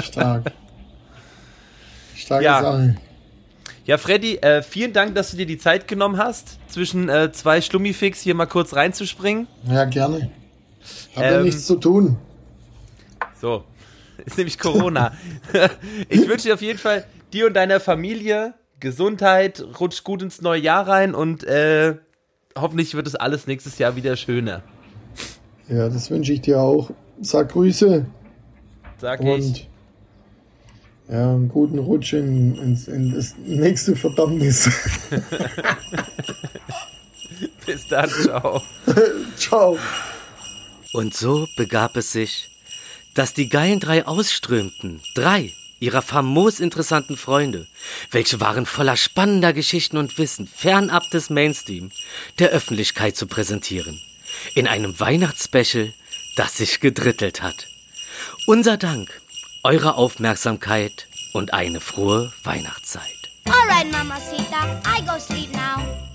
Stark. 0.00 0.52
Starke 2.14 2.44
ja. 2.44 2.62
Sache. 2.62 2.96
Ja, 3.86 3.98
Freddy, 3.98 4.38
äh, 4.38 4.62
vielen 4.62 4.92
Dank, 4.92 5.14
dass 5.14 5.30
du 5.30 5.36
dir 5.36 5.46
die 5.46 5.58
Zeit 5.58 5.86
genommen 5.86 6.18
hast, 6.18 6.58
zwischen 6.68 7.08
äh, 7.08 7.30
zwei 7.30 7.60
Schlummifix 7.60 8.20
hier 8.20 8.34
mal 8.34 8.46
kurz 8.46 8.74
reinzuspringen. 8.74 9.46
Ja, 9.64 9.84
gerne. 9.84 10.28
Ich 10.82 11.16
habe 11.16 11.26
ähm, 11.26 11.34
ja 11.34 11.42
nichts 11.42 11.66
zu 11.66 11.76
tun. 11.76 12.16
So, 13.40 13.62
ist 14.26 14.36
nämlich 14.38 14.58
Corona. 14.58 15.12
ich 16.08 16.28
wünsche 16.28 16.48
dir 16.48 16.54
auf 16.54 16.62
jeden 16.62 16.80
Fall 16.80 17.04
dir 17.32 17.46
und 17.46 17.54
deiner 17.54 17.78
Familie 17.78 18.54
Gesundheit, 18.80 19.64
rutsch 19.78 20.02
gut 20.02 20.20
ins 20.20 20.42
neue 20.42 20.60
Jahr 20.60 20.88
rein 20.88 21.14
und 21.14 21.44
äh, 21.44 21.94
hoffentlich 22.58 22.94
wird 22.96 23.06
es 23.06 23.14
alles 23.14 23.46
nächstes 23.46 23.78
Jahr 23.78 23.94
wieder 23.94 24.16
schöner. 24.16 24.62
Ja, 25.68 25.88
das 25.88 26.10
wünsche 26.10 26.32
ich 26.32 26.40
dir 26.40 26.60
auch. 26.60 26.90
Sag 27.20 27.52
Grüße. 27.52 28.04
Sag 28.98 29.20
und 29.20 29.38
ich. 29.38 29.68
Ja, 31.08 31.34
einen 31.34 31.48
guten 31.48 31.78
Rutsch 31.78 32.14
in, 32.14 32.56
in, 32.56 32.76
in 32.92 33.14
das 33.14 33.36
nächste 33.44 33.94
Verdammnis. 33.94 34.68
Bis 37.66 37.86
dann, 37.88 38.10
ciao. 38.10 38.62
ciao. 39.36 39.78
Und 40.92 41.14
so 41.14 41.46
begab 41.56 41.96
es 41.96 42.10
sich, 42.10 42.48
dass 43.14 43.34
die 43.34 43.48
geilen 43.48 43.78
drei 43.78 44.04
ausströmten. 44.04 45.00
Drei 45.14 45.52
ihrer 45.78 46.02
famos 46.02 46.58
interessanten 46.58 47.16
Freunde, 47.16 47.66
welche 48.10 48.40
waren 48.40 48.66
voller 48.66 48.96
spannender 48.96 49.52
Geschichten 49.52 49.98
und 49.98 50.18
Wissen, 50.18 50.48
fernab 50.48 51.08
des 51.10 51.30
Mainstream, 51.30 51.90
der 52.38 52.50
Öffentlichkeit 52.50 53.14
zu 53.14 53.26
präsentieren. 53.26 54.00
In 54.54 54.66
einem 54.66 54.98
Weihnachtsspecial, 54.98 55.92
das 56.36 56.56
sich 56.56 56.80
gedrittelt 56.80 57.42
hat. 57.42 57.68
Unser 58.46 58.76
Dank 58.76 59.20
eure 59.66 59.96
Aufmerksamkeit 59.96 61.08
und 61.32 61.52
eine 61.52 61.80
frohe 61.80 62.32
Weihnachtszeit. 62.44 63.02
Alright, 63.46 63.90
Mamacita, 63.90 64.80
I 64.86 65.04
go 65.04 65.18
sleep 65.18 65.52
now. 65.52 66.05